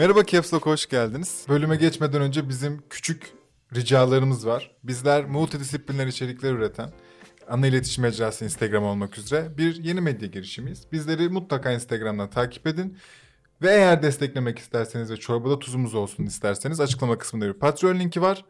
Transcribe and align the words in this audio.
Merhaba 0.00 0.26
Caps 0.26 0.54
Lock, 0.54 0.66
hoş 0.66 0.86
geldiniz. 0.88 1.46
Bölüme 1.48 1.76
geçmeden 1.76 2.22
önce 2.22 2.48
bizim 2.48 2.82
küçük 2.90 3.32
ricalarımız 3.74 4.46
var. 4.46 4.70
Bizler 4.84 5.24
multidisipliner 5.24 6.06
içerikler 6.06 6.52
üreten, 6.52 6.92
ana 7.48 7.66
iletişim 7.66 8.02
mecrası 8.02 8.44
Instagram 8.44 8.84
olmak 8.84 9.18
üzere 9.18 9.58
bir 9.58 9.84
yeni 9.84 10.00
medya 10.00 10.28
girişimiyiz. 10.28 10.92
Bizleri 10.92 11.28
mutlaka 11.28 11.72
Instagram'dan 11.72 12.30
takip 12.30 12.66
edin. 12.66 12.98
Ve 13.62 13.70
eğer 13.70 14.02
desteklemek 14.02 14.58
isterseniz 14.58 15.10
ve 15.10 15.16
çorbada 15.16 15.58
tuzumuz 15.58 15.94
olsun 15.94 16.24
isterseniz 16.24 16.80
açıklama 16.80 17.18
kısmında 17.18 17.46
bir 17.46 17.52
Patreon 17.52 17.98
linki 17.98 18.22
var. 18.22 18.44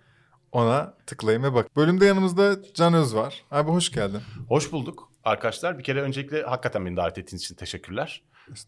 Ona 0.52 0.94
tıklayın 1.06 1.42
ve 1.42 1.54
bak. 1.54 1.76
Bölümde 1.76 2.06
yanımızda 2.06 2.56
Can 2.74 2.94
Öz 2.94 3.14
var. 3.14 3.44
Abi 3.50 3.70
hoş 3.70 3.92
geldin. 3.92 4.20
Hoş 4.48 4.72
bulduk 4.72 5.12
arkadaşlar. 5.24 5.78
Bir 5.78 5.84
kere 5.84 6.02
öncelikle 6.02 6.42
hakikaten 6.42 6.86
beni 6.86 6.96
davet 6.96 7.18
ettiğiniz 7.18 7.42
için 7.42 7.54
teşekkürler. 7.54 8.22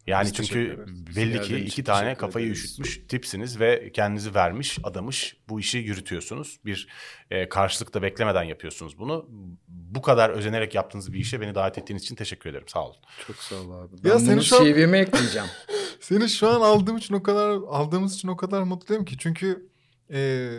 Yani 0.07 0.33
çünkü 0.33 0.85
belli 1.17 1.41
ki 1.41 1.57
iki 1.57 1.85
tane 1.85 2.15
kafayı 2.15 2.47
ederiz. 2.47 2.65
üşütmüş 2.65 3.01
tipsiniz 3.09 3.61
ve 3.61 3.93
kendinizi 3.93 4.35
vermiş, 4.35 4.79
adamış 4.83 5.37
bu 5.49 5.61
işi 5.61 5.79
yürütüyorsunuz. 5.79 6.61
Bir 6.65 6.89
e, 7.31 7.49
karşılıkta 7.49 8.03
beklemeden 8.03 8.43
yapıyorsunuz 8.43 8.99
bunu. 8.99 9.27
Bu 9.69 10.03
kadar 10.03 10.31
özenerek 10.31 10.75
yaptığınız 10.75 11.13
bir 11.13 11.19
işe 11.19 11.41
beni 11.41 11.55
davet 11.55 11.79
ettiğiniz 11.79 12.03
için 12.03 12.15
teşekkür 12.15 12.51
ederim. 12.51 12.69
Sağ 12.69 12.87
olun. 12.87 12.97
Çok 13.27 13.37
sağ 13.37 13.55
ol 13.57 13.71
abi. 13.71 14.09
Ya 14.09 14.15
Ben 14.15 14.19
seni 14.19 14.35
bunu 14.35 14.43
şu 14.43 14.57
an- 14.61 14.65
CV'me 14.65 14.99
ekleyeceğim. 14.99 15.49
Seni 16.01 16.29
şu 16.29 16.49
an 16.49 16.61
aldığım 16.61 16.97
için 16.97 17.15
o 17.15 17.23
kadar 17.23 17.51
aldığımız 17.51 18.15
için 18.15 18.29
o 18.29 18.37
kadar 18.37 18.63
mutluyum 18.63 19.05
ki 19.05 19.19
çünkü 19.19 19.67
e, 20.13 20.51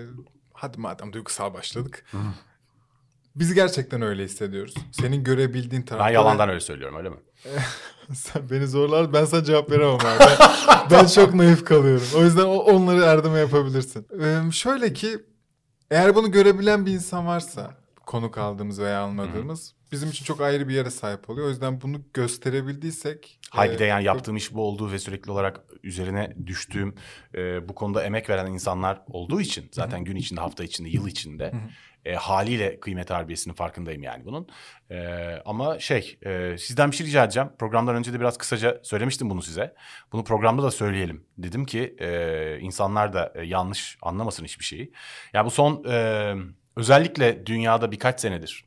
hadi 0.53 0.79
madem 0.79 1.13
duygusal 1.13 1.53
başladık. 1.53 2.05
Biz 3.35 3.53
gerçekten 3.53 4.01
öyle 4.01 4.23
hissediyoruz. 4.23 4.73
Senin 4.91 5.23
görebildiğin 5.23 5.81
tarafta. 5.81 6.07
Ben 6.09 6.13
yalandan 6.13 6.49
öyle 6.49 6.59
söylüyorum 6.59 6.97
öyle 6.97 7.09
mi? 7.09 7.15
Sen 8.13 8.49
beni 8.49 8.67
zorlar 8.67 9.13
ben 9.13 9.25
sana 9.25 9.43
cevap 9.43 9.71
veremem 9.71 9.95
abi. 9.95 10.23
Ben, 10.91 11.05
çok 11.05 11.33
naif 11.33 11.65
kalıyorum. 11.65 12.07
O 12.15 12.23
yüzden 12.23 12.45
onları 12.45 13.01
Erdem'e 13.01 13.39
yapabilirsin. 13.39 14.07
Ee, 14.21 14.51
şöyle 14.51 14.93
ki 14.93 15.19
eğer 15.91 16.15
bunu 16.15 16.31
görebilen 16.31 16.85
bir 16.85 16.91
insan 16.91 17.27
varsa 17.27 17.82
konuk 18.13 18.37
aldığımız 18.37 18.79
veya 18.79 18.99
almadığımız 18.99 19.75
bizim 19.91 20.09
için 20.09 20.25
çok 20.25 20.41
ayrı 20.41 20.67
bir 20.67 20.73
yere 20.73 20.89
sahip 20.89 21.29
oluyor. 21.29 21.47
O 21.47 21.49
yüzden 21.49 21.81
bunu 21.81 22.01
gösterebildiysek. 22.13 23.39
Hayır 23.49 23.73
e, 23.73 23.79
de 23.79 23.85
yani 23.85 23.99
çok- 23.99 24.05
yaptığım 24.05 24.35
iş 24.35 24.53
bu 24.53 24.61
olduğu 24.61 24.91
ve 24.91 24.99
sürekli 24.99 25.31
olarak 25.31 25.59
üzerine 25.83 26.35
düştüğüm 26.45 26.95
e, 27.35 27.69
bu 27.69 27.75
konuda 27.75 28.03
emek 28.03 28.29
veren 28.29 28.45
insanlar 28.45 29.01
olduğu 29.07 29.41
için 29.41 29.69
zaten 29.71 30.03
gün 30.03 30.15
içinde 30.15 30.41
hafta 30.41 30.63
içinde 30.63 30.89
yıl 30.89 31.07
içinde 31.07 31.53
e, 32.05 32.15
haliyle 32.15 32.79
kıymet 32.79 33.09
harbiyesinin 33.09 33.55
farkındayım 33.55 34.03
yani 34.03 34.25
bunun. 34.25 34.47
E, 34.91 34.97
ama 35.45 35.79
şey 35.79 36.17
e, 36.25 36.57
sizden 36.57 36.91
bir 36.91 36.95
şey 36.95 37.07
rica 37.07 37.23
edeceğim. 37.23 37.49
Programdan 37.59 37.95
önce 37.95 38.13
de 38.13 38.19
biraz 38.19 38.37
kısaca 38.37 38.79
söylemiştim 38.83 39.29
bunu 39.29 39.41
size. 39.41 39.75
Bunu 40.11 40.23
programda 40.23 40.63
da 40.63 40.71
söyleyelim. 40.71 41.25
Dedim 41.37 41.65
ki 41.65 41.95
e, 41.99 42.59
insanlar 42.59 43.13
da 43.13 43.33
e, 43.35 43.45
yanlış 43.45 43.97
anlamasın 44.01 44.43
hiçbir 44.43 44.65
şeyi. 44.65 44.91
Ya 45.33 45.45
bu 45.45 45.51
son 45.51 45.83
e, 45.89 46.35
özellikle 46.75 47.45
dünyada 47.45 47.91
birkaç 47.91 48.21
senedir 48.21 48.65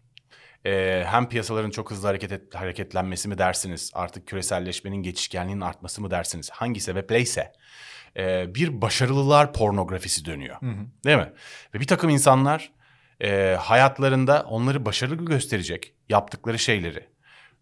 ee, 0.67 1.05
hem 1.07 1.29
piyasaların 1.29 1.71
çok 1.71 1.91
hızlı 1.91 2.09
hareket 2.09 2.33
et- 2.33 2.55
hareketlenmesi 2.55 3.29
mi 3.29 3.39
dersiniz, 3.39 3.91
artık 3.95 4.27
küreselleşmenin 4.27 4.97
geçişkenliğinin 4.97 5.61
artması 5.61 6.03
mı 6.03 6.11
dersiniz, 6.11 6.51
hangi 6.51 6.81
sebepleyse 6.81 7.53
e, 8.17 8.55
bir 8.55 8.83
başarılılar 8.83 9.53
pornografisi 9.53 10.25
dönüyor. 10.25 10.57
Değil 11.05 11.17
mi? 11.19 11.33
Ve 11.75 11.81
bir 11.81 11.87
takım 11.87 12.11
insanlar 12.11 12.73
e, 13.23 13.57
hayatlarında 13.61 14.47
onları 14.49 14.85
başarılı 14.85 15.25
gösterecek 15.25 15.95
yaptıkları 16.09 16.59
şeyleri 16.59 17.09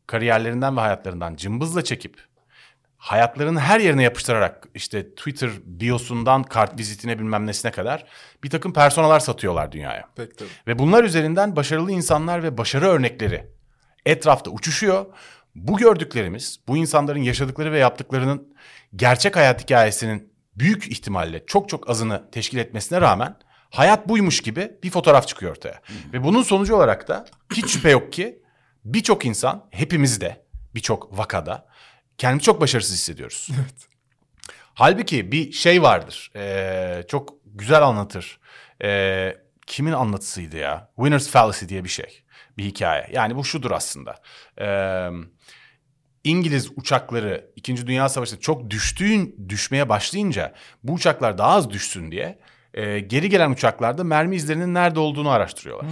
kariyerlerinden 0.06 0.76
ve 0.76 0.80
hayatlarından 0.80 1.36
cımbızla 1.36 1.84
çekip 1.84 2.33
hayatlarının 3.04 3.60
her 3.60 3.80
yerine 3.80 4.02
yapıştırarak 4.02 4.68
işte 4.74 5.14
Twitter 5.14 5.50
biosundan 5.64 6.42
kart 6.42 6.78
vizitine 6.78 7.18
bilmem 7.18 7.46
nesine 7.46 7.72
kadar 7.72 8.04
bir 8.44 8.50
takım 8.50 8.72
personalar 8.72 9.20
satıyorlar 9.20 9.72
dünyaya. 9.72 10.08
Pek 10.16 10.38
tabii. 10.38 10.48
Ve 10.66 10.78
bunlar 10.78 11.04
üzerinden 11.04 11.56
başarılı 11.56 11.92
insanlar 11.92 12.42
ve 12.42 12.58
başarı 12.58 12.86
örnekleri 12.86 13.46
etrafta 14.06 14.50
uçuşuyor. 14.50 15.06
Bu 15.54 15.76
gördüklerimiz, 15.76 16.60
bu 16.68 16.76
insanların 16.76 17.22
yaşadıkları 17.22 17.72
ve 17.72 17.78
yaptıklarının 17.78 18.54
gerçek 18.96 19.36
hayat 19.36 19.62
hikayesinin 19.62 20.32
büyük 20.56 20.92
ihtimalle 20.92 21.46
çok 21.46 21.68
çok 21.68 21.90
azını 21.90 22.30
teşkil 22.30 22.58
etmesine 22.58 23.00
rağmen 23.00 23.36
hayat 23.70 24.08
buymuş 24.08 24.40
gibi 24.40 24.72
bir 24.82 24.90
fotoğraf 24.90 25.28
çıkıyor 25.28 25.52
ortaya. 25.52 25.80
Ve 26.12 26.24
bunun 26.24 26.42
sonucu 26.42 26.76
olarak 26.76 27.08
da 27.08 27.24
hiç 27.52 27.70
şüphe 27.70 27.90
yok 27.90 28.12
ki 28.12 28.42
birçok 28.84 29.26
insan, 29.26 29.66
hepimiz 29.70 30.20
de 30.20 30.44
birçok 30.74 31.18
vakada 31.18 31.73
kendimizi 32.18 32.44
çok 32.44 32.60
başarısız 32.60 32.96
hissediyoruz. 32.96 33.48
Halbuki 34.74 35.32
bir 35.32 35.52
şey 35.52 35.82
vardır. 35.82 36.30
eee, 36.34 37.04
çok 37.08 37.34
güzel 37.46 37.82
anlatır. 37.82 38.38
Eee, 38.82 39.38
kimin 39.66 39.92
anlatısıydı 39.92 40.56
ya? 40.56 40.88
Winner's 40.96 41.28
Fallacy 41.28 41.66
diye 41.66 41.84
bir 41.84 41.88
şey. 41.88 42.22
Bir 42.58 42.64
hikaye. 42.64 43.08
Yani 43.12 43.36
bu 43.36 43.44
şudur 43.44 43.70
aslında. 43.70 44.14
Eee, 44.60 45.10
İngiliz 46.24 46.70
uçakları 46.76 47.50
2. 47.56 47.86
Dünya 47.86 48.08
Savaşı'nda 48.08 48.40
çok 48.40 48.70
düştüğün 48.70 49.46
düşmeye 49.48 49.88
başlayınca 49.88 50.54
bu 50.82 50.92
uçaklar 50.92 51.38
daha 51.38 51.48
az 51.50 51.70
düşsün 51.70 52.10
diye 52.10 52.38
eee, 52.76 53.00
geri 53.00 53.28
gelen 53.28 53.50
uçaklarda 53.50 54.04
mermi 54.04 54.36
izlerinin 54.36 54.74
nerede 54.74 55.00
olduğunu 55.00 55.30
araştırıyorlar. 55.30 55.90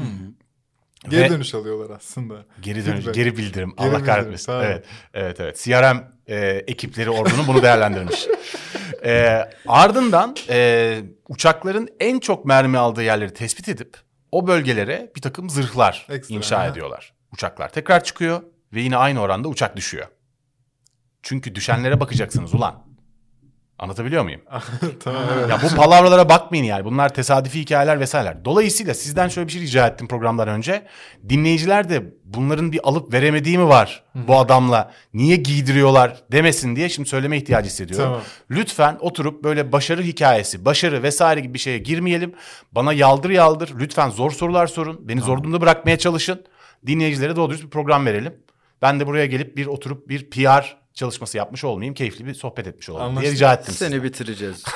Geri 1.08 1.20
Ve- 1.22 1.30
dönüş 1.30 1.54
alıyorlar 1.54 1.96
aslında. 1.96 2.34
Geri 2.60 2.74
dönüş, 2.76 2.86
Feedback. 2.96 3.14
geri 3.14 3.36
bildirim. 3.36 3.74
Geri 3.78 3.88
Allah 3.88 4.04
kahretmesin. 4.04 4.46
tamam. 4.46 4.62
Evet, 4.64 4.84
evet, 5.14 5.40
evet. 5.40 5.56
CRM 5.64 5.98
e, 6.26 6.36
ekipleri 6.66 7.10
ordunun 7.10 7.46
bunu 7.46 7.62
değerlendirmiş. 7.62 8.26
E, 9.04 9.44
ardından 9.68 10.36
e, 10.48 11.00
uçakların 11.28 11.88
en 12.00 12.18
çok 12.20 12.44
mermi 12.44 12.78
aldığı 12.78 13.02
yerleri 13.02 13.34
tespit 13.34 13.68
edip 13.68 13.96
o 14.32 14.46
bölgelere 14.46 15.12
bir 15.16 15.20
takım 15.20 15.50
zırhlar 15.50 16.06
Ekstra, 16.10 16.34
inşa 16.34 16.56
aha. 16.56 16.66
ediyorlar. 16.66 17.12
Uçaklar 17.32 17.68
tekrar 17.72 18.04
çıkıyor 18.04 18.42
ve 18.72 18.80
yine 18.80 18.96
aynı 18.96 19.20
oranda 19.20 19.48
uçak 19.48 19.76
düşüyor. 19.76 20.06
Çünkü 21.22 21.54
düşenlere 21.54 22.00
bakacaksınız 22.00 22.54
ulan. 22.54 22.86
Anlatabiliyor 23.78 24.22
muyum? 24.22 24.40
tamam 25.04 25.22
evet. 25.38 25.50
Ya 25.50 25.58
bu 25.62 25.76
palavralara 25.76 26.28
bakmayın 26.28 26.64
yani. 26.64 26.84
Bunlar 26.84 27.14
tesadüfi 27.14 27.60
hikayeler 27.60 28.00
vesaireler. 28.00 28.44
Dolayısıyla 28.44 28.94
sizden 28.94 29.28
şöyle 29.28 29.48
bir 29.48 29.52
şey 29.52 29.62
rica 29.62 29.86
ettim 29.86 30.08
programdan 30.08 30.48
önce. 30.48 30.86
Dinleyiciler 31.28 31.88
de 31.88 32.02
bunların 32.24 32.72
bir 32.72 32.80
alıp 32.88 33.12
veremediği 33.12 33.58
mi 33.58 33.68
var 33.68 34.04
bu 34.14 34.38
adamla? 34.38 34.92
Niye 35.14 35.36
giydiriyorlar 35.36 36.16
demesin 36.32 36.76
diye 36.76 36.88
şimdi 36.88 37.08
söyleme 37.08 37.36
ihtiyacı 37.36 37.68
hissediyorum. 37.68 38.06
Tamam. 38.06 38.20
Lütfen 38.50 38.96
oturup 39.00 39.44
böyle 39.44 39.72
başarı 39.72 40.02
hikayesi, 40.02 40.64
başarı 40.64 41.02
vesaire 41.02 41.40
gibi 41.40 41.54
bir 41.54 41.58
şeye 41.58 41.78
girmeyelim. 41.78 42.34
Bana 42.72 42.92
yaldır 42.92 43.30
yaldır 43.30 43.74
lütfen 43.78 44.10
zor 44.10 44.30
sorular 44.30 44.66
sorun. 44.66 45.08
Beni 45.08 45.20
zor 45.20 45.38
durumda 45.38 45.60
bırakmaya 45.60 45.98
çalışın. 45.98 46.44
Dinleyicilere 46.86 47.36
doğru 47.36 47.50
dürüst 47.50 47.64
bir 47.64 47.70
program 47.70 48.06
verelim. 48.06 48.34
Ben 48.82 49.00
de 49.00 49.06
buraya 49.06 49.26
gelip 49.26 49.56
bir 49.56 49.66
oturup 49.66 50.08
bir 50.08 50.30
PR 50.30 50.81
çalışması 50.94 51.36
yapmış 51.36 51.64
olmayayım. 51.64 51.94
Keyifli 51.94 52.26
bir 52.26 52.34
sohbet 52.34 52.66
etmiş 52.66 52.88
olayım 52.88 53.06
diye 53.10 53.10
Anlaştık. 53.18 53.34
rica 53.34 53.52
ettim 53.54 53.74
size. 53.74 53.88
Seni 53.90 54.02
bitireceğiz. 54.02 54.62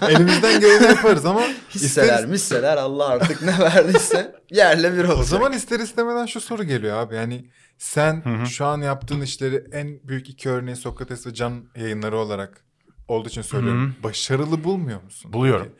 Elimizden 0.08 0.60
geleni 0.60 0.86
yaparız 0.86 1.26
ama 1.26 1.40
Hisseler 1.74 2.14
isteriz- 2.18 2.30
misseler 2.30 2.76
Allah 2.76 3.08
artık 3.08 3.42
ne 3.42 3.58
verdiyse 3.58 4.34
yerle 4.50 4.92
bir 4.92 4.98
olacak. 5.04 5.18
O 5.18 5.22
zaman 5.22 5.52
ister 5.52 5.80
istemeden 5.80 6.26
şu 6.26 6.40
soru 6.40 6.64
geliyor 6.64 6.96
abi. 6.98 7.14
Yani 7.14 7.50
sen 7.78 8.44
şu 8.44 8.66
an 8.66 8.80
yaptığın 8.80 9.20
işleri 9.20 9.64
en 9.72 10.00
büyük 10.08 10.28
iki 10.28 10.48
örneği 10.50 10.76
Sokrates 10.76 11.26
ve 11.26 11.34
Can 11.34 11.64
yayınları 11.76 12.18
olarak 12.18 12.64
olduğu 13.08 13.28
için 13.28 13.42
söylüyorum. 13.42 13.96
Başarılı 14.02 14.64
bulmuyor 14.64 15.02
musun? 15.02 15.32
Buluyorum. 15.32 15.72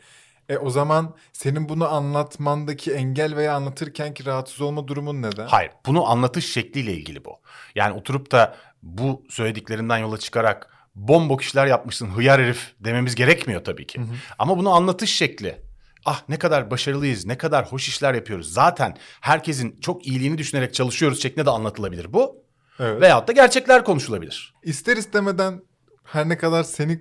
E 0.49 0.57
o 0.57 0.69
zaman 0.69 1.15
senin 1.33 1.69
bunu 1.69 1.87
anlatmandaki 1.93 2.91
engel 2.93 3.35
veya 3.35 3.53
anlatırkenki 3.53 4.25
rahatsız 4.25 4.61
olma 4.61 4.87
durumun 4.87 5.21
neden? 5.21 5.47
Hayır, 5.47 5.71
bunu 5.85 6.05
anlatış 6.09 6.53
şekliyle 6.53 6.93
ilgili 6.93 7.25
bu. 7.25 7.31
Yani 7.75 7.93
oturup 7.93 8.31
da 8.31 8.55
bu 8.83 9.23
söylediklerinden 9.29 9.97
yola 9.97 10.17
çıkarak 10.17 10.73
bombok 10.95 11.41
işler 11.41 11.67
yapmışsın 11.67 12.07
hıyar 12.07 12.41
herif 12.41 12.73
dememiz 12.79 13.15
gerekmiyor 13.15 13.63
tabii 13.63 13.87
ki. 13.87 14.01
Ama 14.39 14.57
bunu 14.57 14.69
anlatış 14.69 15.15
şekli. 15.15 15.61
Ah 16.05 16.23
ne 16.29 16.39
kadar 16.39 16.71
başarılıyız, 16.71 17.25
ne 17.25 17.37
kadar 17.37 17.71
hoş 17.71 17.87
işler 17.87 18.13
yapıyoruz. 18.13 18.53
Zaten 18.53 18.97
herkesin 19.21 19.79
çok 19.81 20.07
iyiliğini 20.07 20.37
düşünerek 20.37 20.73
çalışıyoruz 20.73 21.21
şeklinde 21.21 21.45
de 21.45 21.49
anlatılabilir 21.49 22.13
bu. 22.13 22.43
Evet. 22.79 23.01
Veyahut 23.01 23.27
da 23.27 23.31
gerçekler 23.31 23.83
konuşulabilir. 23.83 24.53
İster 24.63 24.97
istemeden 24.97 25.61
her 26.03 26.29
ne 26.29 26.37
kadar 26.37 26.63
seni 26.63 26.99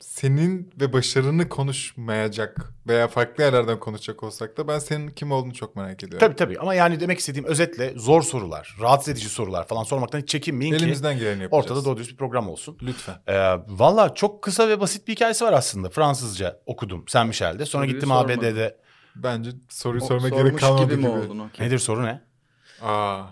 senin 0.00 0.72
ve 0.80 0.92
başarını 0.92 1.48
konuşmayacak 1.48 2.72
veya 2.88 3.08
farklı 3.08 3.44
yerlerden 3.44 3.80
konuşacak 3.80 4.22
olsak 4.22 4.56
da 4.56 4.68
ben 4.68 4.78
senin 4.78 5.08
kim 5.08 5.32
olduğunu 5.32 5.54
çok 5.54 5.76
merak 5.76 6.02
ediyorum. 6.04 6.18
Tabii 6.26 6.36
tabii 6.36 6.58
ama 6.58 6.74
yani 6.74 7.00
demek 7.00 7.18
istediğim 7.18 7.46
özetle 7.46 7.92
zor 7.96 8.22
sorular, 8.22 8.76
rahatsız 8.80 9.08
edici 9.12 9.28
sorular 9.28 9.66
falan 9.68 9.82
sormaktan 9.82 10.18
hiç 10.20 10.28
çekinmeyin 10.28 10.72
ki 10.72 10.82
Elimizden 10.82 11.18
geleni 11.18 11.42
yapacağız. 11.42 11.64
ortada 11.70 11.84
doğru 11.84 11.98
bir 12.00 12.16
program 12.16 12.48
olsun. 12.48 12.78
Lütfen. 12.82 13.14
Ee, 13.26 13.34
Valla 13.68 14.14
çok 14.14 14.42
kısa 14.42 14.68
ve 14.68 14.80
basit 14.80 15.08
bir 15.08 15.12
hikayesi 15.12 15.44
var 15.44 15.52
aslında. 15.52 15.90
Fransızca 15.90 16.60
okudum 16.66 17.04
Saint 17.08 17.28
Michel'de. 17.28 17.66
Sonra 17.66 17.82
Soruyu 17.82 17.92
gittim 17.92 18.08
sormadım. 18.08 18.38
ABD'de. 18.38 18.76
Bence 19.16 19.50
soruyu 19.68 20.02
O- 20.02 20.06
sorma 20.06 20.28
sormuş 20.28 20.42
gerek 20.44 20.58
kalmadı 20.58 20.84
gibi 20.84 20.94
gibi. 20.96 21.02
mi 21.02 21.08
oldun? 21.08 21.38
Okey. 21.38 21.66
Nedir 21.66 21.78
soru 21.78 22.04
ne? 22.04 22.22
Aa. 22.82 23.22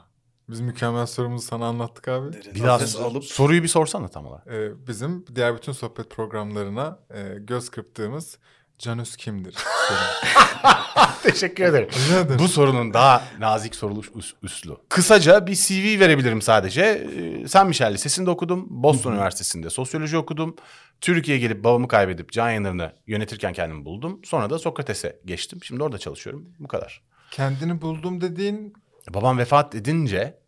Biz 0.48 0.60
mükemmel 0.60 1.06
sorumuzu 1.06 1.46
sana 1.46 1.66
anlattık 1.66 2.08
abi. 2.08 2.32
Bir 2.54 2.62
daha 2.62 3.04
alıp 3.04 3.24
soruyu 3.24 3.62
bir 3.62 3.68
sorsana 3.68 4.08
tam 4.08 4.26
olarak. 4.26 4.46
Ee, 4.46 4.86
bizim 4.86 5.24
diğer 5.34 5.56
bütün 5.56 5.72
sohbet 5.72 6.10
programlarına 6.10 6.98
e, 7.14 7.22
göz 7.38 7.68
kırptığımız 7.70 8.38
Canüs 8.78 9.16
kimdir? 9.16 9.54
Teşekkür 11.22 11.64
ederim. 11.64 11.88
Rica 11.88 12.20
ederim. 12.20 12.38
Bu 12.38 12.48
sorunun 12.48 12.94
daha 12.94 13.22
nazik 13.38 13.74
soruluş 13.74 14.08
üs- 14.08 14.34
üslü. 14.42 14.72
Kısaca 14.88 15.46
bir 15.46 15.54
CV 15.54 16.00
verebilirim 16.00 16.42
sadece. 16.42 16.82
Ee, 16.82 17.48
Sen 17.48 17.66
Michel 17.66 17.94
Lisesi'nde 17.94 18.30
okudum. 18.30 18.66
Boston 18.70 19.12
Üniversitesi'nde 19.12 19.70
sosyoloji 19.70 20.16
okudum. 20.16 20.56
Türkiye'ye 21.00 21.40
gelip 21.40 21.64
babamı 21.64 21.88
kaybedip 21.88 22.32
can 22.32 22.48
yayınlarını 22.48 22.92
yönetirken 23.06 23.52
kendimi 23.52 23.84
buldum. 23.84 24.20
Sonra 24.24 24.50
da 24.50 24.58
Sokrates'e 24.58 25.20
geçtim. 25.24 25.58
Şimdi 25.64 25.82
orada 25.82 25.98
çalışıyorum. 25.98 26.46
Bu 26.58 26.68
kadar. 26.68 27.02
Kendini 27.30 27.80
buldum 27.80 28.20
dediğin 28.20 28.72
Babam 29.14 29.38
vefat 29.38 29.74
edince 29.74 30.38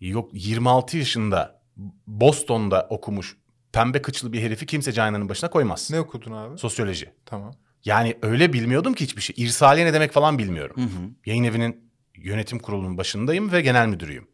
yok 0.00 0.30
26 0.32 0.96
yaşında 0.98 1.60
Boston'da 2.06 2.86
okumuş 2.90 3.36
pembe 3.72 4.02
kıçlı 4.02 4.32
bir 4.32 4.42
herifi 4.42 4.66
kimse 4.66 4.92
yayınlarının 4.94 5.28
başına 5.28 5.50
koymaz. 5.50 5.90
ne 5.90 6.00
okudun 6.00 6.32
abi? 6.32 6.58
Sosyoloji. 6.58 7.10
Tamam. 7.26 7.54
Yani 7.84 8.18
öyle 8.22 8.52
bilmiyordum 8.52 8.94
ki 8.94 9.04
hiçbir 9.04 9.22
şey. 9.22 9.34
İrsaliye 9.38 9.86
ne 9.86 9.92
demek 9.92 10.12
falan 10.12 10.38
bilmiyorum. 10.38 10.76
Hı 10.76 10.82
hı. 10.82 11.10
Yayın 11.26 11.44
evinin 11.44 11.90
yönetim 12.14 12.58
kurulunun 12.58 12.98
başındayım 12.98 13.52
ve 13.52 13.60
genel 13.60 13.86
müdürüyüm. 13.88 14.28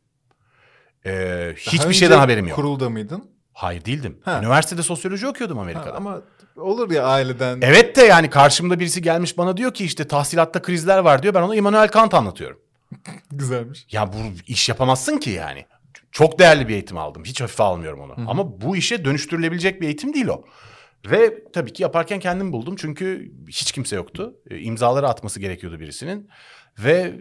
Ee, 1.07 1.11
Daha 1.13 1.73
hiçbir 1.73 1.95
şeyden 1.95 2.19
haberim 2.19 2.47
yok. 2.49 2.57
Kurulda 2.57 2.91
mıydın? 2.91 3.31
Hayır 3.53 3.85
değildim. 3.85 4.19
Ha. 4.25 4.39
Üniversitede 4.43 4.83
sosyoloji 4.83 5.27
okuyordum 5.27 5.57
Ha, 5.57 5.63
Amerika'da. 5.63 5.95
ama 5.97 6.23
olur 6.57 6.91
ya 6.91 7.05
aileden. 7.07 7.59
Evet 7.63 7.97
de 7.97 8.03
yani 8.03 8.31
karşımda 8.31 8.81
birisi 8.81 9.03
gelmiş 9.03 9.39
bana 9.39 9.57
diyor 9.57 9.75
ki 9.75 9.85
işte 9.85 10.09
tahsilatta 10.09 10.63
krizler 10.63 10.99
var 10.99 11.23
diyor. 11.23 11.35
Ben 11.35 11.43
ona 11.43 11.57
Immanuel 11.57 11.89
Kant 11.89 12.15
anlatıyorum. 12.15 12.59
Güzelmiş. 13.31 13.87
Ya 13.93 14.13
bu 14.13 14.17
iş 14.47 14.69
yapamazsın 14.69 15.19
ki 15.19 15.31
yani. 15.31 15.67
Çok 16.13 16.39
değerli 16.39 16.69
bir 16.69 16.73
eğitim 16.73 16.99
aldım. 16.99 17.25
Hiç 17.25 17.41
hafife 17.41 17.63
almıyorum 17.63 18.01
onu. 18.01 18.31
Ama 18.31 18.61
bu 18.61 18.77
işe 18.77 19.05
dönüştürülebilecek 19.05 19.81
bir 19.81 19.87
eğitim 19.87 20.15
değil 20.15 20.27
o. 20.27 20.45
Ve 21.11 21.45
tabii 21.53 21.73
ki 21.73 21.83
yaparken 21.83 22.21
kendim 22.21 22.53
buldum. 22.53 22.77
Çünkü 22.77 23.33
hiç 23.49 23.73
kimse 23.73 23.97
yoktu. 23.97 24.35
E, 24.51 24.59
İmzaları 24.59 25.09
atması 25.09 25.41
gerekiyordu 25.41 25.81
birisinin. 25.81 26.29
Ve 26.79 27.15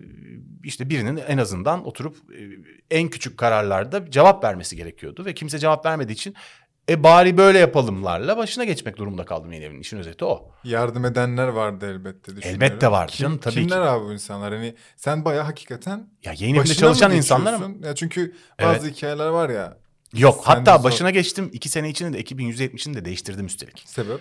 işte 0.64 0.90
birinin 0.90 1.18
en 1.18 1.38
azından 1.38 1.88
oturup 1.88 2.18
e, 2.18 2.42
en 2.98 3.10
küçük 3.10 3.38
kararlarda 3.38 4.12
cevap 4.12 4.44
vermesi 4.44 4.76
gerekiyordu. 4.76 5.26
Ve 5.26 5.34
kimse 5.34 5.60
cevap 5.60 5.86
vermediği 5.86 6.14
için 6.14 6.36
e 6.90 7.04
bari 7.04 7.38
böyle 7.38 7.60
yapalımlarla 7.60 8.38
başına 8.38 8.64
geçmek 8.64 8.98
durumunda 8.98 9.26
kaldım 9.26 9.52
yeni 9.52 9.64
evin. 9.64 9.80
İşin 9.80 9.98
özeti 9.98 10.26
o. 10.26 10.52
Yardım 10.64 11.06
edenler 11.06 11.48
vardı 11.48 11.92
elbette 11.92 12.36
düşünüyorum. 12.36 12.64
Elbette 12.64 12.88
Kim- 13.08 13.26
canım, 13.26 13.38
tabii 13.38 13.54
kimler 13.54 13.84
ki. 13.84 13.90
abi 13.90 14.06
bu 14.06 14.14
insanlar? 14.14 14.54
Hani 14.54 14.76
sen 14.98 15.26
bayağı 15.26 15.44
hakikaten 15.44 16.10
Ya 16.24 16.34
evinde 16.34 16.60
başına 16.60 16.76
çalışan 16.76 17.12
mı 17.12 17.18
insanlar 17.18 17.52
geçiyorsun? 17.52 17.84
Ya 17.84 17.96
çünkü 17.96 18.36
bazı 18.62 18.88
hikayeler 18.88 19.28
var 19.28 19.50
ya. 19.50 19.78
Yok 20.14 20.42
hatta 20.44 20.78
zor. 20.78 20.84
başına 20.84 21.10
geçtim. 21.10 21.50
iki 21.54 21.70
sene 21.70 21.90
içinde 21.90 22.18
de 22.18 22.22
2170'ini 22.22 22.94
de 22.94 23.06
değiştirdim 23.06 23.46
üstelik. 23.46 23.84
Sebep? 23.86 24.20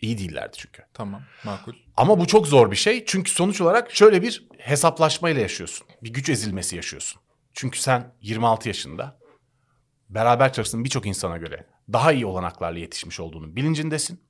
İyi 0.00 0.18
değillerdi 0.18 0.56
çünkü. 0.56 0.82
Tamam 0.94 1.22
makul. 1.44 1.72
Ama 1.96 2.18
bu 2.20 2.26
çok 2.26 2.46
zor 2.46 2.70
bir 2.70 2.76
şey. 2.76 3.04
Çünkü 3.06 3.30
sonuç 3.30 3.60
olarak 3.60 3.90
şöyle 3.90 4.22
bir 4.22 4.48
hesaplaşmayla 4.58 5.40
yaşıyorsun. 5.40 5.86
Bir 6.02 6.12
güç 6.12 6.28
ezilmesi 6.28 6.76
yaşıyorsun. 6.76 7.20
Çünkü 7.54 7.78
sen 7.80 8.12
26 8.20 8.68
yaşında 8.68 9.18
beraber 10.08 10.52
çalıştığın 10.52 10.84
birçok 10.84 11.06
insana 11.06 11.36
göre 11.36 11.66
daha 11.92 12.12
iyi 12.12 12.26
olanaklarla 12.26 12.78
yetişmiş 12.78 13.20
olduğunun 13.20 13.56
bilincindesin. 13.56 14.20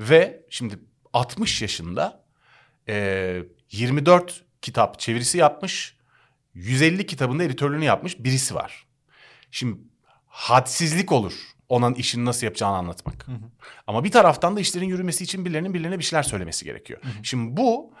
Ve 0.00 0.46
şimdi 0.50 0.78
60 1.12 1.62
yaşında 1.62 2.24
e, 2.88 3.42
24 3.70 4.44
kitap 4.62 4.98
çevirisi 4.98 5.38
yapmış, 5.38 5.96
150 6.54 7.06
kitabında 7.06 7.44
editörlüğünü 7.44 7.84
yapmış 7.84 8.18
birisi 8.18 8.54
var. 8.54 8.86
Şimdi 9.50 9.78
hadsizlik 10.26 11.12
olur 11.12 11.32
onun 11.68 11.94
işini 11.94 12.24
nasıl 12.24 12.46
yapacağını 12.46 12.76
anlatmak. 12.76 13.26
Ama 13.86 14.04
bir 14.04 14.10
taraftan 14.10 14.56
da 14.56 14.60
işlerin 14.60 14.88
yürümesi 14.88 15.24
için 15.24 15.44
birilerinin 15.44 15.74
birilerine 15.74 15.98
bir 15.98 16.04
şeyler 16.04 16.22
söylemesi 16.22 16.64
gerekiyor. 16.64 17.00
Şimdi 17.22 17.56
bu 17.56 17.92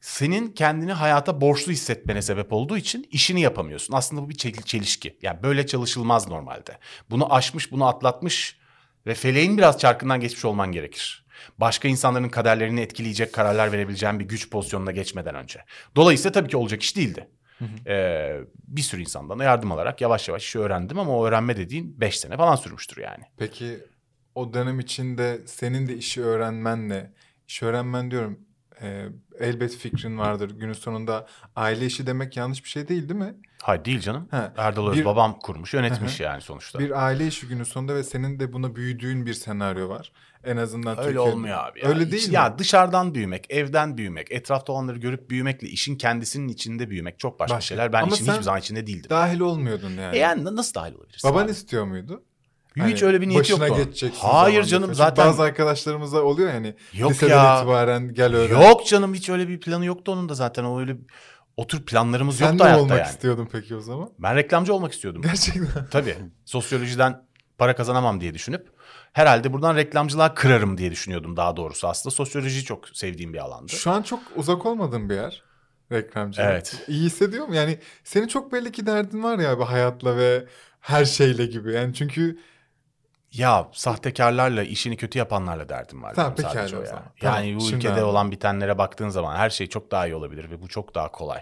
senin 0.00 0.48
kendini 0.52 0.92
hayata 0.92 1.40
borçlu 1.40 1.72
hissetmene 1.72 2.22
sebep 2.22 2.52
olduğu 2.52 2.76
için 2.76 3.08
işini 3.10 3.40
yapamıyorsun. 3.40 3.94
Aslında 3.94 4.22
bu 4.22 4.28
bir 4.28 4.34
çel- 4.34 4.62
çelişki. 4.62 5.18
Yani 5.22 5.42
böyle 5.42 5.66
çalışılmaz 5.66 6.28
normalde. 6.28 6.78
Bunu 7.10 7.34
aşmış, 7.34 7.72
bunu 7.72 7.86
atlatmış 7.86 8.58
ve 9.06 9.14
feleğin 9.14 9.58
biraz 9.58 9.78
çarkından 9.78 10.20
geçmiş 10.20 10.44
olman 10.44 10.72
gerekir. 10.72 11.26
Başka 11.58 11.88
insanların 11.88 12.28
kaderlerini 12.28 12.80
etkileyecek 12.80 13.32
kararlar 13.32 13.72
verebileceğin 13.72 14.20
bir 14.20 14.24
güç 14.24 14.50
pozisyonuna 14.50 14.92
geçmeden 14.92 15.34
önce. 15.34 15.64
Dolayısıyla 15.96 16.32
tabii 16.32 16.48
ki 16.48 16.56
olacak 16.56 16.82
iş 16.82 16.96
değildi. 16.96 17.28
Ee, 17.86 18.40
bir 18.68 18.82
sürü 18.82 19.00
insandan 19.00 19.38
da 19.38 19.44
yardım 19.44 19.72
alarak 19.72 20.00
yavaş 20.00 20.28
yavaş 20.28 20.44
işi 20.44 20.58
öğrendim 20.58 20.98
ama 20.98 21.18
o 21.18 21.26
öğrenme 21.26 21.56
dediğin 21.56 22.00
5 22.00 22.20
sene 22.20 22.36
falan 22.36 22.56
sürmüştür 22.56 23.02
yani. 23.02 23.24
Peki 23.36 23.78
o 24.34 24.54
dönem 24.54 24.80
içinde 24.80 25.40
senin 25.46 25.88
de 25.88 25.96
işi 25.96 26.22
öğrenmenle, 26.22 27.12
iş 27.48 27.62
öğrenmen 27.62 28.10
diyorum 28.10 28.45
e, 28.82 29.06
elbet 29.38 29.76
fikrin 29.76 30.18
vardır. 30.18 30.50
Günün 30.50 30.72
sonunda 30.72 31.26
aile 31.56 31.86
işi 31.86 32.06
demek 32.06 32.36
yanlış 32.36 32.64
bir 32.64 32.68
şey 32.68 32.88
değil 32.88 33.08
değil 33.08 33.20
mi? 33.20 33.34
Hayır 33.62 33.84
değil 33.84 34.00
canım. 34.00 34.28
Ha, 34.30 34.52
Erdal 34.56 34.88
Öz 34.90 34.96
bir- 34.96 35.04
babam 35.04 35.38
kurmuş, 35.38 35.74
yönetmiş 35.74 36.20
yani 36.20 36.40
sonuçta. 36.40 36.78
Bir 36.78 37.04
aile 37.04 37.26
işi 37.26 37.48
günün 37.48 37.64
sonunda 37.64 37.94
ve 37.94 38.02
senin 38.02 38.40
de 38.40 38.52
buna 38.52 38.76
büyüdüğün 38.76 39.26
bir 39.26 39.34
senaryo 39.34 39.88
var. 39.88 40.12
En 40.44 40.56
azından 40.56 40.98
Öyle 40.98 41.02
Türkiye- 41.08 41.20
olmuyor 41.20 41.58
abi. 41.58 41.80
Ya. 41.80 41.88
Öyle 41.88 42.04
Hiç- 42.04 42.12
değil 42.12 42.28
mi? 42.28 42.34
Ya 42.34 42.58
dışarıdan 42.58 43.14
büyümek, 43.14 43.46
evden 43.50 43.96
büyümek, 43.96 44.32
etrafta 44.32 44.72
olanları 44.72 44.98
görüp 44.98 45.30
büyümekle 45.30 45.68
işin 45.68 45.96
kendisinin 45.96 46.48
içinde 46.48 46.90
büyümek 46.90 47.18
çok 47.18 47.40
başka, 47.40 47.56
Başka. 47.56 47.66
şeyler. 47.68 47.92
Ben 47.92 48.02
Ama 48.02 48.14
işin 48.14 48.26
hiçbir 48.32 48.42
zaman 48.42 48.60
içinde 48.60 48.86
değildim. 48.86 49.10
Dahil 49.10 49.40
olmuyordun 49.40 49.90
yani. 49.90 50.16
E 50.16 50.18
yani 50.18 50.44
na- 50.44 50.56
nasıl 50.56 50.74
dahil 50.74 50.94
olabilirsin? 50.94 51.30
Baban 51.30 51.44
abi? 51.44 51.50
istiyor 51.50 51.84
muydu? 51.84 52.22
Hiç 52.76 52.82
Hani 53.02 53.06
öyle 53.08 53.20
bir 53.20 53.28
niyeti 53.28 53.52
başına 53.52 53.66
yoktu. 53.66 53.84
geçeceksin 53.84 54.20
Hayır 54.26 54.52
zamanında 54.54 54.68
canım. 54.68 54.84
Çünkü 54.86 54.96
zaten 54.96 55.26
Bazı 55.26 55.42
arkadaşlarımıza 55.42 56.22
oluyor 56.22 56.52
yani. 56.54 56.74
Yok 56.92 57.10
liseden 57.10 57.36
ya. 57.36 57.58
itibaren 57.58 58.14
gel 58.14 58.34
öğren. 58.34 58.60
yok 58.60 58.86
canım 58.86 59.14
hiç 59.14 59.28
öyle 59.28 59.48
bir 59.48 59.60
planı 59.60 59.84
yoktu 59.84 60.12
onun 60.12 60.28
da 60.28 60.34
zaten. 60.34 60.64
O 60.64 60.80
öyle 60.80 60.96
o 61.56 61.66
tür 61.66 61.82
planlarımız 61.82 62.36
Sen 62.36 62.44
yoktu 62.46 62.58
ne 62.58 62.62
hayatta 62.62 62.82
olmak 62.82 62.98
yani. 62.98 63.08
istiyordun 63.10 63.48
peki 63.52 63.76
o 63.76 63.80
zaman? 63.80 64.10
Ben 64.18 64.36
reklamcı 64.36 64.74
olmak 64.74 64.92
istiyordum. 64.92 65.22
Gerçekten. 65.22 65.86
Tabii. 65.90 66.16
Sosyolojiden 66.44 67.22
para 67.58 67.76
kazanamam 67.76 68.20
diye 68.20 68.34
düşünüp 68.34 68.66
herhalde 69.12 69.52
buradan 69.52 69.76
reklamcılığa 69.76 70.34
kırarım 70.34 70.78
diye 70.78 70.90
düşünüyordum 70.90 71.36
daha 71.36 71.56
doğrusu 71.56 71.88
aslında. 71.88 72.14
Sosyolojiyi 72.14 72.64
çok 72.64 72.88
sevdiğim 72.88 73.32
bir 73.34 73.38
alandı. 73.38 73.72
Şu 73.72 73.90
an 73.90 74.02
çok 74.02 74.20
uzak 74.36 74.66
olmadığın 74.66 75.10
bir 75.10 75.14
yer. 75.14 75.42
Reklamcı. 75.92 76.42
Evet. 76.42 76.84
İyi 76.88 77.02
hissediyor 77.02 77.46
mu? 77.46 77.54
Yani 77.54 77.78
senin 78.04 78.28
çok 78.28 78.52
belli 78.52 78.72
ki 78.72 78.86
derdin 78.86 79.22
var 79.22 79.38
ya 79.38 79.58
bu 79.58 79.68
hayatla 79.70 80.16
ve 80.16 80.44
her 80.80 81.04
şeyle 81.04 81.46
gibi. 81.46 81.72
Yani 81.72 81.94
çünkü 81.94 82.38
Ya 83.32 83.68
sahtekarlarla, 83.72 84.62
işini 84.62 84.96
kötü 84.96 85.18
yapanlarla 85.18 85.68
derdim 85.68 86.02
var. 86.02 86.14
Tamam, 86.14 86.34
pekala 86.34 86.64
o 86.64 86.68
zaman. 86.84 87.04
Yani 87.22 87.46
Tamam, 87.50 87.60
bu 87.60 87.76
ülkede 87.76 87.92
anladım. 87.92 88.08
olan 88.08 88.30
bitenlere 88.30 88.78
baktığın 88.78 89.08
zaman 89.08 89.36
her 89.36 89.50
şey 89.50 89.66
çok 89.66 89.90
daha 89.90 90.06
iyi 90.06 90.14
olabilir 90.14 90.50
ve 90.50 90.62
bu 90.62 90.68
çok 90.68 90.94
daha 90.94 91.12
kolay. 91.12 91.40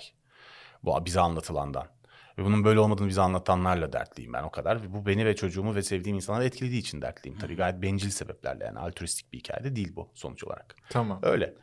Bu 0.83 1.05
bize 1.05 1.21
anlatılandan. 1.21 1.87
Ve 2.39 2.45
bunun 2.45 2.65
böyle 2.65 2.81
olmadığını 2.81 3.09
bize 3.09 3.21
anlatanlarla 3.21 3.93
dertliyim 3.93 4.33
ben 4.33 4.43
o 4.43 4.51
kadar. 4.51 4.83
Ve 4.83 4.93
bu 4.93 5.07
beni 5.07 5.27
ve 5.27 5.37
çocuğumu 5.37 5.75
ve 5.75 5.83
sevdiğim 5.83 6.17
insanları 6.17 6.45
etkilediği 6.45 6.81
için 6.81 7.03
dertliyim. 7.03 7.39
Tabii 7.39 7.57
gayet 7.57 7.83
bencil 7.83 8.11
sebeplerle 8.11 8.65
yani 8.65 8.79
altruistik 8.79 9.33
bir 9.33 9.39
hikaye 9.39 9.65
de 9.65 9.77
değil 9.77 9.93
bu 9.97 10.09
sonuç 10.15 10.45
olarak. 10.45 10.77
tamam. 10.91 11.19
Öyle. 11.23 11.55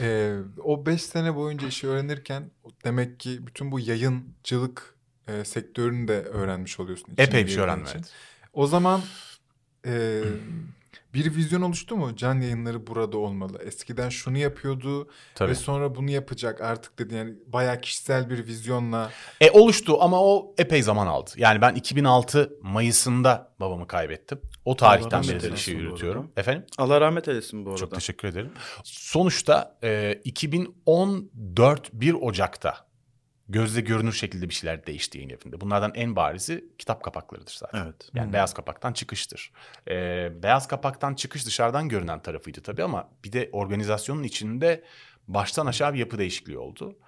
Ee, 0.00 0.36
o 0.64 0.86
5 0.86 1.02
sene 1.02 1.34
boyunca 1.34 1.68
işi 1.68 1.88
öğrenirken 1.88 2.50
demek 2.84 3.20
ki 3.20 3.46
bütün 3.46 3.72
bu 3.72 3.80
yayıncılık 3.80 4.94
e, 5.28 5.44
sektörünü 5.44 6.08
de 6.08 6.22
öğrenmiş 6.22 6.80
oluyorsun. 6.80 7.14
Epey 7.18 7.46
bir 7.46 7.50
şey 7.50 7.62
öğrendim 7.62 7.86
evet. 7.94 8.12
O 8.52 8.66
zaman 8.66 9.00
e, 9.86 10.22
bir 11.14 11.36
vizyon 11.36 11.62
oluştu 11.62 11.96
mu? 11.96 12.16
Can 12.16 12.40
yayınları 12.40 12.86
burada 12.86 13.18
olmalı. 13.18 13.58
Eskiden 13.64 14.08
şunu 14.08 14.38
yapıyordu 14.38 15.08
Tabii. 15.34 15.50
ve 15.50 15.54
sonra 15.54 15.94
bunu 15.94 16.10
yapacak 16.10 16.60
artık 16.60 16.98
dedi. 16.98 17.14
Yani 17.14 17.34
bayağı 17.46 17.80
kişisel 17.80 18.30
bir 18.30 18.46
vizyonla. 18.46 19.10
E 19.40 19.50
oluştu 19.50 19.96
ama 20.00 20.22
o 20.22 20.54
epey 20.58 20.82
zaman 20.82 21.06
aldı. 21.06 21.30
Yani 21.36 21.60
ben 21.60 21.74
2006 21.74 22.52
Mayıs'ında 22.62 23.52
babamı 23.60 23.86
kaybettim. 23.86 24.40
O 24.64 24.76
tarihten 24.76 25.22
beridir 25.22 25.34
eylesin 25.34 25.54
işi 25.54 25.76
bu 25.76 25.80
yürütüyorum. 25.80 26.32
Efendim? 26.36 26.64
Allah 26.78 27.00
rahmet 27.00 27.28
eylesin 27.28 27.64
bu 27.64 27.70
arada. 27.70 27.80
Çok 27.80 27.94
teşekkür 27.94 28.28
ederim. 28.28 28.52
Sonuçta 28.84 29.78
e, 29.82 30.20
2014 30.24 31.90
1 31.92 32.14
Ocak'ta 32.14 32.86
gözle 33.48 33.80
görünür 33.80 34.12
şekilde 34.12 34.48
bir 34.48 34.54
şeyler 34.54 34.86
değişti 34.86 35.18
yayın 35.18 35.30
evinde. 35.30 35.60
Bunlardan 35.60 35.92
en 35.94 36.16
barizi 36.16 36.64
kitap 36.78 37.02
kapaklarıdır 37.02 37.56
zaten. 37.58 37.84
Evet. 37.84 38.10
Yani 38.14 38.26
Hmm. 38.26 38.32
beyaz 38.32 38.54
kapaktan 38.54 38.92
çıkıştır. 38.92 39.52
E, 39.88 39.94
beyaz 40.42 40.68
kapaktan 40.68 41.14
çıkış 41.14 41.46
dışarıdan 41.46 41.88
görünen 41.88 42.22
tarafıydı 42.22 42.60
tabii 42.60 42.82
ama 42.82 43.08
bir 43.24 43.32
de 43.32 43.48
organizasyonun 43.52 44.22
içinde 44.22 44.84
baştan 45.28 45.66
aşağı 45.66 45.94
bir 45.94 45.98
yapı 45.98 46.18
değişikliği 46.18 46.58
oldu. 46.58 46.98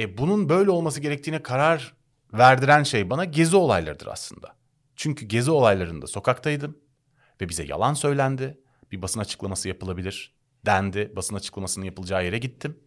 E, 0.00 0.18
bunun 0.18 0.48
böyle 0.48 0.70
olması 0.70 1.00
gerektiğine 1.00 1.42
karar 1.42 1.94
verdiren 2.32 2.82
şey 2.82 3.10
bana 3.10 3.24
gezi 3.24 3.56
olaylarıdır 3.56 4.06
aslında. 4.06 4.56
Çünkü 4.96 5.26
gezi 5.26 5.50
olaylarında 5.50 6.06
sokaktaydım 6.06 6.78
ve 7.40 7.48
bize 7.48 7.64
yalan 7.64 7.94
söylendi. 7.94 8.58
Bir 8.92 9.02
basın 9.02 9.20
açıklaması 9.20 9.68
yapılabilir 9.68 10.34
dendi. 10.66 11.12
Basın 11.16 11.36
açıklamasının 11.36 11.84
yapılacağı 11.84 12.24
yere 12.24 12.38
gittim. 12.38 12.78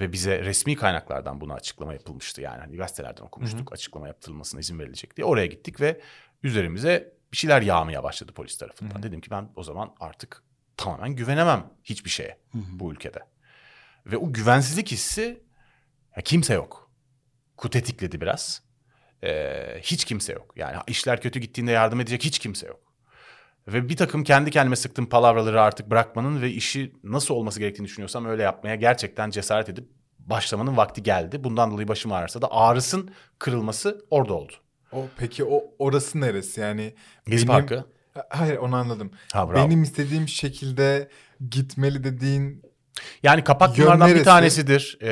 Ve 0.00 0.12
bize 0.12 0.44
resmi 0.44 0.76
kaynaklardan 0.76 1.40
buna 1.40 1.54
açıklama 1.54 1.92
yapılmıştı. 1.92 2.40
Yani 2.40 2.60
hani 2.60 2.76
gazetelerden 2.76 3.22
okumuştuk 3.22 3.72
açıklama 3.72 4.08
yaptırılmasına 4.08 4.60
izin 4.60 4.78
verilecek 4.78 5.16
diye. 5.16 5.24
Oraya 5.24 5.46
gittik 5.46 5.80
ve 5.80 6.00
üzerimize 6.42 7.12
bir 7.32 7.36
şeyler 7.36 7.62
yağmaya 7.62 8.02
başladı 8.02 8.32
polis 8.32 8.58
tarafından. 8.58 9.02
Dedim 9.02 9.20
ki 9.20 9.30
ben 9.30 9.48
o 9.56 9.62
zaman 9.62 9.94
artık 10.00 10.42
tamamen 10.76 11.10
güvenemem 11.10 11.70
hiçbir 11.84 12.10
şeye 12.10 12.38
bu 12.54 12.92
ülkede. 12.92 13.18
Ve 14.06 14.16
o 14.16 14.32
güvensizlik 14.32 14.90
hissi 14.90 15.42
ya 16.16 16.22
kimse 16.22 16.54
yok. 16.54 16.90
Kut 17.56 17.76
etikledi 17.76 18.20
biraz. 18.20 18.62
Ee, 19.24 19.78
hiç 19.82 20.04
kimse 20.04 20.32
yok. 20.32 20.52
Yani 20.56 20.76
işler 20.86 21.20
kötü 21.20 21.40
gittiğinde 21.40 21.70
yardım 21.70 22.00
edecek 22.00 22.24
hiç 22.24 22.38
kimse 22.38 22.66
yok. 22.66 22.85
Ve 23.68 23.88
bir 23.88 23.96
takım 23.96 24.24
kendi 24.24 24.50
kendime 24.50 24.76
sıktığım 24.76 25.06
palavraları 25.08 25.62
artık 25.62 25.90
bırakmanın 25.90 26.42
ve 26.42 26.50
işi 26.50 26.92
nasıl 27.04 27.34
olması 27.34 27.60
gerektiğini 27.60 27.84
düşünüyorsam 27.86 28.26
öyle 28.26 28.42
yapmaya 28.42 28.74
gerçekten 28.74 29.30
cesaret 29.30 29.68
edip 29.68 29.88
başlamanın 30.18 30.76
vakti 30.76 31.02
geldi. 31.02 31.44
Bundan 31.44 31.70
dolayı 31.70 31.88
başım 31.88 32.12
ağrırsa 32.12 32.42
da 32.42 32.52
ağrısın 32.52 33.10
kırılması 33.38 34.04
orada 34.10 34.34
oldu. 34.34 34.52
O 34.92 35.04
peki 35.18 35.44
o 35.44 35.64
orası 35.78 36.20
neresi? 36.20 36.60
Yani 36.60 36.94
Gezi 37.26 37.48
benim- 37.48 37.58
Parkı. 37.58 37.84
Ha- 38.14 38.26
Hayır 38.30 38.56
onu 38.56 38.76
anladım. 38.76 39.10
Ha, 39.32 39.48
bravo. 39.48 39.66
Benim 39.66 39.82
istediğim 39.82 40.28
şekilde 40.28 41.08
gitmeli 41.50 42.04
dediğin 42.04 42.62
Yani 43.22 43.44
kapak 43.44 43.78
bunlardan 43.78 44.14
bir 44.14 44.24
tanesidir. 44.24 44.98
Ee, 45.00 45.10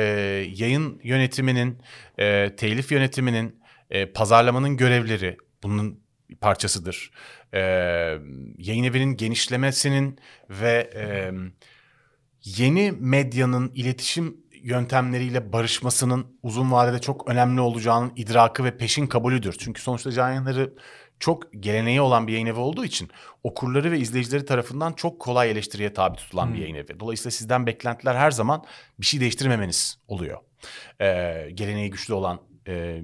yayın 0.55 0.99
yönetiminin, 1.03 1.77
e, 2.17 2.55
telif 2.55 2.91
yönetiminin, 2.91 3.59
e, 3.89 4.11
pazarlamanın 4.11 4.77
görevleri 4.77 5.37
bunun 5.63 5.99
parçasıdır. 6.41 7.11
Ee, 7.55 7.59
yayın 8.57 8.83
evinin 8.83 9.17
genişlemesinin 9.17 10.19
ve 10.49 10.89
e, 10.95 11.31
yeni 12.43 12.91
medyanın 12.91 13.71
iletişim 13.75 14.37
yöntemleriyle 14.65 15.53
barışmasının 15.53 16.37
uzun 16.43 16.71
vadede 16.71 16.99
çok 16.99 17.29
önemli 17.29 17.61
olacağının 17.61 18.13
idrakı 18.15 18.63
ve 18.63 18.77
peşin 18.77 19.07
kabulüdür. 19.07 19.55
Çünkü 19.59 19.81
sonuçta 19.81 20.11
Can 20.11 20.29
Yayınları 20.29 20.73
çok 21.19 21.53
geleneği 21.59 22.01
olan 22.01 22.27
bir 22.27 22.33
yayın 22.33 22.45
evi 22.45 22.59
olduğu 22.59 22.85
için 22.85 23.09
okurları 23.43 23.91
ve 23.91 23.99
izleyicileri 23.99 24.45
tarafından 24.45 24.93
çok 24.93 25.19
kolay 25.19 25.51
eleştiriye 25.51 25.93
tabi 25.93 26.17
tutulan 26.17 26.53
bir 26.53 26.59
yayın 26.59 26.75
evi. 26.75 26.99
Dolayısıyla 26.99 27.31
sizden 27.31 27.67
beklentiler 27.67 28.15
her 28.15 28.31
zaman 28.31 28.63
bir 28.99 29.05
şey 29.05 29.19
değiştirmemeniz 29.19 29.97
oluyor. 30.07 30.37
Ee, 31.01 31.49
geleneği 31.53 31.89
güçlü 31.89 32.13
olan 32.13 32.39
e, 32.67 33.01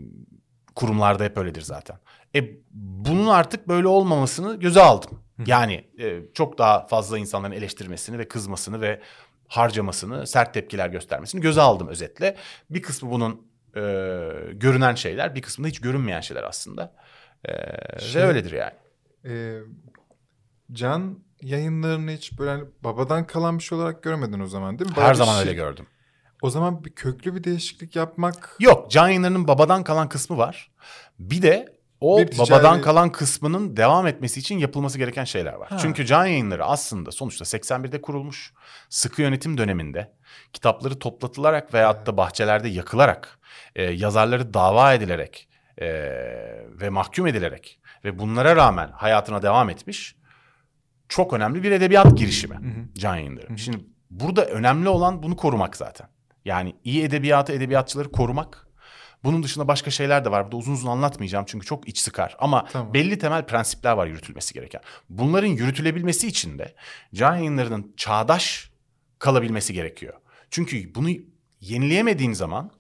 kurumlarda 0.76 1.24
hep 1.24 1.38
öyledir 1.38 1.62
zaten. 1.62 1.98
E, 2.36 2.44
bunun 2.72 3.28
artık 3.28 3.68
böyle 3.68 3.88
olmamasını 3.88 4.60
göze 4.60 4.82
aldım. 4.82 5.20
Yani 5.46 5.86
e, 6.00 6.20
çok 6.34 6.58
daha 6.58 6.88
fazla 6.88 7.18
insanların 7.18 7.54
eleştirmesini 7.54 8.18
ve 8.20 8.28
kızmasını 8.28 8.82
ve 8.82 9.02
harcamasını, 9.48 10.28
sert 10.28 10.54
tepkiler 10.54 10.90
göstermesini 10.90 11.42
göze 11.42 11.62
aldım 11.62 11.88
özetle. 11.88 12.36
Bir 12.70 12.82
kısmı 12.82 13.12
bunun 13.12 13.48
e, 13.76 13.82
görünen 14.54 14.96
şeyler, 14.96 15.36
bir 15.36 15.42
kısmı 15.42 15.66
da 15.66 15.70
hiç 15.70 15.82
görünmeyen 15.82 16.22
şeyler 16.22 16.44
aslında. 16.44 16.94
E, 17.46 17.52
Şey- 18.00 18.22
Ve 18.22 18.26
öyledir 18.28 18.52
yani. 18.52 18.74
e, 19.26 19.60
can 20.72 21.20
yayınlarını 21.42 22.12
hiç 22.12 22.40
böyle 22.40 22.52
hani 22.52 22.64
babadan 22.84 23.28
kalan 23.28 23.58
bir 23.58 23.64
şey 23.64 23.78
olarak 23.78 24.04
görmedin 24.04 24.40
o 24.40 24.48
zaman 24.48 24.80
değil 24.80 24.90
mi? 24.92 24.96
Her 24.98 25.10
bir 25.12 25.16
zaman 25.16 25.34
şey- 25.34 25.42
öyle 25.42 25.54
gördüm. 25.54 25.88
O 26.42 26.50
zaman 26.50 26.86
bir 26.86 26.90
köklü 26.96 27.36
bir 27.36 27.44
değişiklik 27.44 27.96
yapmak 27.96 28.56
Yok, 28.60 28.92
can 28.92 29.08
yayınlarının 29.08 29.48
babadan 29.48 29.84
kalan 29.84 30.10
kısmı 30.10 30.38
var. 30.38 30.72
Bir 31.20 31.42
de 31.42 31.81
o 32.02 32.18
Bir 32.20 32.28
ticari- 32.28 32.52
babadan 32.52 32.82
kalan 32.82 33.12
kısmının 33.12 33.78
devam 33.78 34.08
etmesi 34.08 34.40
için 34.40 34.58
yapılması 34.58 34.98
gereken 34.98 35.24
şeyler 35.24 35.54
var. 35.54 35.70
Ha. 35.70 35.78
Çünkü 35.78 36.06
can 36.06 36.26
yayınları 36.26 36.66
aslında 36.66 37.12
sonuçta 37.12 37.46
81'de 37.46 38.02
kurulmuş. 38.02 38.54
Sıkı 38.90 39.22
yönetim 39.22 39.58
döneminde 39.58 40.12
kitapları 40.54 41.00
toplatılarak 41.00 41.74
veyahut 41.74 42.06
da 42.06 42.18
bahçelerde 42.18 42.70
yakılarak, 42.70 43.40
e, 43.76 43.84
yazarları 43.84 44.54
dava 44.54 44.94
edilerek 44.94 45.50
e, 45.78 45.88
ve 46.82 46.90
mahkum 46.90 47.28
edilerek 47.28 47.80
ve 48.06 48.20
bunlara 48.20 48.56
rağmen 48.56 48.92
hayatına 48.92 49.42
devam 49.42 49.70
etmiş 49.70 50.16
çok 51.10 51.34
önemli 51.34 51.64
bir 51.64 51.72
edebiyat 51.72 52.18
girişimi 52.18 52.88
can 52.94 53.16
yayınları. 53.16 53.58
Şimdi 53.58 53.86
burada 54.10 54.46
önemli 54.46 54.90
olan 54.90 55.24
bunu 55.24 55.36
korumak 55.36 55.78
zaten. 55.78 56.08
Yani 56.46 56.76
iyi 56.84 57.04
edebiyatı, 57.04 57.54
edebiyatçıları 57.54 58.12
korumak. 58.12 58.68
Bunun 59.24 59.44
dışında 59.44 59.68
başka 59.68 59.92
şeyler 59.92 60.26
de 60.26 60.32
var. 60.32 60.44
Burada 60.46 60.58
uzun 60.58 60.74
uzun 60.74 60.90
anlatmayacağım 60.90 61.46
çünkü 61.48 61.66
çok 61.66 61.88
iç 61.88 62.00
sıkar. 62.00 62.36
Ama 62.40 62.66
Tamam. 62.66 62.94
belli 62.94 63.20
temel 63.20 63.46
prensipler 63.46 63.92
var 63.92 64.08
yürütülmesi 64.08 64.54
gereken. 64.54 64.82
Bunların 65.10 65.48
yürütülebilmesi 65.48 66.28
için 66.28 66.60
de 66.60 66.76
can 67.14 67.36
yayınlarının 67.36 67.94
çağdaş 67.98 68.72
kalabilmesi 69.20 69.74
gerekiyor. 69.74 70.14
Çünkü 70.52 70.96
bunu 70.96 71.10
yenileyemediğin 71.62 72.34
zaman 72.34 72.72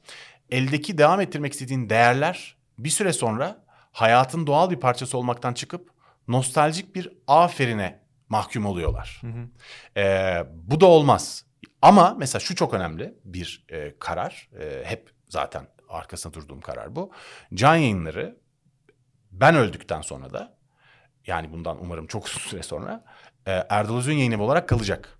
eldeki 0.49 0.97
devam 0.97 1.21
ettirmek 1.21 1.53
istediğin 1.53 1.89
değerler 1.89 2.55
bir 2.77 2.89
süre 2.89 3.13
sonra 3.13 3.65
hayatın 3.91 4.47
doğal 4.47 4.69
bir 4.71 4.79
parçası 4.79 5.17
olmaktan 5.17 5.53
çıkıp 5.53 5.89
nostaljik 6.27 6.95
bir 6.95 7.09
aferine 7.27 7.99
mahkum 8.29 8.65
oluyorlar. 8.65 9.21
Ee, 9.97 10.43
bu 10.53 10.81
da 10.81 10.85
olmaz. 10.85 11.45
Ama 11.81 12.15
mesela 12.19 12.39
şu 12.39 12.55
çok 12.55 12.73
önemli 12.73 13.13
bir 13.25 13.65
e, 13.69 13.95
karar. 13.99 14.49
E, 14.59 14.83
hep 14.83 15.09
zaten 15.29 15.67
arkasında 15.91 16.33
durduğum 16.33 16.61
karar 16.61 16.95
bu. 16.95 17.11
Can 17.53 17.75
yayınları 17.75 18.37
ben 19.31 19.55
öldükten 19.55 20.01
sonra 20.01 20.33
da 20.33 20.57
yani 21.27 21.51
bundan 21.51 21.77
umarım 21.81 22.07
çok 22.07 22.29
süre 22.29 22.63
sonra 22.63 23.03
e, 23.47 23.51
Erdal 23.51 23.97
Özün 23.97 24.13
yayın 24.13 24.31
evi 24.31 24.41
olarak 24.41 24.69
kalacak. 24.69 25.19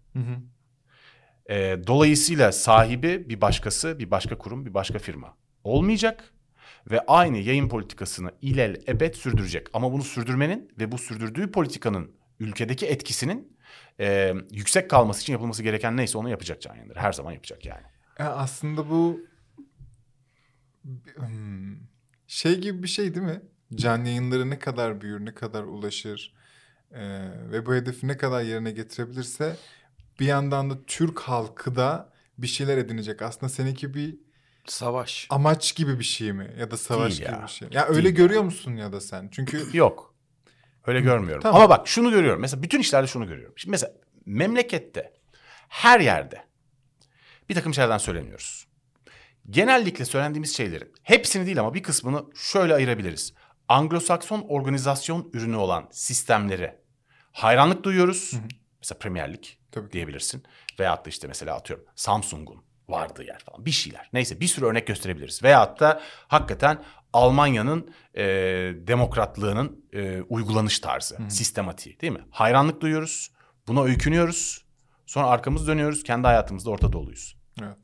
E, 1.50 1.78
dolayısıyla 1.88 2.51
sahibi 2.51 3.30
bir 3.30 3.42
başkası, 3.42 4.00
bir 4.00 4.12
başka 4.12 4.38
kurum, 4.38 4.66
bir 4.66 4.74
başka 4.74 5.00
firma 5.00 5.38
olmayacak 5.63 6.34
ve 6.92 7.01
aynı 7.08 7.38
yayın 7.38 7.70
politikasını 7.70 8.32
ilel 8.42 8.82
ebed 8.88 9.13
sürdürecek. 9.13 9.68
Ama 9.74 9.92
bunu 9.92 10.04
sürdürmenin 10.04 10.72
ve 10.80 10.92
bu 10.92 10.98
sürdürdüğü 10.98 11.51
politikanın 11.51 12.12
ülkedeki 12.40 12.86
etkisinin 12.86 13.58
e, 14.00 14.34
yüksek 14.51 14.90
kalması 14.90 15.22
için 15.22 15.34
yapılması 15.34 15.63
gereken 15.63 15.98
neyse 15.98 16.18
onu 16.18 16.30
yapacak 16.30 16.62
Can 16.62 16.75
Yayınları. 16.75 17.00
Her 17.00 17.13
zaman 17.13 17.32
yapacak 17.32 17.66
yani. 17.66 17.84
E, 18.20 18.24
aslında 18.24 18.90
bu 18.90 19.20
şey 22.28 22.60
gibi 22.60 22.84
bir 22.84 22.88
şey 22.88 23.16
değil 23.16 23.26
mi? 23.26 23.42
Can 23.76 24.06
yayınları 24.06 24.50
ne 24.50 24.60
kadar 24.60 25.02
büyür, 25.02 25.26
ne 25.26 25.34
kadar 25.34 25.64
ulaşır 25.64 26.34
e, 26.92 27.02
ve 27.52 27.66
bu 27.66 27.74
hedefi 27.76 28.08
ne 28.08 28.18
kadar 28.18 28.42
yerine 28.42 28.72
getirebilirse 28.72 29.56
bir 30.20 30.26
yandan 30.26 30.70
da 30.70 30.86
Türk 30.88 31.20
halkı 31.20 31.76
da 31.76 32.14
bir 32.38 32.48
şeyler 32.48 32.78
edinecek. 32.78 33.22
Aslında 33.22 33.50
seninki 33.50 33.94
bir 33.94 34.16
Savaş. 34.66 35.28
amaç 35.30 35.76
gibi 35.76 36.00
bir 36.00 36.04
şey 36.04 36.34
mi? 36.34 36.56
Ya 36.60 36.72
da 36.72 36.78
savaş 36.78 37.12
Değil 37.12 37.30
gibi 37.30 37.38
ya. 37.40 37.44
bir 37.44 37.52
şey. 37.52 37.68
Ya 37.72 37.88
öyle 37.88 38.04
Değil. 38.04 38.16
görüyor 38.16 38.44
musun 38.44 38.76
ya 38.76 38.92
da 38.94 39.02
sen? 39.02 39.30
Çünkü 39.32 39.64
Yok. 39.78 40.16
Öyle 40.88 41.02
görmüyorum. 41.02 41.42
Tamam. 41.42 41.62
Ama 41.62 41.70
bak 41.70 41.88
şunu 41.88 42.12
görüyorum. 42.12 42.42
Mesela 42.42 42.64
bütün 42.64 42.80
işlerde 42.80 43.08
şunu 43.08 43.28
görüyorum. 43.28 43.54
Şimdi 43.58 43.72
mesela 43.72 43.94
memlekette 44.26 45.14
her 45.70 46.00
yerde 46.00 46.46
bir 47.50 47.56
takım 47.56 47.74
şeylerden 47.74 47.98
söyleniyoruz. 47.98 48.68
Genellikle 49.50 50.06
söylendiğimiz 50.06 50.56
şeylerin 50.56 50.94
hepsini 51.04 51.46
değil 51.46 51.60
ama 51.60 51.74
bir 51.74 51.84
kısmını 51.84 52.26
şöyle 52.36 52.74
ayırabiliriz. 52.74 53.34
Anglo-Sakson 53.70 54.46
organizasyon 54.48 55.30
ürünü 55.34 55.56
olan 55.56 55.88
sistemlere 55.92 56.82
hayranlık 57.32 57.84
duyuyoruz. 57.84 58.34
Mesela 58.82 59.00
Premier 59.00 59.34
Lig 59.34 59.44
Tabii 59.72 59.92
diyebilirsin. 59.92 60.44
Veyahut 60.80 61.06
da 61.06 61.10
işte 61.10 61.28
mesela 61.28 61.56
atıyorum 61.56 61.86
Samsung'un 61.96 62.64
vardığı 62.90 63.24
yer 63.24 63.40
falan 63.40 63.66
bir 63.66 63.72
şeyler. 63.72 64.10
Neyse 64.14 64.40
bir 64.40 64.48
sürü 64.48 64.66
örnek 64.66 64.88
gösterebiliriz. 64.88 65.44
Veyahut 65.44 65.80
da 65.80 66.02
hakikaten 66.28 66.84
Almanya'nın 67.14 67.94
e, 68.16 68.24
demokratlığının 68.88 69.86
e, 69.94 70.22
uygulanış 70.22 70.80
tarzı, 70.80 71.18
sistematiği 71.30 72.00
değil 72.00 72.14
mi? 72.14 72.26
Hayranlık 72.30 72.82
duyuyoruz, 72.82 73.32
buna 73.68 73.84
öykünüyoruz. 73.84 74.66
Sonra 75.06 75.28
arkamız 75.28 75.68
dönüyoruz, 75.68 76.04
kendi 76.04 76.28
hayatımızda 76.28 76.70
ortada 76.70 76.98
oluyuz. 76.98 77.38
evet. 77.62 77.78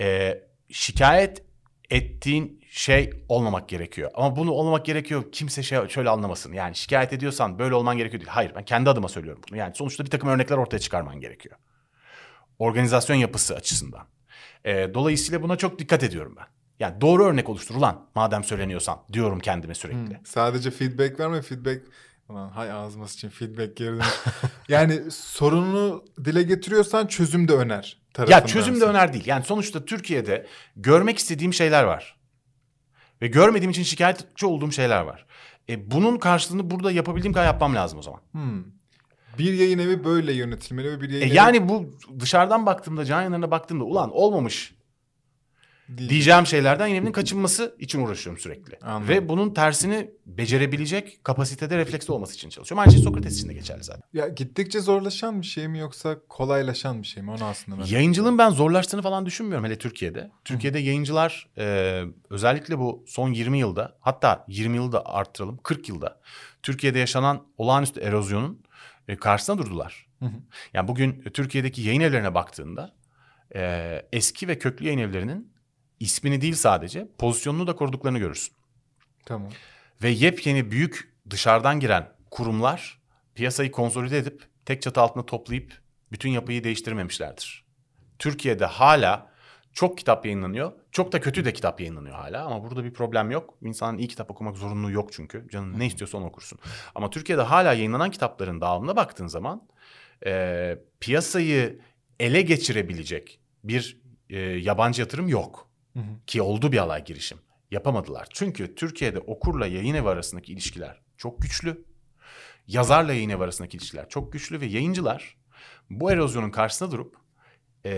E, 0.00 0.38
şikayet 0.70 1.42
ettiğin 1.90 2.60
şey 2.70 3.24
olmamak 3.28 3.68
gerekiyor. 3.68 4.10
Ama 4.14 4.36
bunu 4.36 4.50
olmamak 4.50 4.84
gerekiyor. 4.84 5.24
Kimse 5.32 5.62
şey 5.62 5.88
şöyle 5.88 6.10
anlamasın. 6.10 6.52
Yani 6.52 6.76
şikayet 6.76 7.12
ediyorsan 7.12 7.58
böyle 7.58 7.74
olman 7.74 7.96
gerekiyor 7.96 8.20
değil. 8.20 8.30
Hayır 8.30 8.52
ben 8.54 8.64
kendi 8.64 8.90
adıma 8.90 9.08
söylüyorum 9.08 9.42
bunu. 9.50 9.58
Yani 9.58 9.74
sonuçta 9.74 10.04
bir 10.04 10.10
takım 10.10 10.28
örnekler 10.28 10.56
ortaya 10.56 10.78
çıkarman 10.78 11.20
gerekiyor. 11.20 11.56
Organizasyon 12.58 13.16
yapısı 13.16 13.56
açısından. 13.56 14.06
E, 14.64 14.94
dolayısıyla 14.94 15.42
buna 15.42 15.56
çok 15.56 15.78
dikkat 15.78 16.02
ediyorum 16.02 16.34
ben. 16.36 16.46
Yani 16.80 17.00
doğru 17.00 17.24
örnek 17.24 17.48
oluştur 17.48 17.74
ulan 17.74 18.06
madem 18.14 18.44
söyleniyorsan 18.44 18.98
diyorum 19.12 19.40
kendime 19.40 19.74
sürekli. 19.74 20.20
Sadece 20.24 20.70
feedback 20.70 21.20
verme 21.20 21.42
feedback. 21.42 21.82
Ulan 22.30 22.48
hay 22.48 22.72
ağzıma 22.72 23.04
için 23.04 23.28
feedback 23.28 23.78
dönüş. 23.78 24.06
yani 24.68 25.10
sorununu 25.10 26.04
dile 26.24 26.42
getiriyorsan 26.42 27.06
çözüm 27.06 27.48
de 27.48 27.52
öner. 27.52 28.00
Ya 28.28 28.46
çözüm 28.46 28.80
de 28.80 28.84
öner 28.84 29.12
değil. 29.12 29.26
Yani 29.26 29.44
sonuçta 29.44 29.84
Türkiye'de 29.84 30.46
görmek 30.76 31.18
istediğim 31.18 31.54
şeyler 31.54 31.84
var. 31.84 32.16
Ve 33.22 33.26
görmediğim 33.26 33.70
için 33.70 33.82
şikayetçi 33.82 34.46
olduğum 34.46 34.72
şeyler 34.72 35.00
var. 35.00 35.26
E, 35.68 35.90
bunun 35.90 36.18
karşılığını 36.18 36.70
burada 36.70 36.92
yapabildiğim 36.92 37.32
kadar 37.32 37.46
yapmam 37.46 37.74
lazım 37.74 37.98
o 37.98 38.02
zaman. 38.02 38.20
Hmm. 38.32 38.64
Bir 39.38 39.52
yayın 39.52 39.78
evi 39.78 40.04
böyle 40.04 40.32
yönetilmeli 40.32 40.90
ve 40.90 41.00
bir 41.00 41.10
E 41.10 41.12
yayın 41.12 41.26
evi 41.26 41.36
yani 41.36 41.68
bu 41.68 41.90
dışarıdan 42.20 42.66
baktığımda, 42.66 43.04
can 43.04 43.18
yayınlarına 43.18 43.50
baktığımda 43.50 43.84
ulan 43.84 44.10
olmamış. 44.10 44.74
Diyeceğim 45.98 46.46
şeylerden 46.46 46.88
evinin 46.88 47.12
kaçınması 47.12 47.76
için 47.78 48.00
uğraşıyorum 48.00 48.42
sürekli. 48.42 48.78
Anladım. 48.82 49.08
Ve 49.08 49.28
bunun 49.28 49.54
tersini 49.54 50.10
becerebilecek 50.26 51.24
kapasitede 51.24 51.78
refleksli 51.78 52.12
olması 52.12 52.34
için 52.34 52.50
çalışıyorum. 52.50 52.80
Aynı 52.80 52.92
şey 52.92 53.02
Sokrates 53.02 53.38
için 53.38 53.48
de 53.48 53.54
geçerli 53.54 53.84
zaten. 53.84 54.02
Ya 54.12 54.28
gittikçe 54.28 54.80
zorlaşan 54.80 55.40
bir 55.40 55.46
şey 55.46 55.68
mi 55.68 55.78
yoksa 55.78 56.18
kolaylaşan 56.28 57.02
bir 57.02 57.06
şey 57.06 57.22
mi? 57.22 57.30
Onu 57.30 57.44
aslında 57.44 57.78
ben. 57.78 57.84
Yayıncılığın 57.84 58.38
ben 58.38 58.50
zorlaştığını 58.50 59.02
falan 59.02 59.26
düşünmüyorum 59.26 59.64
hele 59.64 59.78
Türkiye'de. 59.78 60.30
Türkiye'de 60.44 60.78
yayıncılar 60.78 61.48
e, 61.58 62.02
özellikle 62.30 62.78
bu 62.78 63.04
son 63.06 63.32
20 63.32 63.58
yılda 63.58 63.96
hatta 64.00 64.44
20 64.48 64.76
yılda 64.76 65.06
arttıralım 65.06 65.60
40 65.62 65.88
yılda 65.88 66.20
Türkiye'de 66.62 66.98
yaşanan 66.98 67.46
olağanüstü 67.58 68.00
erozyonun 68.00 68.62
e, 69.08 69.16
karşısına 69.16 69.58
durdular. 69.58 70.06
Hı 70.18 70.24
hı. 70.24 70.34
Yani 70.74 70.88
bugün 70.88 71.22
Türkiye'deki 71.34 71.82
yayın 71.82 72.00
evlerine 72.00 72.34
baktığında 72.34 72.94
e, 73.54 74.02
eski 74.12 74.48
ve 74.48 74.58
köklü 74.58 74.86
yayın 74.86 74.98
evlerinin 74.98 75.52
ismini 76.00 76.40
değil 76.40 76.54
sadece 76.54 77.08
pozisyonunu 77.18 77.66
da 77.66 77.76
koruduklarını 77.76 78.18
görürsün. 78.18 78.54
Tamam. 79.26 79.50
Ve 80.02 80.08
yepyeni 80.08 80.70
büyük 80.70 81.14
dışarıdan 81.30 81.80
giren 81.80 82.12
kurumlar 82.30 83.00
piyasayı 83.34 83.70
konsolide 83.70 84.18
edip 84.18 84.48
tek 84.64 84.82
çatı 84.82 85.00
altında 85.00 85.26
toplayıp 85.26 85.80
bütün 86.12 86.30
yapıyı 86.30 86.64
değiştirmemişlerdir. 86.64 87.64
Türkiye'de 88.18 88.66
hala 88.66 89.30
çok 89.72 89.98
kitap 89.98 90.26
yayınlanıyor. 90.26 90.72
Çok 90.92 91.12
da 91.12 91.20
kötü 91.20 91.44
de 91.44 91.52
kitap 91.52 91.80
yayınlanıyor 91.80 92.14
hala 92.14 92.44
ama 92.44 92.64
burada 92.64 92.84
bir 92.84 92.92
problem 92.92 93.30
yok. 93.30 93.54
İnsanın 93.62 93.98
iyi 93.98 94.08
kitap 94.08 94.30
okumak 94.30 94.56
zorunluluğu 94.56 94.90
yok 94.90 95.12
çünkü. 95.12 95.48
Canın 95.50 95.78
ne 95.78 95.86
istiyorsa 95.86 96.18
onu 96.18 96.26
okursun. 96.26 96.58
Ama 96.94 97.10
Türkiye'de 97.10 97.42
hala 97.42 97.72
yayınlanan 97.72 98.10
kitapların 98.10 98.60
dağılımına 98.60 98.96
baktığın 98.96 99.26
zaman 99.26 99.68
e, 100.26 100.78
piyasayı 101.00 101.80
ele 102.20 102.42
geçirebilecek 102.42 103.40
bir 103.64 104.00
e, 104.30 104.38
yabancı 104.38 105.02
yatırım 105.02 105.28
yok. 105.28 105.69
Hı 105.94 106.00
hı. 106.00 106.24
Ki 106.26 106.42
oldu 106.42 106.72
bir 106.72 106.78
alay 106.78 107.04
girişim. 107.04 107.38
Yapamadılar. 107.70 108.26
Çünkü 108.30 108.74
Türkiye'de 108.74 109.18
okurla 109.18 109.66
yayın 109.66 109.94
evi 109.94 110.08
arasındaki 110.08 110.52
ilişkiler 110.52 111.00
çok 111.16 111.42
güçlü. 111.42 111.84
Yazarla 112.66 113.12
yayın 113.12 113.30
evi 113.30 113.44
arasındaki 113.44 113.76
ilişkiler 113.76 114.08
çok 114.08 114.32
güçlü 114.32 114.60
ve 114.60 114.66
yayıncılar 114.66 115.36
bu 115.90 116.10
erozyonun 116.12 116.50
karşısında 116.50 116.90
durup 116.90 117.16
e, 117.86 117.92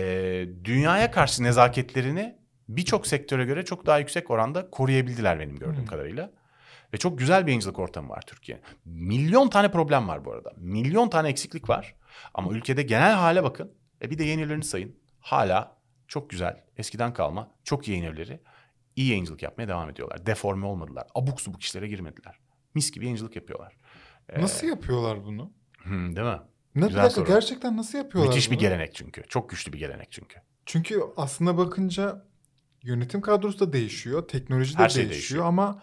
dünyaya 0.63 1.11
karşı 1.11 1.43
nezaketlerini 1.43 2.37
birçok 2.69 3.07
sektöre 3.07 3.45
göre 3.45 3.65
çok 3.65 3.85
daha 3.85 3.99
yüksek 3.99 4.31
oranda 4.31 4.69
koruyabildiler 4.69 5.39
benim 5.39 5.59
gördüğüm 5.59 5.79
Hmm. 5.79 5.85
kadarıyla. 5.85 6.31
Ve 6.93 6.97
çok 6.97 7.19
güzel 7.19 7.43
bir 7.43 7.47
yayıncılık 7.47 7.79
ortamı 7.79 8.09
var 8.09 8.21
Türkiye. 8.27 8.61
Milyon 8.85 9.49
tane 9.49 9.71
problem 9.71 10.07
var 10.07 10.25
bu 10.25 10.31
arada. 10.31 10.53
Milyon 10.57 11.09
tane 11.09 11.29
eksiklik 11.29 11.69
var. 11.69 11.95
Ama 12.33 12.51
ülkede 12.51 12.81
genel 12.83 13.13
hale 13.13 13.43
bakın. 13.43 13.71
E 14.01 14.09
bir 14.09 14.17
de 14.17 14.23
yayın 14.23 14.39
evlerini 14.39 14.63
sayın. 14.63 14.95
Hala 15.19 15.77
çok 16.13 16.29
güzel, 16.29 16.63
eskiden 16.77 17.13
kalma, 17.13 17.51
çok 17.63 17.87
iyi 17.87 17.97
yayın 17.99 18.13
evleri 18.13 18.39
iyi 18.95 19.09
yayıncılık 19.09 19.43
yapmaya 19.43 19.67
devam 19.67 19.89
ediyorlar. 19.89 20.25
Deforme 20.25 20.65
olmadılar. 20.65 21.07
Abuk 21.15 21.41
subuk 21.41 21.61
işlere 21.61 21.87
girmediler. 21.87 22.39
Mis 22.75 22.91
gibi 22.91 23.05
yayıncılık 23.05 23.35
yapıyorlar. 23.35 23.77
Ee, 24.29 24.41
Nasıl 24.41 24.67
yapıyorlar 24.67 25.25
bunu? 25.25 25.51
hmm, 25.83 26.15
değil 26.15 26.27
mi? 26.27 26.39
Ne 26.75 26.81
bir 26.81 26.87
Güzel 26.87 27.03
dakika 27.03 27.21
soru. 27.21 27.27
gerçekten 27.33 27.77
nasıl 27.77 27.97
yapıyorlar 27.97 28.29
Müthiş 28.29 28.47
bir 28.51 28.55
bunu? 28.55 28.61
gelenek 28.61 28.95
çünkü. 28.95 29.23
Çok 29.29 29.49
güçlü 29.49 29.73
bir 29.73 29.79
gelenek 29.79 30.11
çünkü. 30.11 30.39
Çünkü 30.65 31.01
aslında 31.17 31.57
bakınca 31.57 32.25
yönetim 32.83 33.21
kadrosu 33.21 33.59
da 33.59 33.73
değişiyor, 33.73 34.27
teknoloji 34.27 34.77
de 34.77 34.83
Her 34.83 34.89
şey 34.89 34.97
değişiyor, 34.97 35.13
değişiyor. 35.13 35.45
ama 35.45 35.81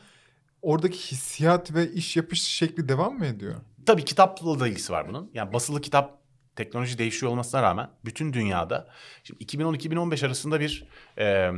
oradaki 0.63 0.99
hissiyat 0.99 1.75
ve 1.75 1.93
iş 1.93 2.17
yapış 2.17 2.43
şekli 2.43 2.89
devam 2.89 3.19
mı 3.19 3.27
ediyor? 3.27 3.55
Tabii 3.87 4.05
kitapla 4.05 4.61
da 4.61 4.69
ilgisi 4.69 4.93
var 4.93 5.09
bunun. 5.09 5.31
Yani 5.35 5.53
basılı 5.53 5.81
kitap 5.81 6.20
teknoloji 6.57 6.99
değişiyor 6.99 7.33
olmasına 7.33 7.63
rağmen 7.63 7.91
bütün 8.05 8.33
dünyada 8.33 8.89
şimdi 9.25 9.45
2010-2015 9.45 10.27
arasında 10.27 10.61
bir 10.61 10.85
e, 11.19 11.51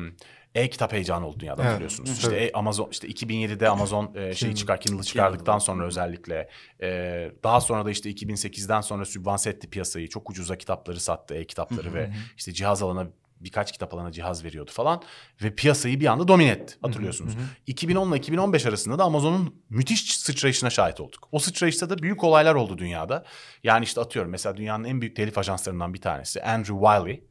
e-kitap 0.55 0.93
heyecanı 0.93 1.27
oldu 1.27 1.41
dünyada 1.41 1.65
hatırlıyorsunuz. 1.65 2.11
evet. 2.11 2.19
İşte 2.19 2.37
e- 2.37 2.53
Amazon 2.53 2.89
işte 2.91 3.09
2007'de 3.09 3.69
Amazon 3.69 4.15
e, 4.15 4.35
şeyi 4.35 4.55
çıkar 4.55 4.81
Kindle 4.81 5.03
çıkardıktan 5.03 5.59
sonra 5.59 5.87
özellikle 5.87 6.49
e, 6.83 7.31
daha 7.45 7.61
sonra 7.61 7.85
da 7.85 7.90
işte 7.90 8.11
2008'den 8.11 8.81
sonra 8.81 9.05
sübvanse 9.05 9.51
etti 9.51 9.71
piyasayı. 9.71 10.09
Çok 10.09 10.31
ucuza 10.31 10.57
kitapları 10.57 11.01
sattı 11.01 11.35
e-kitapları 11.35 11.95
ve 11.95 12.11
işte 12.37 12.53
cihaz 12.53 12.83
alana 12.83 13.07
birkaç 13.44 13.72
kitap 13.72 13.94
alana 13.94 14.12
cihaz 14.12 14.44
veriyordu 14.44 14.70
falan 14.74 15.02
ve 15.42 15.55
piyasayı 15.55 16.00
bir 16.00 16.07
anda 16.07 16.28
domine 16.28 16.50
etti 16.50 16.74
hatırlıyorsunuz. 16.83 17.33
2010 17.66 18.09
ile 18.11 18.16
2015 18.16 18.66
arasında 18.66 18.98
da 18.98 19.05
Amazon'un 19.05 19.62
müthiş 19.70 20.16
sıçrayışına 20.16 20.70
şahit 20.70 21.00
olduk. 21.00 21.28
O 21.33 21.38
sıçrayışta 21.38 21.90
da 21.90 21.98
büyük 21.98 22.24
olaylar 22.24 22.55
oldu 22.55 22.78
dünyada. 22.78 23.24
Yani 23.64 23.85
işte 23.85 24.00
atıyorum 24.00 24.31
mesela 24.31 24.57
dünyanın 24.57 24.85
en 24.85 25.00
büyük 25.00 25.16
telif 25.16 25.38
ajanslarından 25.38 25.94
bir 25.94 26.00
tanesi 26.00 26.42
Andrew 26.42 26.74
Wiley 26.74 27.24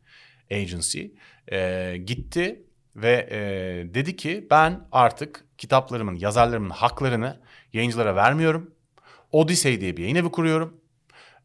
Agency 0.61 1.05
e, 1.51 1.97
gitti 1.97 2.63
ve 2.95 3.27
e, 3.31 3.39
dedi 3.93 4.15
ki 4.15 4.47
ben 4.51 4.87
artık 4.91 5.45
kitaplarımın, 5.57 6.15
yazarlarımın 6.15 6.69
haklarını 6.69 7.41
yayıncılara 7.73 8.15
vermiyorum. 8.15 8.71
Odyssey 9.31 9.81
diye 9.81 9.97
bir 9.97 10.01
yayın 10.01 10.15
evi 10.15 10.31
kuruyorum. 10.31 10.81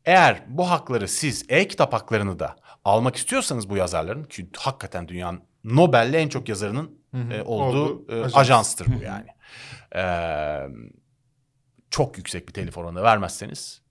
Eğer 0.04 0.42
bu 0.48 0.70
hakları 0.70 1.08
siz 1.08 1.44
e-kitap 1.48 1.92
haklarını 1.92 2.38
da 2.38 2.56
almak 2.86 3.16
istiyorsanız 3.16 3.70
bu 3.70 3.76
yazarların 3.76 4.24
ki 4.24 4.48
hakikaten 4.56 5.08
dünyanın 5.08 5.40
Nobel'le 5.64 6.14
en 6.14 6.28
çok 6.28 6.48
yazarının 6.48 6.98
Hı 7.10 7.16
hı. 7.16 7.32
e, 7.32 7.42
olduğu 7.42 7.84
Oldu. 7.94 8.04
e, 8.08 8.14
Ajans. 8.14 8.36
ajanstır 8.36 8.86
bu 8.86 9.04
yani. 9.04 9.26
Ee, 9.96 10.66
çok 11.90 12.18
yüksek 12.18 12.48
bir 12.48 12.52
telif 12.52 12.78
oranı 12.78 13.02
vermezseniz 13.02 13.82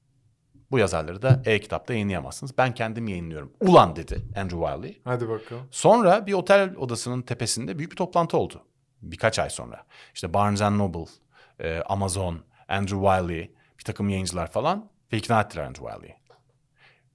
bu 0.71 0.79
yazarları 0.79 1.21
da 1.21 1.41
e-kitapta 1.45 1.93
yayınlayamazsınız. 1.93 2.57
Ben 2.57 2.73
kendim 2.73 3.07
yayınlıyorum. 3.07 3.53
Ulan 3.59 3.95
dedi 3.95 4.21
Andrew 4.35 4.65
Wiley. 4.67 5.01
Hadi 5.03 5.29
bakalım. 5.29 5.67
Sonra 5.71 6.27
bir 6.27 6.33
otel 6.33 6.75
odasının 6.75 7.21
tepesinde 7.21 7.77
büyük 7.77 7.91
bir 7.91 7.97
toplantı 7.97 8.37
oldu. 8.37 8.61
Birkaç 9.01 9.39
ay 9.39 9.49
sonra. 9.49 9.85
İşte 10.13 10.33
Barnes 10.33 10.61
Noble, 10.61 11.11
e, 11.59 11.81
Amazon, 11.81 12.39
Andrew 12.67 12.99
Wiley, 13.09 13.51
bir 13.79 13.83
takım 13.83 14.09
yayıncılar 14.09 14.51
falan 14.51 14.89
ve 15.13 15.17
ikna 15.17 15.41
ettiler 15.41 15.63
Andrew 15.63 15.85
Wiley'i. 15.91 16.15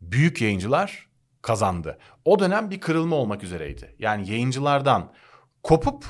Büyük 0.01 0.41
yayıncılar 0.41 1.10
kazandı. 1.43 1.99
O 2.25 2.39
dönem 2.39 2.71
bir 2.71 2.81
kırılma 2.81 3.17
olmak 3.17 3.43
üzereydi. 3.43 3.95
Yani 3.99 4.31
yayıncılardan 4.31 5.13
kopup 5.63 6.05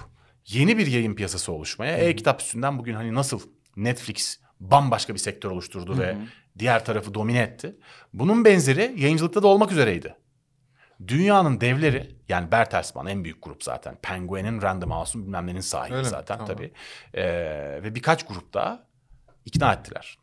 yeni 0.47 0.79
bir 0.79 0.87
yayın 0.87 1.15
piyasası 1.15 1.53
oluşmaya. 1.53 1.97
E-kitap 1.97 2.41
üstünden 2.41 2.79
bugün 2.79 2.95
hani 2.95 3.15
nasıl 3.15 3.41
Netflix 3.77 4.41
bambaşka 4.61 5.15
bir 5.15 5.19
sektör 5.19 5.51
oluşturdu 5.51 5.99
ve 5.99 6.17
diğer 6.59 6.85
tarafı 6.85 7.15
domine 7.15 7.39
etti. 7.39 7.77
Bunun 8.13 8.45
benzeri 8.45 8.95
yayıncılıkta 8.97 9.43
da 9.43 9.47
olmak 9.47 9.73
üzereydi. 9.73 10.17
Dünyanın 11.09 11.61
devleri 11.61 12.17
yani 12.29 12.53
Bertelsmann 12.53 13.07
en 13.07 13.25
büyük 13.25 13.43
grup 13.43 13.63
zaten. 13.63 13.97
Penguin'in 14.03 14.63
Random 14.63 14.91
House'un 14.91 15.25
bilmem 15.25 15.47
nenin 15.47 15.61
sahibi 15.61 15.95
Öyle 15.95 16.03
mi? 16.03 16.09
zaten 16.09 16.39
Tamam. 16.39 16.47
tabii. 16.47 16.73
Ee, 17.15 17.23
ve 17.83 17.95
birkaç 17.95 18.27
grup 18.27 18.55
daha 18.55 18.87
ikna 19.45 19.73
ettiler. 19.73 20.19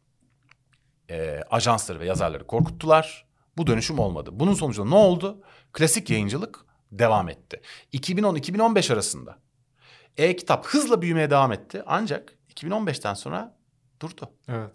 Ee, 1.10 1.42
ajansları 1.52 2.00
ve 2.00 2.06
yazarları 2.06 2.48
korkuttular. 2.48 3.27
Bu 3.58 3.68
dönüşüm 3.68 4.00
olmadı. 4.00 4.30
Bunun 4.34 4.54
sonucunda 4.54 4.90
ne 4.90 4.96
oldu? 4.96 5.42
Klasik 5.74 6.10
yayıncılık 6.10 6.66
devam 6.92 7.30
etti. 7.30 7.62
2010-2015 7.94 8.94
arasında 8.94 9.38
e-kitap 10.18 10.66
hızla 10.66 11.02
büyümeye 11.02 11.30
devam 11.30 11.52
etti. 11.52 11.84
Ancak 11.86 12.34
2015'ten 12.56 13.14
sonra 13.14 13.58
durdu. 14.02 14.30
Evet. 14.48 14.72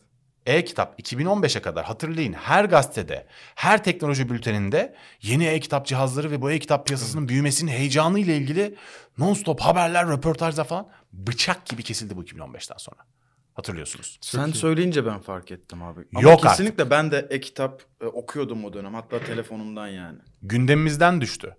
E-kitap 0.46 1.00
2015'e 1.00 1.62
kadar 1.62 1.84
hatırlayın 1.84 2.32
her 2.32 2.64
gazetede, 2.64 3.26
her 3.54 3.84
teknoloji 3.84 4.28
bülteninde 4.28 4.94
yeni 5.22 5.46
e-kitap 5.46 5.86
cihazları 5.86 6.30
ve 6.30 6.42
bu 6.42 6.50
e-kitap 6.50 6.86
piyasasının 6.86 7.28
büyümesinin 7.28 7.70
heyecanı 7.70 8.18
ile 8.18 8.36
ilgili 8.36 8.74
non-stop 9.18 9.60
haberler, 9.60 10.08
röportajlar 10.08 10.64
falan 10.64 10.88
bıçak 11.12 11.66
gibi 11.66 11.82
kesildi 11.82 12.16
bu 12.16 12.24
2015'ten 12.24 12.76
sonra. 12.76 13.06
Hatırlıyorsunuz. 13.54 14.18
Sen 14.20 14.46
iyi. 14.46 14.54
söyleyince 14.54 15.06
ben 15.06 15.20
fark 15.20 15.50
ettim 15.50 15.82
abi. 15.82 16.00
Ama 16.14 16.30
Yok 16.30 16.42
kesinlikle 16.42 16.90
ben 16.90 17.10
de 17.10 17.26
e-kitap 17.30 17.82
e, 18.00 18.06
okuyordum 18.06 18.64
o 18.64 18.72
dönem. 18.72 18.94
Hatta 18.94 19.18
telefonumdan 19.20 19.88
yani. 19.88 20.18
Gündemimizden 20.42 21.20
düştü. 21.20 21.56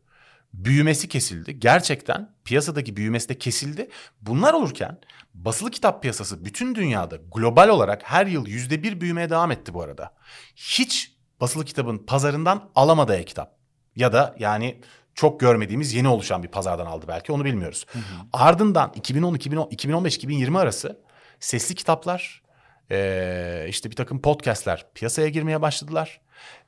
Büyümesi 0.54 1.08
kesildi. 1.08 1.60
Gerçekten 1.60 2.36
piyasadaki 2.46 2.98
büyümesi 2.98 3.30
de 3.30 3.38
kesildi. 3.38 3.90
Bunlar 4.22 4.54
olurken 4.54 4.98
basılı 5.34 5.72
kitap 5.72 6.02
piyasası 6.02 6.46
bütün 6.46 6.76
dünyada 6.76 7.18
global 7.36 7.70
olarak 7.70 8.02
her 8.04 8.26
yıl 8.26 8.48
yüzde 8.48 8.84
bir 8.84 9.02
büyümeye 9.02 9.30
devam 9.30 9.52
etti 9.52 9.74
bu 9.74 9.82
arada. 9.82 10.14
Hiç 10.56 11.16
basılı 11.42 11.66
kitabın 11.66 11.98
pazarından 11.98 12.70
alamadı 12.76 13.16
e-kitap. 13.16 13.58
Ya 13.96 14.14
da 14.14 14.36
yani 14.40 14.82
çok 15.16 15.40
görmediğimiz 15.40 15.94
yeni 15.94 16.08
oluşan 16.08 16.44
bir 16.44 16.48
pazardan 16.48 16.86
aldı 16.86 17.06
belki 17.08 17.32
onu 17.32 17.46
bilmiyoruz. 17.46 17.86
Ardından 18.34 18.92
2010, 18.96 19.34
2010 19.36 19.70
2015, 19.70 20.16
2020 20.16 20.58
arası 20.60 21.00
sesli 21.40 21.76
kitaplar, 21.76 22.44
eee, 22.92 23.66
işte 23.70 23.92
bir 23.92 23.96
takım 23.96 24.22
podcastler 24.22 24.86
piyasaya 24.96 25.30
girmeye 25.30 25.62
başladılar. 25.62 26.22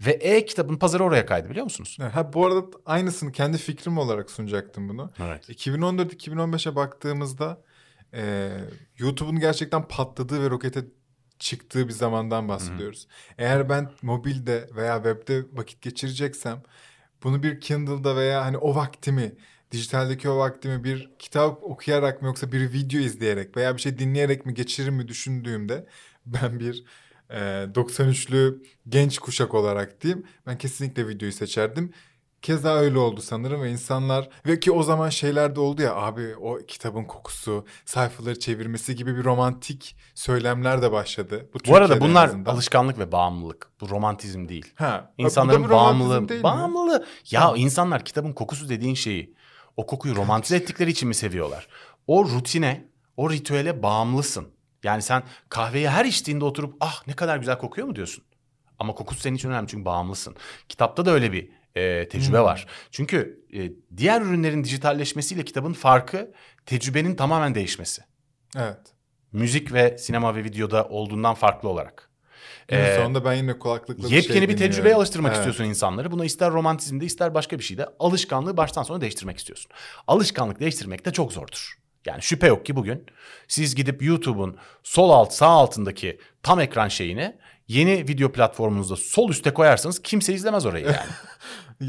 Ve 0.05 0.11
e-kitabın 0.11 0.75
pazarı 0.77 1.03
oraya 1.03 1.25
kaydı 1.25 1.49
biliyor 1.49 1.63
musunuz? 1.63 1.97
Ha, 2.13 2.33
bu 2.33 2.45
arada 2.45 2.65
aynısını 2.85 3.31
kendi 3.31 3.57
fikrim 3.57 3.97
olarak 3.97 4.31
sunacaktım 4.31 4.89
bunu. 4.89 5.11
Evet. 5.19 5.49
2014-2015'e 5.49 6.75
baktığımızda 6.75 7.61
e, 8.13 8.49
YouTube'un 8.97 9.39
gerçekten 9.39 9.87
patladığı 9.87 10.43
ve 10.43 10.49
rokete 10.49 10.85
çıktığı 11.39 11.87
bir 11.87 11.93
zamandan 11.93 12.49
bahsediyoruz. 12.49 13.07
Eğer 13.37 13.69
ben 13.69 13.91
mobilde 14.01 14.69
veya 14.75 14.95
webde 14.95 15.45
vakit 15.53 15.81
geçireceksem 15.81 16.63
bunu 17.23 17.43
bir 17.43 17.61
Kindle'da 17.61 18.15
veya 18.15 18.45
hani 18.45 18.57
o 18.57 18.75
vaktimi 18.75 19.35
dijitaldeki 19.71 20.29
o 20.29 20.37
vaktimi 20.37 20.83
bir 20.83 21.11
kitap 21.19 21.63
okuyarak 21.63 22.21
mı 22.21 22.27
yoksa 22.27 22.51
bir 22.51 22.73
video 22.73 22.99
izleyerek 22.99 23.57
veya 23.57 23.75
bir 23.75 23.81
şey 23.81 23.99
dinleyerek 23.99 24.45
mi 24.45 24.53
geçirir 24.53 24.89
mi 24.89 25.07
düşündüğümde 25.07 25.85
ben 26.25 26.59
bir 26.59 26.83
e, 27.29 27.37
93'lü 27.75 28.63
genç 28.89 29.19
kuşak 29.19 29.53
olarak 29.53 30.01
diyeyim 30.01 30.25
ben 30.47 30.57
kesinlikle 30.57 31.07
videoyu 31.07 31.33
seçerdim. 31.33 31.93
Keza 32.41 32.75
öyle 32.75 32.99
oldu 32.99 33.21
sanırım 33.21 33.61
ve 33.61 33.71
insanlar 33.71 34.29
ve 34.45 34.59
ki 34.59 34.71
o 34.71 34.83
zaman 34.83 35.09
şeyler 35.09 35.55
de 35.55 35.59
oldu 35.59 35.81
ya 35.81 35.95
abi 35.95 36.35
o 36.35 36.57
kitabın 36.67 37.03
kokusu, 37.03 37.65
sayfaları 37.85 38.39
çevirmesi 38.39 38.95
gibi 38.95 39.17
bir 39.17 39.23
romantik 39.23 39.95
söylemler 40.15 40.81
de 40.81 40.91
başladı. 40.91 41.49
Bu 41.53 41.75
arada 41.75 41.87
Türkiye'de 41.87 42.05
en 42.05 42.11
bunlar 42.11 42.27
azından. 42.27 42.51
alışkanlık 42.51 42.99
ve 42.99 43.11
bağımlılık. 43.11 43.67
Bu 43.81 43.89
romantizm 43.89 44.47
değil. 44.49 44.73
Ha, 44.75 45.13
bu 45.17 45.23
İnsanların 45.23 45.63
romantizm 45.63 45.73
bağımlılığı. 46.09 46.29
değil? 46.29 46.43
Bağımlılığı. 46.43 47.05
Ya 47.31 47.53
insanlar 47.55 48.05
kitabın 48.05 48.33
kokusu 48.33 48.69
dediğin 48.69 48.95
şeyi 48.95 49.35
o 49.77 49.85
kokuyu 49.85 50.15
romantize 50.15 50.55
ettikleri 50.55 50.91
için 50.91 51.07
mi 51.07 51.15
seviyorlar? 51.15 51.67
O 52.07 52.25
rutine, 52.25 52.85
o 53.17 53.29
ritüele 53.31 53.83
bağımlısın. 53.83 54.47
Yani 54.83 55.01
sen 55.01 55.23
kahveyi 55.49 55.89
her 55.89 56.05
içtiğinde 56.05 56.45
oturup 56.45 56.75
ah 56.79 57.07
ne 57.07 57.13
kadar 57.13 57.37
güzel 57.37 57.57
kokuyor 57.57 57.87
mu 57.87 57.95
diyorsun? 57.95 58.23
Ama 58.79 58.93
kokusu 58.93 59.21
senin 59.21 59.35
için 59.35 59.49
önemli 59.49 59.67
çünkü 59.67 59.85
bağımlısın. 59.85 60.35
Kitapta 60.69 61.05
da 61.05 61.11
öyle 61.11 61.31
bir 61.31 61.49
e, 61.75 62.09
tecrübe 62.09 62.37
Hmm. 62.37 62.45
var. 62.45 62.67
Çünkü 62.91 63.45
e, 63.53 63.71
diğer 63.97 64.21
ürünlerin 64.21 64.63
dijitalleşmesiyle 64.63 65.45
kitabın 65.45 65.73
farkı 65.73 66.33
tecrübenin 66.65 67.15
tamamen 67.15 67.55
değişmesi. 67.55 68.01
Evet. 68.57 68.77
Müzik 69.31 69.73
ve 69.73 69.97
sinema 69.97 70.35
ve 70.35 70.43
videoda 70.43 70.85
olduğundan 70.89 71.35
farklı 71.35 71.69
olarak. 71.69 72.09
Ee, 72.69 72.95
sonunda 72.97 73.25
ben 73.25 73.33
yine 73.33 73.59
kulaklıkla 73.59 74.07
Yepyeni 74.07 74.39
şey 74.39 74.41
bir 74.49 74.57
tecrübeye 74.57 74.71
dinliyorum. 74.71 74.97
alıştırmak 74.99 75.29
Evet. 75.29 75.37
istiyorsun 75.37 75.63
insanları. 75.63 76.11
Buna 76.11 76.25
ister 76.25 76.51
romantizmde 76.51 77.05
ister 77.05 77.33
başka 77.33 77.59
bir 77.59 77.63
şeyde 77.63 77.85
alışkanlığı 77.99 78.57
baştan 78.57 78.83
sona 78.83 79.01
değiştirmek 79.01 79.37
istiyorsun. 79.37 79.71
Alışkanlık 80.07 80.59
değiştirmek 80.59 81.05
de 81.05 81.11
çok 81.13 81.33
zordur. 81.33 81.73
Yani 82.05 82.21
şüphe 82.21 82.47
yok 82.47 82.65
ki 82.65 82.75
bugün 82.75 83.05
siz 83.47 83.75
gidip 83.75 84.03
YouTube'un 84.03 84.57
sol 84.83 85.09
alt 85.09 85.33
sağ 85.33 85.47
altındaki 85.47 86.19
tam 86.43 86.59
ekran 86.59 86.87
şeyini 86.87 87.35
yeni 87.67 87.91
video 88.07 88.31
platformunuzda 88.31 88.95
sol 88.95 89.29
üste 89.29 89.53
koyarsanız 89.53 90.01
kimse 90.01 90.33
izlemez 90.33 90.65
orayı 90.65 90.85
yani. 90.85 90.97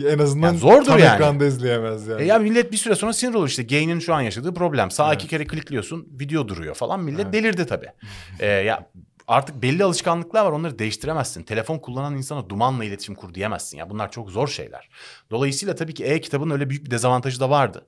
En 0.06 0.18
azından 0.18 0.46
Yani 0.46 0.58
zordur 0.58 0.84
tam 0.86 0.98
yani. 0.98 1.14
ekranda 1.14 1.46
izleyemez 1.46 2.06
yani. 2.06 2.22
e 2.22 2.24
ya 2.24 2.38
millet 2.38 2.72
bir 2.72 2.76
süre 2.76 2.94
sonra 2.94 3.12
sinir 3.12 3.34
olur 3.34 3.48
işte. 3.48 3.62
Gain'in 3.62 3.98
şu 3.98 4.14
an 4.14 4.20
yaşadığı 4.20 4.54
problem. 4.54 4.90
Sağ 4.90 5.08
Evet. 5.08 5.20
iki 5.22 5.28
kere 5.30 5.46
klikliyorsun 5.46 6.08
video 6.20 6.48
duruyor 6.48 6.74
falan. 6.74 7.00
Millet 7.00 7.20
Evet. 7.24 7.32
delirdi 7.32 7.66
tabii. 7.66 7.86
E, 8.40 8.46
ya 8.46 8.90
artık 9.26 9.62
belli 9.62 9.84
alışkanlıklar 9.84 10.44
var 10.46 10.52
onları 10.52 10.78
değiştiremezsin. 10.78 11.42
Telefon 11.42 11.78
kullanan 11.78 12.16
insana 12.16 12.48
dumanla 12.48 12.84
iletişim 12.84 13.14
kur 13.14 13.34
diyemezsin. 13.34 13.78
Ya 13.78 13.90
bunlar 13.90 14.10
çok 14.10 14.30
zor 14.30 14.48
şeyler. 14.48 14.88
Dolayısıyla 15.30 15.74
tabii 15.74 15.94
ki 15.94 16.04
e-kitabın 16.04 16.50
öyle 16.50 16.70
büyük 16.70 16.84
bir 16.84 16.90
dezavantajı 16.90 17.40
da 17.40 17.50
vardı. 17.50 17.86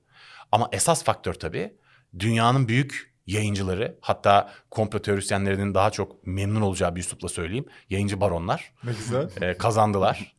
Ama 0.51 0.69
esas 0.71 1.03
faktör 1.03 1.33
tabii 1.33 1.73
dünyanın 2.19 2.67
büyük 2.67 3.13
yayıncıları 3.27 3.97
hatta 4.01 4.51
komplo 4.71 4.99
teorisyenlerinin 4.99 5.73
daha 5.73 5.89
çok 5.89 6.27
memnun 6.27 6.61
olacağı 6.61 6.95
bir 6.95 6.99
üslupla 6.99 7.29
söyleyeyim. 7.29 7.65
Yayıncı 7.89 8.21
baronlar 8.21 8.73
Ne 8.83 8.91
güzel. 8.91 9.29
e, 9.41 9.57
kazandılar 9.57 10.35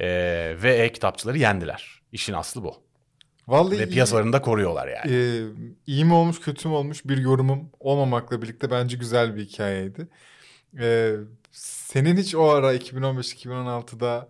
E, 0.00 0.06
ve 0.62 0.74
e-kitapçıları 0.76 1.38
yendiler. 1.38 2.02
İşin 2.12 2.32
aslı 2.32 2.64
bu. 2.64 2.82
Vallahi 3.50 3.78
Ve 3.78 3.84
iyi- 3.86 3.90
piyasalarını 3.90 4.32
da 4.32 4.42
koruyorlar 4.42 4.88
yani. 4.88 5.12
Ee, 5.16 5.42
iyi 5.86 6.04
mi 6.04 6.14
olmuş 6.14 6.40
kötü 6.40 6.68
mü 6.68 6.74
olmuş 6.74 7.04
bir 7.04 7.18
yorumum 7.18 7.70
olmamakla 7.80 8.42
birlikte 8.42 8.70
bence 8.70 8.96
güzel 8.96 9.36
bir 9.36 9.44
hikayeydi. 9.44 10.08
Ee, 10.80 11.12
senin 11.52 12.16
hiç 12.16 12.34
o 12.34 12.48
ara 12.50 12.74
2015-2016'da 12.74 14.28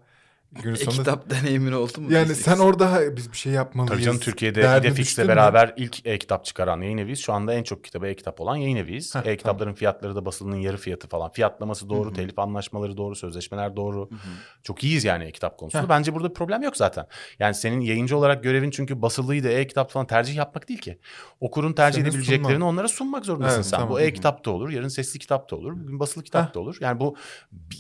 günün 0.53 0.75
sonunda 0.75 1.01
E-kitap 1.01 1.31
deneyimin 1.31 1.73
oldu 1.73 2.01
mu? 2.01 2.13
yani 2.13 2.35
sen 2.35 2.59
orada 2.59 2.93
"Ha, 2.93 3.01
biz 3.17 3.33
bir 3.33 3.37
şey 3.37 3.53
yapmalıyız. 3.53 3.93
Tabii 3.95 4.03
canım 4.05 4.19
Türkiye'de 4.21 4.61
İdefix'le 4.81 5.19
beraber 5.19 5.75
ilk 5.77 6.07
e-kitap 6.07 6.45
çıkaran 6.45 6.81
yayın 6.81 6.99
eviyiz. 6.99 7.19
Şu 7.21 7.33
anda 7.33 7.55
en 7.55 7.63
çok 7.63 7.85
kitabı 7.85 8.07
e-kitap 8.07 8.41
olan 8.41 8.57
yayın 8.57 8.77
eviyiz. 8.77 9.15
Heh, 9.15 9.21
E-kitapların 9.27 9.73
fiyatları 9.75 10.17
da 10.17 10.25
basılının 10.25 10.57
yarı 10.57 10.77
fiyatı 10.77 11.09
falan. 11.09 11.33
Fiyatlaması 11.33 11.89
doğru, 11.91 12.07
Hı 12.09 12.11
hı. 12.11 12.15
telif 12.15 12.39
anlaşmaları 12.39 12.97
doğru, 12.97 13.15
sözleşmeler 13.17 13.77
doğru. 13.77 14.11
Hı 14.11 14.15
hı. 14.15 14.19
Çok 14.63 14.85
iyiyiz 14.85 15.05
yani 15.05 15.25
e-kitap 15.25 15.59
konusunda. 15.59 15.85
Heh. 15.85 15.89
Bence 15.89 16.15
burada 16.15 16.29
bir 16.29 16.35
problem 16.35 16.63
yok 16.63 16.77
zaten. 16.77 17.07
Yani 17.39 17.55
senin 17.55 17.81
yayıncı 17.81 18.17
olarak 18.17 18.43
görevin 18.43 18.71
çünkü 18.71 19.03
basılıydı 19.03 19.49
e-kitap 19.49 19.91
falan 19.91 20.07
tercih 20.07 20.35
yapmak 20.37 20.69
değil 20.69 20.81
ki. 20.81 20.99
Okurun 21.41 21.73
tercih 21.73 21.99
Senin 22.01 22.11
edebileceklerini 22.11 22.53
sunman. 22.53 22.69
onlara 22.69 22.89
sunmak 22.89 23.25
zorundasın 23.25 23.55
Evet, 23.57 23.67
sen. 23.67 23.77
tamam. 23.79 23.91
Bu 23.95 24.01
e-kitap 24.01 24.45
da 24.45 24.51
olur, 24.51 24.71
yarın 24.71 24.89
sesli 24.89 25.19
kitap 25.19 25.51
da 25.51 25.57
olur, 25.57 25.73
bugün 25.73 26.01
basılı 26.01 26.23
kitap 26.25 26.49
Heh. 26.49 26.55
da 26.55 26.61
olur. 26.61 26.77
Yani 26.81 27.01
bu 27.01 27.17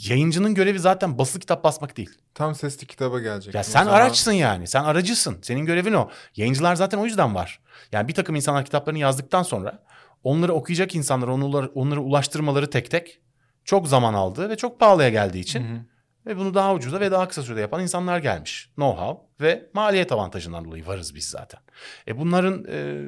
yayıncının 0.08 0.54
görevi 0.54 0.78
zaten 0.78 1.18
basılı 1.18 1.40
kitap 1.40 1.64
basmak 1.64 1.96
değil. 1.96 2.10
Tam 2.34 2.54
sesli 2.60 2.86
kitaba 2.86 3.20
gelecek. 3.20 3.54
Ya 3.54 3.64
sen 3.64 3.86
araçsın 3.86 4.32
yani. 4.32 4.66
Sen 4.66 4.84
aracısın. 4.84 5.38
Senin 5.42 5.66
görevin 5.66 5.92
o. 5.92 6.10
Yayıncılar 6.36 6.74
zaten 6.74 6.98
o 6.98 7.04
yüzden 7.04 7.34
var. 7.34 7.60
Yani 7.92 8.08
bir 8.08 8.14
takım 8.14 8.36
insanlar 8.36 8.64
kitaplarını 8.64 8.98
yazdıktan 8.98 9.42
sonra 9.42 9.82
onları 10.24 10.52
okuyacak 10.52 10.94
insanlara 10.94 11.32
onları, 11.32 11.66
onları 11.74 12.00
ulaştırmaları 12.00 12.70
tek 12.70 12.90
tek 12.90 13.20
çok 13.64 13.88
zaman 13.88 14.14
aldı 14.14 14.48
ve 14.48 14.56
çok 14.56 14.80
pahalıya 14.80 15.08
geldiği 15.08 15.40
için 15.40 15.90
ve 16.26 16.36
bunu 16.36 16.54
daha 16.54 16.74
ucuza 16.74 17.00
ve 17.00 17.10
daha 17.10 17.28
kısa 17.28 17.42
sürede 17.42 17.60
yapan 17.60 17.82
insanlar 17.82 18.18
gelmiş. 18.18 18.70
Know-how 18.78 19.18
ve 19.40 19.70
maliyet 19.74 20.12
avantajından 20.12 20.64
dolayı 20.64 20.86
varız 20.86 21.14
biz 21.14 21.24
zaten. 21.24 21.60
E 22.08 22.18
bunların 22.18 22.64
e, 22.68 23.04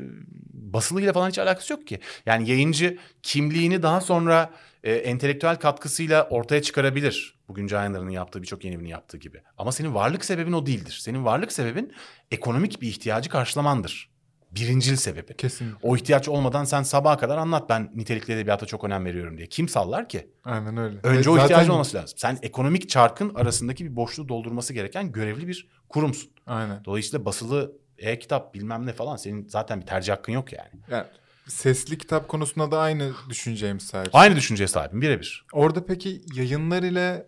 basılıyla 0.52 1.12
falan 1.12 1.28
hiç 1.28 1.38
alakası 1.38 1.72
yok 1.72 1.86
ki. 1.86 2.00
Yani 2.26 2.50
yayıncı 2.50 2.98
kimliğini 3.22 3.82
daha 3.82 4.00
sonra 4.00 4.50
e, 4.84 4.92
entelektüel 4.94 5.56
katkısıyla 5.56 6.28
ortaya 6.30 6.62
çıkarabilir. 6.62 7.38
Bugün 7.48 7.68
Yayınları'nın 7.68 8.10
yaptığı 8.10 8.42
birçok 8.42 8.64
yeni 8.64 8.74
evinin 8.74 8.88
yaptığı 8.88 9.16
gibi. 9.16 9.42
Ama 9.58 9.72
senin 9.72 9.94
varlık 9.94 10.24
sebebin 10.24 10.52
o 10.52 10.66
değildir. 10.66 10.98
Senin 11.02 11.24
varlık 11.24 11.52
sebebin 11.52 11.92
ekonomik 12.30 12.82
bir 12.82 12.88
ihtiyacı 12.88 13.30
karşılamandır. 13.30 14.12
Birincil 14.50 14.96
sebebin. 14.96 15.34
Kesin. 15.34 15.72
O 15.82 15.96
ihtiyaç 15.96 16.28
olmadan 16.28 16.64
sen 16.64 16.82
sabaha 16.82 17.16
kadar 17.16 17.38
anlat 17.38 17.68
ben 17.68 17.90
nitelikli 17.94 18.32
edebiyata 18.32 18.66
çok 18.66 18.84
önem 18.84 19.04
veriyorum 19.04 19.38
diye. 19.38 19.46
Kim 19.48 19.68
sallar 19.68 20.08
ki? 20.08 20.30
Aynen 20.44 20.76
öyle. 20.76 20.98
Önce 21.02 21.26
Ve 21.26 21.30
o 21.30 21.34
zaten- 21.34 21.44
ihtiyacın 21.44 21.70
olması 21.70 21.96
lazım. 21.96 22.18
Sen 22.18 22.38
ekonomik 22.42 22.88
çarkın 22.88 23.34
arasındaki 23.34 23.84
bir 23.84 23.96
boşluğu 23.96 24.28
doldurması 24.28 24.72
gereken 24.72 25.12
görevli 25.12 25.48
bir 25.48 25.68
kurumsun. 25.88 26.30
Aynen. 26.46 26.84
Dolayısıyla 26.84 27.24
basılı 27.24 27.72
e-kitap 27.98 28.54
bilmem 28.54 28.86
ne 28.86 28.92
falan 28.92 29.16
senin 29.16 29.48
zaten 29.48 29.80
bir 29.80 29.86
tercih 29.86 30.12
hakkın 30.12 30.32
yok 30.32 30.52
yani. 30.52 30.70
Yani 30.90 31.06
sesli 31.48 31.98
kitap 31.98 32.28
konusunda 32.28 32.70
da 32.70 32.80
aynı 32.80 33.12
düşünceye 33.28 33.78
sahip. 33.80 34.08
Aynı 34.12 34.36
düşünceye 34.36 34.68
sahibim 34.68 35.02
birebir. 35.02 35.46
Orada 35.52 35.86
peki 35.86 36.22
yayınlar 36.34 36.82
ile 36.82 37.26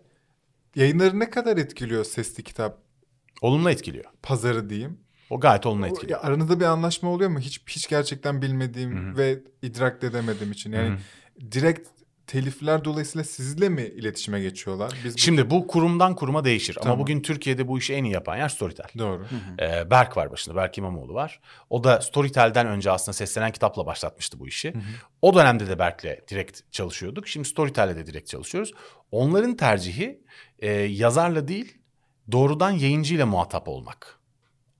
yayınları 0.75 1.19
ne 1.19 1.29
kadar 1.29 1.57
etkiliyor 1.57 2.03
sesli 2.03 2.43
kitap 2.43 2.77
Olumlu 3.41 3.69
etkiliyor. 3.71 4.05
pazarı 4.23 4.69
diyeyim? 4.69 4.99
O 5.29 5.39
gayet 5.39 5.65
olumlu 5.65 5.87
etkiliyor. 5.87 6.19
ya 6.19 6.27
aranızda 6.27 6.59
bir 6.59 6.65
anlaşma 6.65 7.09
oluyor 7.09 7.29
mu? 7.29 7.39
Hiç 7.39 7.61
hiç 7.67 7.87
gerçekten 7.87 8.41
bilmediğim 8.41 9.07
Hı 9.07 9.11
hı. 9.11 9.17
ve 9.17 9.39
idrak 9.61 10.03
edemediğim 10.03 10.51
için. 10.51 10.71
Yani 10.71 10.89
Hı 10.89 10.93
hı. 10.93 11.51
direkt 11.51 11.87
telifler 12.27 12.85
dolayısıyla 12.85 13.23
sizle 13.23 13.69
mi 13.69 13.81
iletişime 13.81 14.39
geçiyorlar? 14.41 14.91
Biz 15.05 15.13
bu- 15.15 15.17
Şimdi 15.19 15.49
bu 15.49 15.67
kurumdan 15.67 16.15
kuruma 16.15 16.43
değişir. 16.43 16.73
Tamam. 16.73 16.91
Ama 16.91 17.01
bugün 17.01 17.21
Türkiye'de 17.21 17.67
bu 17.67 17.77
işi 17.77 17.93
en 17.93 18.03
iyi 18.03 18.13
yapan 18.13 18.37
yer 18.37 18.49
Storytel. 18.49 18.85
doğru. 18.97 19.19
Hı 19.23 19.35
hı. 19.35 19.65
Ee, 19.65 19.91
Berk 19.91 20.17
var 20.17 20.31
başında. 20.31 20.55
Berk 20.55 20.77
İmamoğlu 20.77 21.13
var. 21.13 21.39
O 21.69 21.83
da 21.83 22.01
Storytel'den 22.01 22.67
önce 22.67 22.91
aslında 22.91 23.13
seslenen 23.13 23.51
kitapla 23.51 23.85
başlatmıştı 23.85 24.39
bu 24.39 24.47
işi. 24.47 24.73
Hı 24.73 24.77
hı. 24.77 24.81
O 25.21 25.33
dönemde 25.35 25.67
de 25.67 25.79
Berk'le 25.79 26.27
direkt 26.29 26.71
çalışıyorduk. 26.71 27.27
Şimdi 27.27 27.47
Storytel'le 27.47 27.95
de 27.95 28.05
direkt 28.05 28.29
çalışıyoruz. 28.29 28.73
Onların 29.11 29.55
tercihi 29.57 30.23
e, 30.59 30.71
yazarla 30.71 31.47
değil 31.47 31.77
doğrudan 32.31 32.71
yayıncıyla 32.71 33.25
muhatap 33.25 33.67
olmak. 33.67 34.19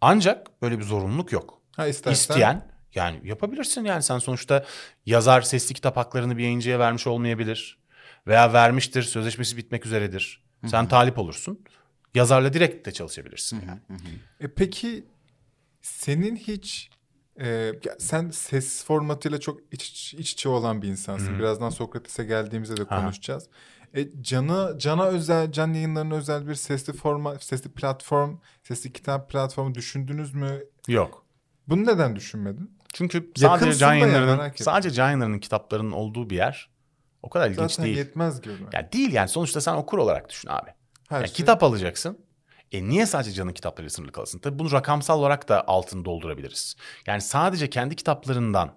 Ancak 0.01 0.61
böyle 0.61 0.79
bir 0.79 0.83
zorunluluk 0.83 1.31
yok. 1.31 1.61
Ha 1.75 1.87
istersen 1.87 2.13
İsteyen 2.13 2.74
yani 2.95 3.21
yapabilirsin 3.23 3.85
yani 3.85 4.03
sen 4.03 4.17
sonuçta 4.17 4.65
yazar 5.05 5.41
sesli 5.41 5.73
kitap 5.73 5.97
haklarını 5.97 6.37
bir 6.37 6.43
yayıncıya 6.43 6.79
vermiş 6.79 7.07
olmayabilir. 7.07 7.77
Veya 8.27 8.53
vermiştir 8.53 9.03
sözleşmesi 9.03 9.57
bitmek 9.57 9.85
üzeredir. 9.85 10.43
Sen 10.65 10.87
talip 10.87 11.17
olursun. 11.17 11.59
Yazarla 12.15 12.53
direkt 12.53 12.87
de 12.87 12.91
çalışabilirsin. 12.91 13.63
yani. 13.67 13.79
E 14.39 14.47
peki 14.47 15.05
senin 15.81 16.35
hiç 16.35 16.89
e, 17.39 17.71
sen 17.99 18.29
ses 18.29 18.85
formatıyla 18.85 19.39
çok 19.39 19.59
iç, 19.71 20.13
iç 20.13 20.33
içe 20.33 20.49
olan 20.49 20.81
bir 20.81 20.87
insansın. 20.87 21.39
Birazdan 21.39 21.69
Sokrates'e 21.69 22.23
geldiğimizde 22.23 22.77
de 22.77 22.83
Aha. 22.83 23.01
konuşacağız. 23.01 23.49
E, 23.93 24.21
Can'a 24.21 24.79
Can'a 24.79 25.05
özel 25.05 25.51
Can 25.51 25.73
yayınlarına 25.73 26.15
özel 26.15 26.47
bir 26.47 26.55
sesli 26.55 26.93
forma 26.93 27.39
sesli 27.39 27.69
platform, 27.69 28.37
sesli 28.63 28.93
kitap 28.93 29.29
platformu 29.29 29.75
düşündünüz 29.75 30.33
mü? 30.33 30.63
Yok. 30.87 31.25
Bunu 31.67 31.85
neden 31.85 32.15
düşünmedin? 32.15 32.74
Çünkü 32.97 33.17
Yakınsın 33.17 33.47
sadece 33.47 33.71
da 33.71 33.77
Can 33.77 33.93
ya, 33.93 34.07
Yayınları'nın 34.07 34.51
sadece 34.55 34.91
Can 34.91 35.05
Yayınları'nın 35.05 35.39
kitaplarının 35.39 35.91
olduğu 35.91 36.29
bir 36.29 36.35
yer 36.35 36.69
o 37.23 37.29
kadar 37.29 37.49
ilginç 37.49 37.71
Zaten 37.71 37.85
değil. 37.85 37.97
yetmez 37.97 38.41
gibi. 38.41 38.53
Yani 38.73 38.91
değil 38.91 39.13
yani 39.13 39.29
sonuçta 39.29 39.61
sen 39.61 39.73
okur 39.73 39.97
olarak 39.97 40.29
düşün 40.29 40.49
abi. 40.49 40.69
Her 41.09 41.17
Yani 41.17 41.27
şey. 41.27 41.35
Kitap 41.35 41.63
alacaksın. 41.63 42.25
E 42.71 42.83
niye 42.83 43.05
sadece 43.05 43.31
Can'ın 43.31 43.53
kitaplarıyla 43.53 43.89
sınırlı 43.89 44.11
kalasın? 44.11 44.39
Tabii 44.39 44.59
bunu 44.59 44.71
rakamsal 44.71 45.19
olarak 45.19 45.49
da 45.49 45.67
altını 45.67 46.05
doldurabiliriz. 46.05 46.75
Yani 47.07 47.21
sadece 47.21 47.69
kendi 47.69 47.95
kitaplarından 47.95 48.71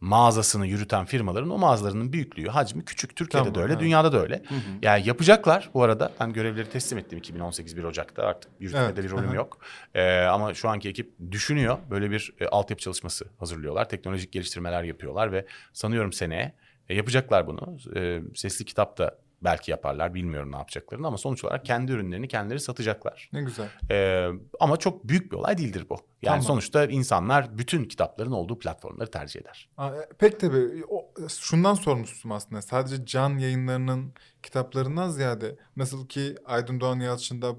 mağazasını 0.00 0.66
yürüten 0.66 1.04
firmaların 1.04 1.50
o 1.50 1.58
mağazalarının 1.58 2.12
büyüklüğü, 2.12 2.48
hacmi 2.48 2.84
küçük. 2.84 3.16
Türkiye'de 3.16 3.44
Tamam, 3.44 3.54
de 3.54 3.62
öyle, 3.62 3.72
evet. 3.72 3.82
dünyada 3.82 4.12
da 4.12 4.22
öyle. 4.22 4.42
Yani 4.82 5.08
yapacaklar 5.08 5.70
bu 5.74 5.82
arada. 5.82 6.12
Ben 6.20 6.32
görevleri 6.32 6.70
teslim 6.70 6.98
ettim 6.98 7.18
2018 7.18 7.76
1 7.76 7.84
Ocak'ta 7.84 8.22
artık 8.22 8.50
yürütmede 8.60 8.84
Evet, 8.84 8.98
bir 9.04 9.10
rolüm 9.10 9.34
yok. 9.34 9.58
Ee, 9.94 10.20
ama 10.20 10.54
şu 10.54 10.68
anki 10.68 10.88
ekip 10.88 11.12
düşünüyor. 11.30 11.78
Böyle 11.90 12.10
bir 12.10 12.32
e, 12.40 12.46
altyapı 12.46 12.82
çalışması 12.82 13.24
hazırlıyorlar. 13.38 13.88
Teknolojik 13.88 14.32
geliştirmeler 14.32 14.82
yapıyorlar 14.82 15.32
ve 15.32 15.46
sanıyorum 15.72 16.12
seneye 16.12 16.52
e, 16.88 16.94
yapacaklar 16.94 17.46
bunu. 17.46 17.78
E, 17.96 18.20
sesli 18.34 18.64
kitap 18.64 18.98
da 18.98 19.18
belki 19.42 19.70
yaparlar. 19.70 20.14
Bilmiyorum 20.14 20.52
ne 20.52 20.56
yapacaklarını 20.56 21.06
ama 21.06 21.18
sonuç 21.18 21.44
olarak 21.44 21.64
kendi 21.64 21.92
ürünlerini 21.92 22.28
kendileri 22.28 22.60
satacaklar. 22.60 23.30
Ne 23.32 23.42
güzel. 23.42 23.68
Ee, 23.90 24.28
ama 24.60 24.76
çok 24.76 25.08
büyük 25.08 25.32
bir 25.32 25.36
olay 25.36 25.58
değildir 25.58 25.86
bu. 25.90 25.94
Yani 25.94 26.04
Tamam. 26.22 26.42
sonuçta 26.42 26.84
insanlar 26.84 27.58
bütün 27.58 27.84
kitapların 27.84 28.32
olduğu 28.32 28.58
platformları 28.58 29.10
tercih 29.10 29.40
eder. 29.40 29.68
E, 29.78 29.88
Pek 30.18 30.40
tabii. 30.40 30.84
O, 30.88 31.10
şundan 31.28 31.74
sormuştum 31.74 32.32
aslında. 32.32 32.62
Sadece 32.62 33.06
can 33.06 33.38
yayınlarının 33.38 34.12
kitaplarından 34.42 35.08
ziyade 35.10 35.56
nasıl 35.76 36.08
ki 36.08 36.34
Aydın 36.44 36.80
Doğan 36.80 37.00
Yalçın 37.00 37.42
da 37.42 37.54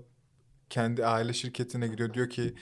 kendi 0.70 1.06
aile 1.06 1.34
şirketine 1.34 1.88
gidiyor. 1.88 2.14
Diyor 2.14 2.30
ki 2.30 2.54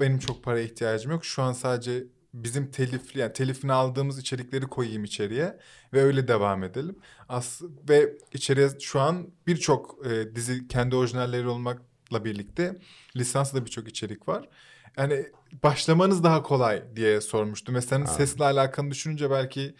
benim 0.00 0.18
çok 0.18 0.44
paraya 0.44 0.64
ihtiyacım 0.64 1.12
yok. 1.12 1.24
Şu 1.24 1.42
an 1.42 1.52
sadece 1.52 2.04
bizim 2.34 2.70
telifli 2.70 3.20
yani 3.20 3.32
telifini 3.32 3.72
aldığımız 3.72 4.18
içerikleri 4.18 4.66
koyayım 4.66 5.04
içeriye 5.04 5.58
ve 5.92 6.02
öyle 6.02 6.28
devam 6.28 6.64
edelim. 6.64 6.96
As 7.28 7.62
ve 7.88 8.12
içeriye 8.32 8.68
şu 8.80 9.00
an 9.00 9.26
birçok 9.46 10.06
e, 10.06 10.34
dizi 10.34 10.68
kendi 10.68 10.96
orijinalleri 10.96 11.48
olmakla 11.48 12.24
birlikte 12.24 12.78
lisanslı 13.16 13.64
birçok 13.66 13.88
içerik 13.88 14.28
var. 14.28 14.48
Yani 14.96 15.26
başlamanız 15.62 16.24
daha 16.24 16.42
kolay 16.42 16.82
diye 16.96 17.20
sormuştum. 17.20 17.74
Ve 17.74 17.80
senin 17.80 18.04
sesle 18.04 18.44
alakalı 18.44 18.90
düşününce 18.90 19.30
belki 19.30 19.74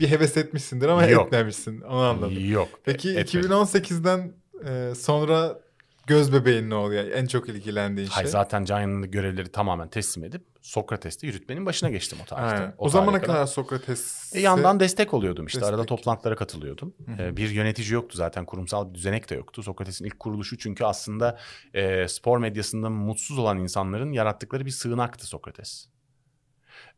bir 0.00 0.08
heves 0.08 0.36
etmişsindir 0.36 0.88
ama 0.88 1.06
Yok. 1.06 1.26
etmemişsin. 1.26 1.80
Onu 1.80 2.00
anladım. 2.00 2.50
Yok. 2.50 2.68
Peki 2.84 3.10
etmedim. 3.10 3.50
2018'den 3.50 4.32
e, 4.64 4.94
sonra 4.94 5.60
göz 6.06 6.32
bebeğin 6.32 6.70
ne 6.70 6.74
oluyor? 6.74 7.04
En 7.04 7.26
çok 7.26 7.48
ilgilendiğin 7.48 8.08
Hayır 8.08 8.26
şey. 8.26 8.32
zaten 8.32 8.64
Can 8.64 8.80
yanında 8.80 9.06
görevleri 9.06 9.48
tamamen 9.52 9.88
teslim 9.88 10.24
edip 10.24 10.42
Sokrates'te 10.60 11.26
yürütmenin 11.26 11.66
başına 11.66 11.90
geçtim 11.90 12.18
o 12.22 12.24
tarihte. 12.26 12.56
Aynen. 12.56 12.74
O, 12.78 12.84
O 12.86 12.88
zamana 12.88 13.10
tarihe 13.18 13.26
kadar 13.26 13.46
Sokrates 13.46 14.32
E, 14.34 14.40
yandan 14.40 14.80
destek 14.80 15.14
oluyordum 15.14 15.46
işte. 15.46 15.60
Arada 15.64 15.72
Destek. 15.82 15.88
toplantılara 15.88 16.36
katılıyordum. 16.36 16.94
E, 17.18 17.36
bir 17.36 17.50
yönetici 17.50 17.92
yoktu 17.92 18.16
zaten. 18.16 18.44
Kurumsal 18.44 18.88
bir 18.88 18.94
düzenek 18.94 19.30
de 19.30 19.34
yoktu. 19.34 19.62
Sokrates'in 19.62 20.04
ilk 20.04 20.20
kuruluşu 20.20 20.58
çünkü 20.58 20.84
aslında 20.84 21.38
e, 21.74 22.08
spor 22.08 22.38
medyasında 22.38 22.90
mutsuz 22.90 23.38
olan 23.38 23.58
insanların 23.58 24.12
yarattıkları 24.12 24.66
bir 24.66 24.70
sığınaktı 24.70 25.26
Sokrates. 25.26 25.86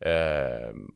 E, 0.07 0.49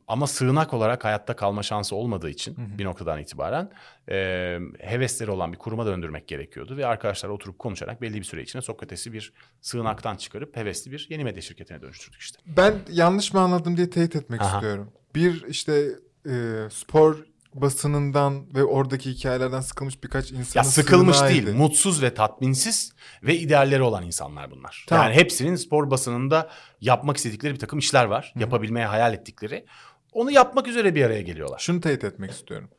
ama 0.07 0.27
sığınak 0.27 0.73
olarak 0.73 1.05
hayatta 1.05 1.35
kalma 1.35 1.63
şansı 1.63 1.95
olmadığı 1.95 2.29
için 2.29 2.57
Hı 2.57 2.61
hı. 2.61 2.77
bir 2.77 2.85
noktadan 2.85 3.19
itibaren 3.19 3.71
e, 4.09 4.59
hevesleri 4.79 5.31
olan 5.31 5.53
bir 5.53 5.57
kuruma 5.57 5.85
döndürmek 5.85 6.27
gerekiyordu. 6.27 6.77
Ve 6.77 6.85
arkadaşlar 6.85 7.29
oturup 7.29 7.59
konuşarak 7.59 8.01
belli 8.01 8.17
bir 8.17 8.23
süre 8.23 8.41
içinde 8.41 8.61
Sokrates'i 8.61 9.13
bir 9.13 9.33
sığınaktan 9.61 10.15
çıkarıp 10.15 10.57
hevesli 10.57 10.91
bir 10.91 11.07
yeni 11.09 11.23
medya 11.23 11.41
şirketine 11.41 11.81
dönüştürdük 11.81 12.21
işte. 12.21 12.39
Ben 12.57 12.73
yanlış 12.91 13.33
mı 13.33 13.39
anladım 13.39 13.77
diye 13.77 13.89
teyit 13.89 14.15
etmek 14.15 14.41
Aha. 14.41 14.55
istiyorum. 14.55 14.91
Bir 15.15 15.45
işte 15.47 15.85
e, 16.29 16.33
spor 16.69 17.25
basınından 17.61 18.55
ve 18.55 18.63
oradaki 18.63 19.11
hikayelerden 19.11 19.61
sıkılmış 19.61 20.03
birkaç 20.03 20.31
insanın 20.31 20.65
Ya 20.65 20.71
sıkılmış 20.71 21.21
değil, 21.21 21.53
mutsuz 21.53 22.01
ve 22.01 22.13
tatminsiz 22.13 22.93
ve 23.23 23.35
idealleri 23.35 23.81
olan 23.81 24.03
insanlar 24.03 24.51
bunlar. 24.51 24.85
Tamam. 24.87 25.05
Yani 25.05 25.15
hepsinin 25.15 25.55
spor 25.55 25.91
basınında 25.91 26.49
yapmak 26.81 27.17
istedikleri 27.17 27.53
bir 27.53 27.59
takım 27.59 27.79
işler 27.79 28.05
var. 28.05 28.33
Yapabilmeye 28.35 28.85
hayal 28.85 29.13
ettikleri. 29.13 29.65
Onu 30.13 30.31
yapmak 30.31 30.67
üzere 30.67 30.95
bir 30.95 31.05
araya 31.05 31.21
geliyorlar. 31.21 31.59
Şunu 31.59 31.81
teyit 31.81 32.03
etmek 32.03 32.31
istiyorum. 32.31 32.69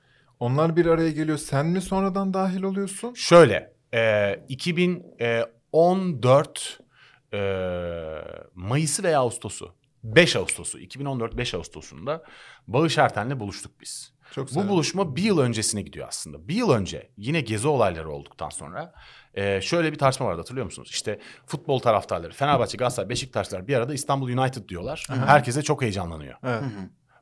Onlar 0.40 0.76
bir 0.76 0.86
araya 0.86 1.10
geliyor. 1.10 1.38
Sen 1.38 1.66
mi 1.66 1.80
sonradan 1.80 2.34
dahil 2.34 2.62
oluyorsun? 2.62 3.14
Şöyle, 3.14 3.72
e, 3.94 4.34
2014 4.48 6.80
e, 7.32 7.38
Mayıs'ı 8.54 9.02
veya 9.02 9.18
Ağustos'u, 9.18 9.74
5 10.04 10.36
Ağustos'u, 10.36 10.78
2014 10.78 11.36
5 11.36 11.54
Ağustos'unda 11.54 12.24
Bağış 12.66 12.98
Erten'le 12.98 13.40
buluştuk 13.40 13.80
biz. 13.80 14.12
Çok 14.34 14.54
Bu 14.54 14.68
buluşma 14.68 15.16
bir 15.16 15.22
yıl 15.22 15.38
öncesine 15.38 15.82
gidiyor 15.82 16.08
aslında. 16.08 16.48
Bir 16.48 16.54
yıl 16.54 16.70
önce 16.70 17.10
yine 17.16 17.40
gezi 17.40 17.68
olayları 17.68 18.10
olduktan 18.10 18.48
sonra 18.48 18.92
e, 19.34 19.60
şöyle 19.60 19.92
bir 19.92 19.98
tartışma 19.98 20.26
vardı 20.26 20.38
hatırlıyor 20.40 20.64
musunuz? 20.66 20.88
İşte 20.92 21.18
futbol 21.46 21.78
taraftarları 21.78 22.32
Fenerbahçe, 22.32 22.76
Galatasaray, 22.76 23.08
Beşiktaşlar 23.08 23.68
bir 23.68 23.74
arada 23.74 23.94
İstanbul 23.94 24.28
United 24.28 24.68
diyorlar. 24.68 25.06
Herkese 25.08 25.62
çok 25.62 25.82
heyecanlanıyor. 25.82 26.34
Evet. 26.44 26.62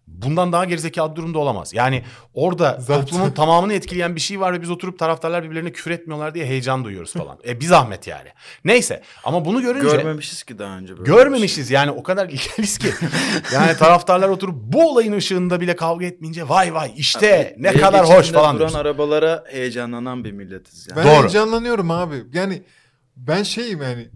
Bundan 0.07 0.53
daha 0.53 0.65
gerizekalı 0.65 1.11
bir 1.11 1.17
durumda 1.17 1.39
olamaz. 1.39 1.75
Yani 1.75 2.05
orada 2.35 2.77
Zaten. 2.81 3.07
toplumun 3.07 3.31
tamamını 3.31 3.73
etkileyen 3.73 4.17
bir 4.17 4.21
şey 4.21 4.41
var 4.41 4.53
ve 4.53 4.63
biz 4.63 4.71
oturup 4.71 4.99
taraftarlar 4.99 5.45
birbirlerine 5.45 5.73
küfür 5.73 5.91
etmiyorlar 5.91 6.35
diye 6.35 6.47
heyecan 6.47 6.85
duyuyoruz 6.85 7.13
falan. 7.19 7.39
e 7.47 7.61
bir 7.61 7.65
zahmet 7.67 8.07
yani. 8.07 8.29
Neyse 8.65 9.03
ama 9.25 9.45
bunu 9.45 9.63
görünce 9.63 9.97
Görmemişiz 9.97 10.43
ki 10.43 10.59
daha 10.59 10.77
önce 10.79 10.93
böyle. 10.93 11.05
bir 11.05 11.11
şey. 11.11 11.17
görmemişiz 11.17 11.71
yani 11.71 11.91
o 11.91 12.03
kadar 12.03 12.29
ilgiliyiz 12.29 12.79
ki. 12.79 12.89
yani 13.53 13.77
taraftarlar 13.77 14.29
oturup 14.29 14.55
bu 14.59 14.91
olayın 14.91 15.13
ışığında 15.13 15.61
bile 15.61 15.77
kavga 15.77 16.07
etmeyince 16.07 16.49
vay 16.49 16.75
vay 16.75 16.93
işte 16.97 17.55
ne 17.59 17.69
Ege 17.69 17.81
kadar 17.81 18.09
hoş 18.09 18.31
falan 18.31 18.33
duran 18.33 18.59
diyorsun. 18.59 18.79
arabalara 18.79 19.45
heyecanlanan 19.51 20.25
bir 20.25 20.33
milletiz 20.33 20.87
yani. 20.91 20.97
Ben 20.99 21.05
Doğru. 21.07 21.21
heyecanlanıyorum 21.23 21.91
abi. 21.91 22.25
Yani 22.33 22.63
ben 23.17 23.43
şeyim 23.43 23.83
yani 23.83 24.09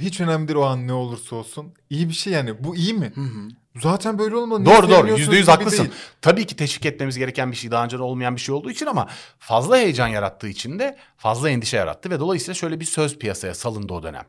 hiç 0.00 0.20
önemli 0.20 0.48
değil 0.48 0.58
o 0.58 0.62
an 0.64 0.86
ne 0.88 0.92
olursa 0.92 1.36
olsun. 1.36 1.74
İyi 1.90 2.08
bir 2.08 2.14
şey 2.14 2.32
yani. 2.32 2.64
Bu 2.64 2.76
iyi 2.76 2.94
mi? 2.94 3.12
Hı 3.14 3.20
hı. 3.20 3.48
Zaten 3.76 4.18
böyle 4.18 4.36
olmalı. 4.36 4.64
Niye 4.64 4.76
Doğru 4.76 4.90
doğru 4.90 5.18
yüzde 5.18 5.36
yüz 5.36 5.48
haklısın. 5.48 5.78
değil. 5.78 5.90
Tabii 6.22 6.46
ki 6.46 6.56
teşvik 6.56 6.86
etmemiz 6.86 7.18
gereken 7.18 7.50
bir 7.50 7.56
şey 7.56 7.70
daha 7.70 7.84
önce 7.84 7.98
de 7.98 8.02
olmayan 8.02 8.36
bir 8.36 8.40
şey 8.40 8.54
olduğu 8.54 8.70
için 8.70 8.86
ama 8.86 9.08
fazla 9.38 9.76
heyecan 9.76 10.08
yarattığı 10.08 10.48
için 10.48 10.78
de 10.78 10.98
fazla 11.16 11.50
endişe 11.50 11.76
yarattı. 11.76 12.10
Ve 12.10 12.20
dolayısıyla 12.20 12.54
şöyle 12.54 12.80
bir 12.80 12.84
söz 12.84 13.18
piyasaya 13.18 13.54
salındı 13.54 13.92
o 13.92 14.02
dönem. 14.02 14.24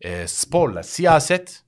Ee, 0.00 0.28
sporla 0.28 0.82
siyaset 0.82 1.62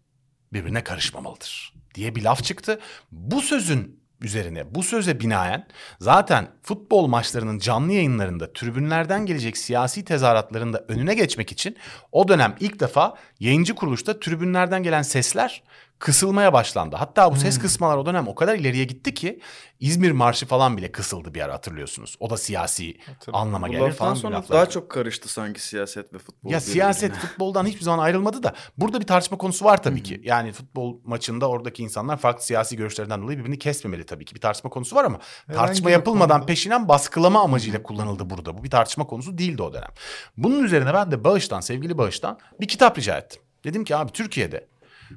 birbirine 0.52 0.84
karışmamalıdır 0.84 1.74
diye 1.94 2.14
bir 2.14 2.22
laf 2.22 2.44
çıktı. 2.44 2.80
Bu 3.12 3.42
sözün 3.42 4.02
üzerine 4.20 4.74
bu 4.74 4.82
söze 4.82 5.20
binaen 5.20 5.66
zaten 6.00 6.48
futbol 6.62 7.06
maçlarının 7.06 7.58
canlı 7.58 7.92
yayınlarında 7.92 8.52
tribünlerden 8.52 9.26
gelecek 9.26 9.56
siyasi 9.58 10.04
tezahüratların 10.04 10.72
da 10.72 10.84
önüne 10.88 11.14
geçmek 11.14 11.52
için 11.52 11.76
o 12.12 12.28
dönem 12.28 12.56
ilk 12.60 12.80
defa 12.80 13.14
yayıncı 13.40 13.74
kuruluşta 13.74 14.20
tribünlerden 14.20 14.82
gelen 14.82 15.02
sesler 15.02 15.62
kısılmaya 16.02 16.52
başlandı. 16.52 16.96
Hatta 16.96 17.32
bu 17.32 17.36
ses 17.36 17.58
kısmalar 17.58 17.96
o 17.96 18.06
dönem 18.06 18.28
o 18.28 18.34
kadar 18.34 18.54
ileriye 18.54 18.84
gitti 18.84 19.14
ki 19.14 19.40
İzmir 19.80 20.10
Marşı 20.12 20.46
falan 20.46 20.76
bile 20.76 20.92
kısıldı 20.92 21.34
bir 21.34 21.40
ara 21.40 21.52
hatırlıyorsunuz. 21.54 22.16
O 22.20 22.30
da 22.30 22.36
siyasi 22.36 22.98
Hatırlıyorum. 23.06 23.48
anlama 23.48 23.68
Bu 23.68 23.72
gelir 23.72 23.92
falan. 23.92 24.14
sonra 24.14 24.36
laflar. 24.36 24.56
daha 24.56 24.68
çok 24.68 24.90
karıştı 24.90 25.28
sanki 25.28 25.62
siyaset 25.62 26.14
ve 26.14 26.18
futbol. 26.18 26.50
Ya 26.50 26.60
siyaset 26.60 27.14
futboldan 27.16 27.66
hiçbir 27.66 27.80
zaman 27.82 28.04
ayrılmadı 28.04 28.42
da 28.42 28.54
burada 28.78 29.00
bir 29.00 29.06
tartışma 29.06 29.38
konusu 29.38 29.64
var 29.64 29.82
tabii 29.82 30.02
ki. 30.02 30.20
Yani 30.24 30.52
futbol 30.52 30.96
maçında 31.04 31.48
oradaki 31.48 31.82
insanlar 31.82 32.16
farklı 32.16 32.44
siyasi 32.44 32.76
görüşlerden 32.76 33.22
dolayı 33.22 33.38
birbirini 33.38 33.58
kesmemeli 33.58 34.06
tabii 34.06 34.24
ki. 34.24 34.34
Bir 34.34 34.40
tartışma 34.40 34.70
konusu 34.70 34.96
var 34.96 35.04
ama 35.04 35.18
Herhangi 35.46 35.66
tartışma 35.66 35.90
yapılmadan 35.90 36.36
konuda. 36.36 36.46
peşinen 36.46 36.88
baskılama 36.88 37.42
amacıyla 37.42 37.82
kullanıldı 37.82 38.30
burada. 38.30 38.58
Bu 38.58 38.64
bir 38.64 38.70
tartışma 38.70 39.06
konusu 39.06 39.38
değildi 39.38 39.62
o 39.62 39.72
dönem. 39.72 39.90
Bunun 40.36 40.64
üzerine 40.64 40.94
ben 40.94 41.10
de 41.10 41.24
Bağış'tan, 41.24 41.60
sevgili 41.60 41.98
Bağış'tan 41.98 42.38
bir 42.60 42.68
kitap 42.68 42.98
rica 42.98 43.18
ettim. 43.18 43.42
Dedim 43.64 43.84
ki 43.84 43.96
abi 43.96 44.12
Türkiye'de 44.12 44.71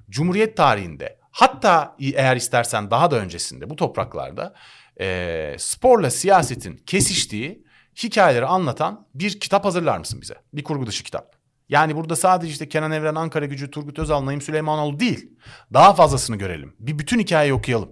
Cumhuriyet 0.09 0.57
tarihinde 0.57 1.19
hatta 1.31 1.95
eğer 1.99 2.35
istersen 2.35 2.91
daha 2.91 3.11
da 3.11 3.15
öncesinde 3.15 3.69
bu 3.69 3.75
topraklarda 3.75 4.53
e, 4.99 5.55
sporla 5.59 6.09
siyasetin 6.09 6.77
kesiştiği 6.77 7.65
hikayeleri 8.03 8.45
anlatan 8.45 9.07
bir 9.13 9.39
kitap 9.39 9.65
hazırlar 9.65 9.97
mısın 9.97 10.21
bize? 10.21 10.35
Bir 10.53 10.63
kurgu 10.63 10.87
dışı 10.87 11.03
kitap. 11.03 11.35
Yani 11.69 11.95
burada 11.95 12.15
sadece 12.15 12.51
işte 12.51 12.69
Kenan 12.69 12.91
Evren, 12.91 13.15
Ankara 13.15 13.45
Gücü, 13.45 13.71
Turgut 13.71 13.99
Özal, 13.99 14.25
Naim 14.25 14.41
Süleymanoğlu 14.41 14.99
değil. 14.99 15.31
Daha 15.73 15.93
fazlasını 15.93 16.35
görelim. 16.35 16.75
Bir 16.79 16.99
bütün 16.99 17.19
hikayeyi 17.19 17.53
okuyalım. 17.53 17.91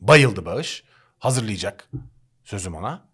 Bayıldı 0.00 0.46
Bağış. 0.46 0.84
Hazırlayacak. 1.18 1.90
Sözüm 2.44 2.74
ona. 2.74 3.08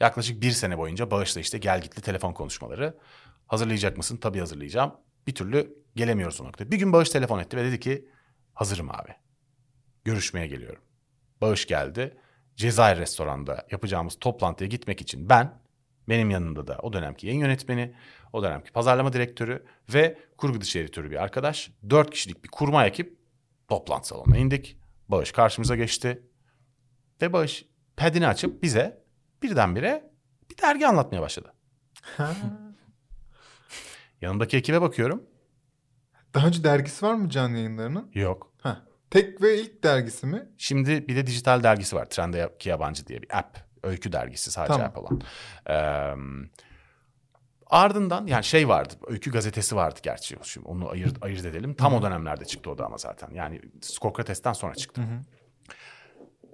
Yaklaşık 0.00 0.42
bir 0.42 0.50
sene 0.50 0.78
boyunca 0.78 1.10
Bağış'la 1.10 1.40
işte 1.40 1.58
gel 1.58 1.82
gitli 1.82 2.02
telefon 2.02 2.32
konuşmaları. 2.32 2.98
Hazırlayacak 3.46 3.96
mısın? 3.96 4.16
Tabii 4.16 4.38
hazırlayacağım. 4.38 4.92
Bir 5.26 5.34
türlü 5.34 5.83
gelemiyoruz 5.96 6.40
o 6.40 6.44
noktaya. 6.44 6.70
Bir 6.70 6.78
gün 6.78 6.92
Bağış 6.92 7.10
telefon 7.10 7.38
etti 7.38 7.56
ve 7.56 7.64
dedi 7.64 7.80
ki 7.80 8.08
hazırım 8.54 8.90
abi. 8.90 9.14
Görüşmeye 10.04 10.46
geliyorum. 10.46 10.82
Bağış 11.40 11.66
geldi. 11.66 12.16
Cezayir 12.56 12.98
restoranda 12.98 13.66
yapacağımız 13.70 14.18
toplantıya 14.20 14.68
gitmek 14.68 15.00
için 15.00 15.28
ben, 15.28 15.62
benim 16.08 16.30
yanında 16.30 16.66
da 16.66 16.78
o 16.82 16.92
dönemki 16.92 17.26
yayın 17.26 17.40
yönetmeni, 17.40 17.94
o 18.32 18.42
dönemki 18.42 18.72
pazarlama 18.72 19.12
direktörü 19.12 19.64
ve 19.94 20.18
kurgu 20.38 20.60
dışı 20.60 20.78
editörü 20.78 21.10
bir 21.10 21.22
arkadaş. 21.22 21.70
Dört 21.90 22.10
kişilik 22.10 22.44
bir 22.44 22.48
kurma 22.48 22.86
ekip 22.86 23.18
toplantı 23.68 24.08
salonuna 24.08 24.36
indik. 24.36 24.78
Bağış 25.08 25.32
karşımıza 25.32 25.76
geçti. 25.76 26.22
Ve 27.22 27.32
Bağış 27.32 27.66
pedini 27.96 28.26
açıp 28.26 28.62
bize 28.62 29.04
birdenbire 29.42 30.10
bir 30.50 30.58
dergi 30.58 30.86
anlatmaya 30.86 31.22
başladı. 31.22 31.54
Yanımdaki 34.20 34.56
ekibe 34.56 34.80
bakıyorum. 34.80 35.22
Daha 36.34 36.46
önce 36.46 36.64
dergisi 36.64 37.06
var 37.06 37.14
mı 37.14 37.28
canlı 37.28 37.56
yayınlarının? 37.56 38.10
Yok. 38.14 38.52
Ha. 38.62 38.82
Tek 39.10 39.42
ve 39.42 39.60
ilk 39.60 39.84
dergisi 39.84 40.26
mi? 40.26 40.48
Şimdi 40.58 41.08
bir 41.08 41.16
de 41.16 41.26
dijital 41.26 41.62
dergisi 41.62 41.96
var. 41.96 42.04
Trend'deki 42.06 42.68
Yabancı 42.68 43.06
diye 43.06 43.22
bir 43.22 43.38
app. 43.38 43.58
Öykü 43.82 44.12
dergisi 44.12 44.50
sadece 44.50 44.72
Tamam. 44.72 44.86
app 44.86 44.98
olan. 44.98 45.20
Ee, 45.70 46.14
ardından 47.66 48.26
yani 48.26 48.44
şey 48.44 48.68
vardı. 48.68 48.94
Öykü 49.06 49.30
gazetesi 49.30 49.76
vardı 49.76 50.00
gerçi. 50.02 50.36
Şimdi 50.42 50.68
onu 50.68 50.90
ayırt, 50.90 51.24
ayırt 51.24 51.44
edelim. 51.44 51.74
Tam 51.74 51.94
o 51.94 52.02
dönemlerde 52.02 52.44
çıktı 52.44 52.70
o 52.70 52.78
da 52.78 52.86
ama 52.86 52.98
zaten. 52.98 53.30
Yani 53.32 53.60
Skokrates'ten 53.80 54.52
sonra 54.52 54.74
çıktı. 54.74 55.02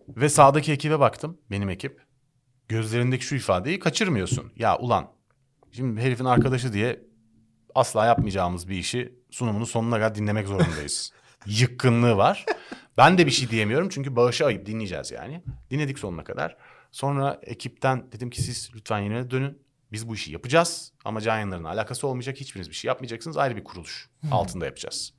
Ve 0.08 0.28
sağdaki 0.28 0.72
ekibe 0.72 1.00
baktım. 1.00 1.38
Benim 1.50 1.70
ekip. 1.70 2.02
Gözlerindeki 2.68 3.24
şu 3.24 3.34
ifadeyi 3.36 3.78
kaçırmıyorsun. 3.78 4.52
Ya 4.56 4.78
ulan 4.78 5.10
şimdi 5.72 6.00
herifin 6.00 6.24
arkadaşı 6.24 6.72
diye 6.72 7.00
asla 7.74 8.06
yapmayacağımız 8.06 8.68
bir 8.68 8.76
işi 8.76 9.19
sunumunu 9.30 9.66
sonuna 9.66 9.96
kadar 9.96 10.14
dinlemek 10.14 10.48
zorundayız. 10.48 11.12
Yıkkınlığı 11.46 12.16
var. 12.16 12.44
Ben 12.96 13.18
de 13.18 13.26
bir 13.26 13.30
şey 13.30 13.50
diyemiyorum 13.50 13.88
çünkü 13.88 14.16
bağışı 14.16 14.46
ayıp 14.46 14.66
dinleyeceğiz 14.66 15.10
yani. 15.10 15.42
Dinledik 15.70 15.98
sonuna 15.98 16.24
kadar. 16.24 16.56
Sonra 16.92 17.40
ekipten 17.42 18.12
dedim 18.12 18.30
ki 18.30 18.42
siz 18.42 18.70
lütfen 18.74 18.98
yerine 18.98 19.30
dönün. 19.30 19.58
Biz 19.92 20.08
bu 20.08 20.14
işi 20.14 20.32
yapacağız 20.32 20.92
ama 21.04 21.20
can 21.20 21.34
yayınlarına 21.34 21.68
alakası 21.68 22.06
olmayacak. 22.06 22.36
Hiçbiriniz 22.40 22.70
bir 22.70 22.74
şey 22.74 22.88
yapmayacaksınız. 22.88 23.36
Ayrı 23.36 23.56
bir 23.56 23.64
kuruluş 23.64 24.08
altında 24.32 24.66
yapacağız. 24.66 25.14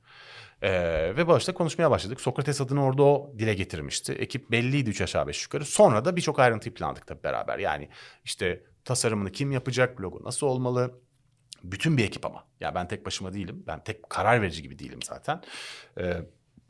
Ee, 0.62 0.70
ve 1.16 1.28
bağışta 1.28 1.54
konuşmaya 1.54 1.90
başladık. 1.90 2.20
Sokrates 2.20 2.60
adını 2.60 2.84
orada 2.84 3.02
o 3.02 3.32
dile 3.38 3.54
getirmişti. 3.54 4.12
Ekip 4.12 4.50
belliydi 4.50 4.90
üç 4.90 5.00
aşağı 5.00 5.26
beş 5.26 5.42
yukarı. 5.42 5.64
Sonra 5.64 6.04
da 6.04 6.16
birçok 6.16 6.38
ayrıntıyı 6.38 6.74
planladık 6.74 7.06
tabii 7.06 7.22
beraber. 7.22 7.58
Yani 7.58 7.88
işte 8.24 8.62
tasarımını 8.84 9.32
kim 9.32 9.52
yapacak, 9.52 10.00
logo 10.00 10.24
nasıl 10.24 10.46
olmalı, 10.46 11.00
bütün 11.64 11.96
bir 11.96 12.04
ekip 12.04 12.26
ama. 12.26 12.44
Ya 12.60 12.74
ben 12.74 12.88
tek 12.88 13.06
başıma 13.06 13.32
değilim. 13.32 13.64
Ben 13.66 13.84
tek 13.84 14.10
karar 14.10 14.42
verici 14.42 14.62
gibi 14.62 14.78
değilim 14.78 15.02
zaten. 15.04 15.42
Ee, 15.98 16.16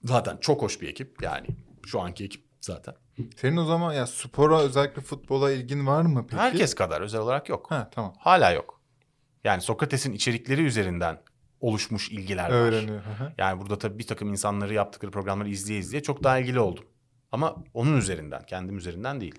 zaten 0.04 0.36
çok 0.36 0.62
hoş 0.62 0.80
bir 0.80 0.88
ekip 0.88 1.22
yani. 1.22 1.46
Şu 1.86 2.00
anki 2.00 2.24
ekip 2.24 2.44
zaten. 2.60 2.94
Senin 3.36 3.56
o 3.56 3.64
zaman 3.64 3.92
ya 3.92 4.06
spora 4.06 4.60
özellikle 4.60 5.02
futbola 5.02 5.52
ilgin 5.52 5.86
var 5.86 6.02
mı 6.02 6.26
peki? 6.30 6.42
Herkes 6.42 6.74
kadar 6.74 7.00
özel 7.00 7.20
olarak 7.20 7.48
yok. 7.48 7.70
Ha 7.70 7.90
tamam. 7.92 8.14
Hala 8.18 8.50
yok. 8.50 8.80
Yani 9.44 9.62
Sokrates'in 9.62 10.12
içerikleri 10.12 10.62
üzerinden 10.62 11.22
oluşmuş 11.60 12.10
ilgiler 12.10 12.44
var. 12.44 12.50
Öğreniyor. 12.50 13.02
Yani 13.38 13.60
burada 13.60 13.78
tabii 13.78 13.98
bir 13.98 14.06
takım 14.06 14.28
insanları 14.28 14.74
yaptıkları 14.74 15.12
programları 15.12 15.48
izleye 15.48 15.80
izleye 15.80 16.02
çok 16.02 16.24
daha 16.24 16.38
ilgili 16.38 16.60
oldum. 16.60 16.84
Ama 17.32 17.64
onun 17.74 17.96
üzerinden, 17.96 18.42
kendim 18.46 18.76
üzerinden 18.76 19.20
değil. 19.20 19.34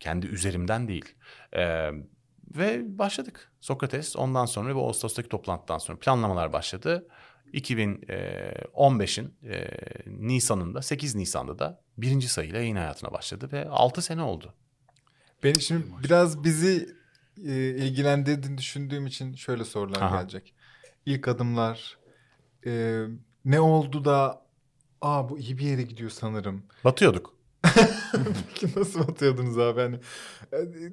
Kendi 0.00 0.26
üzerimden 0.26 0.88
değil. 0.88 1.14
Ee, 1.56 1.90
ve 2.56 2.98
başladık. 2.98 3.52
Sokrates 3.60 4.16
ondan 4.16 4.46
sonra 4.46 4.76
ve 4.76 4.78
Ağustos'taki 4.80 5.28
toplantıdan 5.28 5.78
sonra 5.78 5.98
planlamalar 5.98 6.52
başladı. 6.52 7.08
2015'in 7.52 9.34
e, 9.44 9.70
Nisan'ında, 10.06 10.82
8 10.82 11.14
Nisan'da 11.14 11.58
da 11.58 11.82
birinci 11.98 12.28
sayıyla 12.28 12.58
yayın 12.58 12.76
hayatına 12.76 13.12
başladı 13.12 13.48
ve 13.52 13.68
6 13.68 14.02
sene 14.02 14.22
oldu. 14.22 14.54
Beni 15.44 15.60
şimdi 15.60 15.86
biraz 16.04 16.44
bizi 16.44 16.88
e, 17.46 17.52
ilgilendirdiğini 17.68 18.58
düşündüğüm 18.58 19.06
için 19.06 19.34
şöyle 19.34 19.64
sorular 19.64 20.02
Aha. 20.02 20.16
gelecek. 20.16 20.54
İlk 21.06 21.28
adımlar 21.28 21.98
e, 22.66 23.02
ne 23.44 23.60
oldu 23.60 24.04
da 24.04 24.46
aa 25.00 25.28
bu 25.28 25.38
iyi 25.38 25.58
bir 25.58 25.64
yere 25.64 25.82
gidiyor 25.82 26.10
sanırım. 26.10 26.62
Batıyorduk. 26.84 27.34
Peki 28.48 28.68
nasıl 28.76 29.08
batıyordunuz 29.08 29.58
abi? 29.58 29.80
Hani, 29.80 29.96
e, 30.52 30.92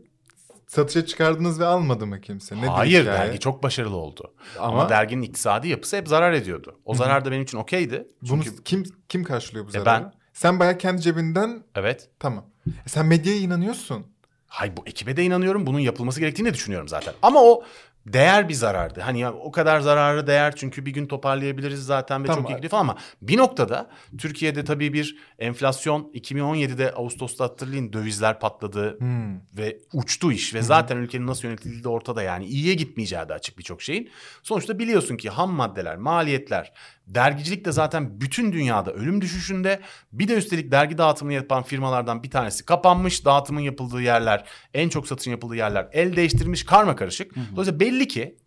satışa 0.68 1.06
çıkardınız 1.06 1.60
ve 1.60 1.66
almadı 1.66 2.08
mı 2.08 2.22
kimse? 2.22 2.58
Nedir 2.58 2.68
Hayır 2.68 3.02
hikaye? 3.02 3.20
dergi 3.20 3.40
çok 3.40 3.64
başarılı 3.64 3.96
oldu. 3.96 4.34
Ama, 4.60 4.68
Ama, 4.68 4.90
derginin 4.90 5.22
iktisadi 5.22 5.68
yapısı 5.68 5.98
hep 5.98 6.08
zarar 6.08 6.34
ediyordu. 6.34 6.80
O 6.86 6.96
zarar 6.96 7.26
da 7.26 7.32
benim 7.32 7.44
için 7.44 7.58
okeydi. 7.58 8.08
bunu 8.22 8.44
Çünkü 8.44 8.64
kim 8.64 8.84
kim 9.10 9.24
karşılıyor 9.24 9.66
bu 9.66 9.70
E, 9.70 9.72
zararı? 9.72 10.04
ben. 10.04 10.14
Sen 10.34 10.60
bayağı 10.60 10.78
kendi 10.78 11.02
cebinden 11.02 11.64
evet 11.76 12.10
tamam. 12.20 12.46
E, 12.86 12.90
sen 12.90 13.06
medyaya 13.06 13.40
inanıyorsun. 13.40 14.06
Hay 14.48 14.78
bu 14.78 14.82
ekibe 14.88 15.18
de 15.18 15.24
inanıyorum. 15.24 15.66
Bunun 15.68 15.80
yapılması 15.80 16.20
gerektiğini 16.20 16.48
de 16.50 16.54
düşünüyorum 16.54 16.88
zaten. 16.88 17.14
Ama 17.22 17.40
o 17.44 17.64
değer 18.14 18.50
bir 18.50 18.54
zarardı. 18.54 19.02
Hani 19.02 19.20
ya 19.20 19.34
o 19.34 19.52
kadar 19.52 19.80
zararı 19.80 20.28
değer 20.28 20.56
çünkü 20.56 20.86
bir 20.86 20.92
gün 20.92 21.06
toparlayabiliriz 21.08 21.86
zaten 21.86 22.24
ve 22.24 22.28
Tamam. 22.28 22.42
çok 22.44 22.52
iyi 22.52 22.56
gidiyor 22.56 22.72
falan 22.72 22.82
ama 22.82 22.98
bir 23.22 23.38
noktada 23.38 23.90
Türkiye'de 24.18 24.64
tabii 24.66 24.94
bir 24.94 25.18
enflasyon 25.40 26.12
2017'de 26.14 26.92
Ağustos'ta 26.94 27.44
hatırlayın 27.44 27.94
dövizler 27.94 28.40
patladı 28.40 29.00
Hmm. 29.00 29.36
ve 29.58 29.78
uçtu 29.94 30.32
iş 30.32 30.54
ve 30.54 30.62
zaten 30.62 30.98
ülkenin 30.98 31.28
nasıl 31.28 31.48
yönetildiği 31.48 31.84
de 31.84 31.90
ortada 31.90 32.24
yani 32.24 32.46
iyiye 32.46 32.74
gitmeyeceği 32.74 33.30
de 33.30 33.34
açık 33.34 33.58
birçok 33.58 33.82
şeyin. 33.82 34.10
Sonuçta 34.44 34.80
biliyorsun 34.80 35.18
ki 35.18 35.30
ham 35.30 35.52
maddeler, 35.52 35.98
maliyetler, 35.98 36.74
dergicilik 37.08 37.66
de 37.66 37.72
zaten 37.72 38.22
bütün 38.22 38.54
dünyada 38.54 38.94
ölüm 38.94 39.22
düşüşünde. 39.22 39.80
Bir 40.12 40.28
de 40.28 40.34
üstelik 40.34 40.72
dergi 40.72 40.98
dağıtımını 40.98 41.34
yapan 41.34 41.64
firmalardan 41.64 42.24
bir 42.24 42.32
tanesi 42.32 42.66
kapanmış. 42.66 43.26
Dağıtımın 43.26 43.62
yapıldığı 43.62 44.02
yerler, 44.02 44.46
en 44.74 44.90
çok 44.90 45.08
satışın 45.08 45.32
yapıldığı 45.32 45.56
yerler 45.56 45.88
el 45.92 46.16
değiştirmiş, 46.16 46.66
karma 46.66 46.96
karışık. 46.96 47.36
Dolayısıyla 47.36 47.80
belli 47.80 48.08
ki 48.08 48.38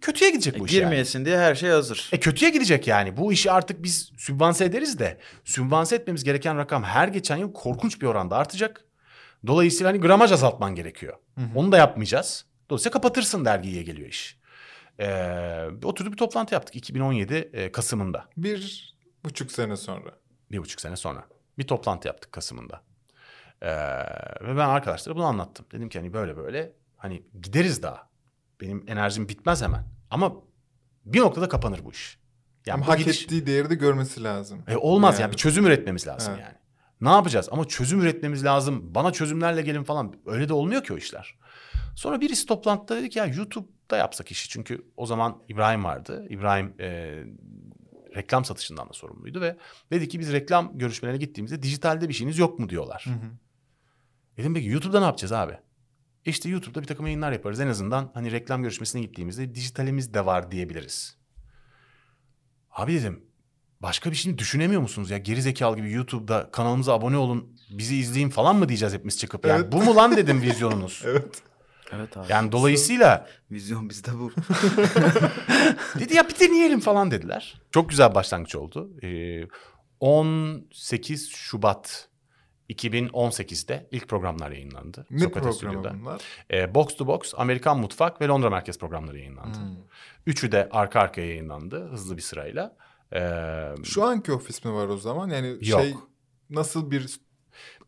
kötüye 0.00 0.30
gidecek 0.30 0.58
bu 0.60 0.66
iş 0.66 0.72
yani. 0.72 0.80
Girmeyesin 0.80 1.24
diye 1.24 1.38
her 1.38 1.54
şey 1.54 1.70
hazır. 1.70 2.08
E 2.12 2.20
kötüye 2.20 2.50
gidecek 2.50 2.86
yani. 2.86 3.16
Bu 3.16 3.32
işi 3.32 3.50
artık 3.50 3.82
biz 3.82 4.12
sübvanse 4.18 4.64
ederiz 4.64 4.98
de 4.98 5.18
sübvanse 5.44 5.96
etmemiz 5.96 6.24
gereken 6.24 6.56
rakam 6.56 6.82
her 6.82 7.08
geçen 7.08 7.36
yıl 7.36 7.52
korkunç 7.52 8.00
bir 8.00 8.06
oranda 8.06 8.36
artacak. 8.36 8.84
Dolayısıyla 9.46 9.92
hani 9.92 10.00
gramaj 10.00 10.32
azaltman 10.32 10.74
gerekiyor. 10.74 11.14
Onu 11.54 11.72
da 11.72 11.76
yapmayacağız. 11.76 12.44
Dolayısıyla 12.70 12.92
kapatırsın 12.92 13.44
dergiye 13.44 13.82
geliyor 13.82 14.08
iş. 14.08 14.38
Ee, 15.00 15.66
oturduk 15.84 16.12
bir 16.12 16.16
toplantı 16.18 16.54
yaptık 16.54 16.76
2017 16.76 17.34
e, 17.34 17.72
Kasım'ında. 17.72 18.24
Bir 18.36 18.94
buçuk 19.24 19.52
sene 19.52 19.76
sonra. 19.76 20.10
Bir 20.50 20.58
buçuk 20.58 20.80
sene 20.80 20.96
sonra. 20.96 21.24
Bir 21.58 21.66
toplantı 21.66 22.08
yaptık 22.08 22.32
Kasım'ında. 22.32 22.82
Ee, 23.62 23.68
ve 24.40 24.48
ben 24.56 24.68
arkadaşlara 24.68 25.16
bunu 25.16 25.24
anlattım. 25.24 25.66
Dedim 25.72 25.88
ki 25.88 25.98
hani 25.98 26.12
böyle 26.12 26.36
böyle 26.36 26.72
hani 26.96 27.22
gideriz 27.42 27.82
daha. 27.82 28.08
Benim 28.60 28.84
enerjim 28.88 29.28
bitmez 29.28 29.62
hemen. 29.62 29.84
Ama 30.10 30.32
bir 31.04 31.20
noktada 31.20 31.48
kapanır 31.48 31.84
bu 31.84 31.92
iş. 31.92 32.18
Yani 32.66 32.74
Ama 32.82 32.88
hak 32.92 32.98
gidiş- 32.98 33.24
ettiği 33.24 33.46
değeri 33.46 33.70
de 33.70 33.74
görmesi 33.74 34.24
lazım. 34.24 34.62
e 34.68 34.76
olmaz 34.76 35.14
yani. 35.14 35.22
Yani. 35.22 35.32
bir 35.32 35.36
çözüm 35.36 35.66
üretmemiz 35.66 36.06
lazım 36.06 36.34
Evet. 36.36 36.44
yani. 36.46 36.54
Ne 37.00 37.08
yapacağız? 37.08 37.48
Ama 37.52 37.64
çözüm 37.68 38.00
üretmemiz 38.00 38.44
lazım. 38.44 38.94
Bana 38.94 39.12
çözümlerle 39.12 39.62
gelin 39.62 39.84
falan. 39.84 40.16
Öyle 40.26 40.48
de 40.48 40.52
olmuyor 40.52 40.84
ki 40.84 40.92
o 40.92 40.96
işler. 40.96 41.34
Sonra 41.96 42.20
birisi 42.20 42.46
toplantıda 42.46 42.98
dedi 42.98 43.10
ki 43.10 43.18
ya 43.18 43.26
YouTube'da 43.84 43.96
yapsak 43.96 44.30
işi. 44.30 44.48
Çünkü 44.48 44.86
o 44.96 45.06
zaman 45.06 45.42
İbrahim 45.48 45.84
vardı. 45.84 46.26
İbrahim 46.28 46.74
e, 46.80 47.22
reklam 48.16 48.44
satışından 48.44 48.88
da 48.88 48.92
sorumluydu 48.92 49.40
ve 49.40 49.56
dedi 49.90 50.08
ki 50.08 50.20
biz 50.20 50.32
reklam 50.32 50.78
görüşmelerine 50.78 51.18
gittiğimizde 51.18 51.62
dijitalde 51.62 52.08
bir 52.08 52.14
şeyiniz 52.14 52.38
yok 52.38 52.58
mu 52.58 52.68
diyorlar. 52.68 53.04
Hı 53.06 53.10
hı. 53.10 53.30
Dedim 54.36 54.54
peki 54.54 54.68
YouTube'da 54.68 54.98
ne 55.00 55.04
yapacağız 55.06 55.32
abi? 55.32 55.58
İşte 56.24 56.48
YouTube'da 56.48 56.82
bir 56.82 56.86
takım 56.86 57.06
yayınlar 57.06 57.32
yaparız. 57.32 57.60
En 57.60 57.68
azından 57.68 58.10
hani 58.14 58.32
reklam 58.32 58.62
görüşmesine 58.62 59.02
gittiğimizde 59.02 59.54
dijitalimiz 59.54 60.14
de 60.14 60.26
var 60.26 60.50
diyebiliriz. 60.50 61.16
Abi 62.70 62.92
dedim 62.94 63.24
başka 63.80 64.10
bir 64.10 64.16
şey 64.16 64.38
düşünemiyor 64.38 64.80
musunuz 64.80 65.10
ya? 65.10 65.18
Geri 65.18 65.42
zekalı 65.42 65.76
gibi 65.76 65.92
YouTube'da 65.92 66.50
kanalımıza 66.50 66.94
abone 66.94 67.16
olun, 67.16 67.56
bizi 67.70 67.96
izleyin 67.96 68.30
falan 68.30 68.56
mı 68.56 68.68
diyeceğiz 68.68 68.94
hepimiz 68.94 69.18
çıkıp? 69.18 69.46
Yani 69.46 69.60
Evet. 69.62 69.72
bu 69.72 69.82
mu 69.82 69.96
lan 69.96 70.16
dedim 70.16 70.42
vizyonunuz. 70.42 71.02
Evet. 71.06 71.42
Evet 71.92 72.16
abi. 72.16 72.26
Yani 72.32 72.52
dolayısıyla 72.52 73.26
Vizyon 73.50 73.88
bizde 73.90 74.10
bu. 74.18 74.30
dedi 76.00 76.14
ya 76.14 76.28
bir 76.28 76.40
deneyelim 76.40 76.80
falan 76.80 77.10
dediler. 77.10 77.62
Çok 77.72 77.88
güzel 77.90 78.14
başlangıç 78.14 78.56
oldu. 78.56 78.90
Ee, 79.02 79.42
18 80.00 81.28
Şubat 81.30 82.08
2018'de 82.70 83.88
ilk 83.90 84.08
programlar 84.08 84.50
yayınlandı. 84.50 85.06
Ne 85.10 85.18
Sokrates 85.18 85.60
programı 85.60 85.78
Stüdyo'da. 85.82 86.00
bunlar? 86.00 86.22
E, 86.52 86.74
Box 86.74 86.96
to 86.96 87.06
Box, 87.06 87.32
Amerikan 87.36 87.78
Mutfak 87.78 88.20
ve 88.20 88.26
Londra 88.26 88.50
Merkez 88.50 88.78
programları 88.78 89.18
yayınlandı. 89.18 89.58
Hmm. 89.58 89.76
Üçü 90.26 90.52
de 90.52 90.68
arka 90.70 91.00
arkaya 91.00 91.26
yayınlandı 91.28 91.88
hızlı 91.90 92.16
bir 92.16 92.22
sırayla. 92.22 92.76
E, 93.14 93.20
Şu 93.84 94.04
anki 94.04 94.32
ofis 94.32 94.64
mi 94.64 94.72
var 94.72 94.88
o 94.88 94.96
zaman? 94.96 95.28
Yani 95.30 95.48
Yok. 95.48 95.80
şey 95.82 95.94
nasıl 96.50 96.90
bir 96.90 97.16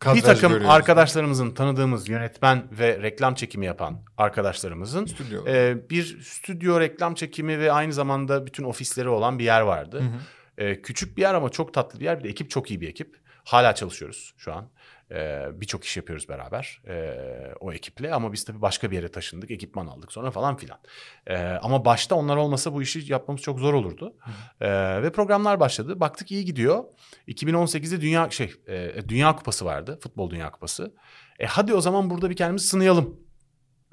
bir 0.00 0.04
kadraj 0.04 0.22
takım 0.22 0.52
görüyoruz? 0.52 0.74
arkadaşlarımızın 0.74 1.50
tanıdığımız 1.50 2.08
yönetmen 2.08 2.64
ve 2.72 3.02
reklam 3.02 3.34
çekimi 3.34 3.66
yapan 3.66 4.00
arkadaşlarımızın 4.18 5.06
Stüdyo. 5.06 5.46
e, 5.46 5.76
bir 5.90 6.20
stüdyo 6.22 6.80
reklam 6.80 7.14
çekimi 7.14 7.58
ve 7.58 7.72
aynı 7.72 7.92
zamanda 7.92 8.46
bütün 8.46 8.64
ofisleri 8.64 9.08
olan 9.08 9.38
bir 9.38 9.44
yer 9.44 9.60
vardı. 9.60 10.00
Hı 10.00 10.04
hı. 10.04 10.66
E, 10.66 10.82
küçük 10.82 11.16
bir 11.16 11.22
yer 11.22 11.34
ama 11.34 11.48
çok 11.48 11.74
tatlı 11.74 12.00
bir 12.00 12.04
yer. 12.04 12.18
Bir 12.18 12.24
de 12.24 12.28
ekip 12.28 12.50
çok 12.50 12.70
iyi 12.70 12.80
bir 12.80 12.88
ekip. 12.88 13.16
Hala 13.44 13.74
çalışıyoruz 13.74 14.34
şu 14.38 14.52
an. 14.54 14.68
E, 15.10 15.46
Birçok 15.52 15.84
iş 15.84 15.96
yapıyoruz 15.96 16.28
beraber 16.28 16.82
e, 16.88 17.16
o 17.60 17.72
ekiple. 17.72 18.14
Ama 18.14 18.32
biz 18.32 18.44
tabii 18.44 18.62
başka 18.62 18.90
bir 18.90 18.96
yere 18.96 19.08
taşındık. 19.08 19.50
Ekipman 19.50 19.86
aldık 19.86 20.12
sonra 20.12 20.30
falan 20.30 20.56
filan. 20.56 20.78
E, 21.26 21.36
ama 21.38 21.84
başta 21.84 22.14
onlar 22.14 22.36
olmasa 22.36 22.72
bu 22.72 22.82
işi 22.82 23.12
yapmamız 23.12 23.42
çok 23.42 23.58
zor 23.58 23.74
olurdu. 23.74 24.16
E, 24.60 25.02
ve 25.02 25.12
programlar 25.12 25.60
başladı. 25.60 26.00
Baktık 26.00 26.30
iyi 26.32 26.44
gidiyor. 26.44 26.84
2018'de 27.28 28.00
dünya 28.00 28.30
şey 28.30 28.54
e, 28.68 29.08
Dünya 29.08 29.36
Kupası 29.36 29.64
vardı. 29.64 29.98
Futbol 30.02 30.30
Dünya 30.30 30.50
Kupası. 30.50 30.94
E, 31.38 31.46
hadi 31.46 31.74
o 31.74 31.80
zaman 31.80 32.10
burada 32.10 32.30
bir 32.30 32.36
kendimizi 32.36 32.66
sınayalım 32.66 33.20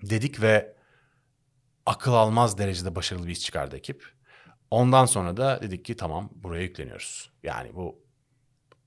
dedik 0.02 0.42
ve 0.42 0.76
akıl 1.86 2.14
almaz 2.14 2.58
derecede 2.58 2.96
başarılı 2.96 3.28
bir 3.28 3.32
iş 3.32 3.42
çıkardı 3.42 3.78
ekip. 3.78 4.14
Ondan 4.72 5.06
sonra 5.06 5.38
da 5.38 5.62
dedik 5.62 5.86
ki 5.86 5.96
tamam 5.96 6.30
buraya 6.36 6.64
yükleniyoruz. 6.64 7.32
Yani 7.44 7.76
bu 7.76 8.04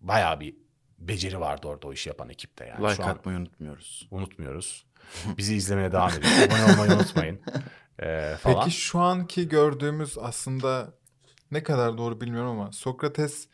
bayağı 0.00 0.40
bir 0.40 0.65
beceri 0.98 1.40
vardı 1.40 1.68
orada 1.68 1.86
o 1.86 1.92
işi 1.92 2.08
yapan 2.08 2.28
ekipte 2.28 2.66
yani. 2.66 2.84
like 2.84 2.94
Şu 2.94 3.04
an 3.04 3.08
atmayı 3.08 3.38
unutmuyoruz. 3.38 4.08
unutmuyoruz. 4.10 4.86
Bizi 5.38 5.54
izlemeye 5.56 5.92
devam 5.92 6.10
edin. 6.10 6.28
Abone 6.48 6.72
olmayı 6.72 6.92
unutmayın. 7.00 7.40
Ee, 8.02 8.36
falan. 8.40 8.64
Peki 8.64 8.76
şu 8.76 9.00
anki 9.00 9.48
gördüğümüz 9.48 10.18
aslında 10.18 10.94
ne 11.50 11.62
kadar 11.62 11.98
doğru 11.98 12.20
bilmiyorum 12.20 12.50
ama 12.60 12.72
Sokrates 12.72 13.48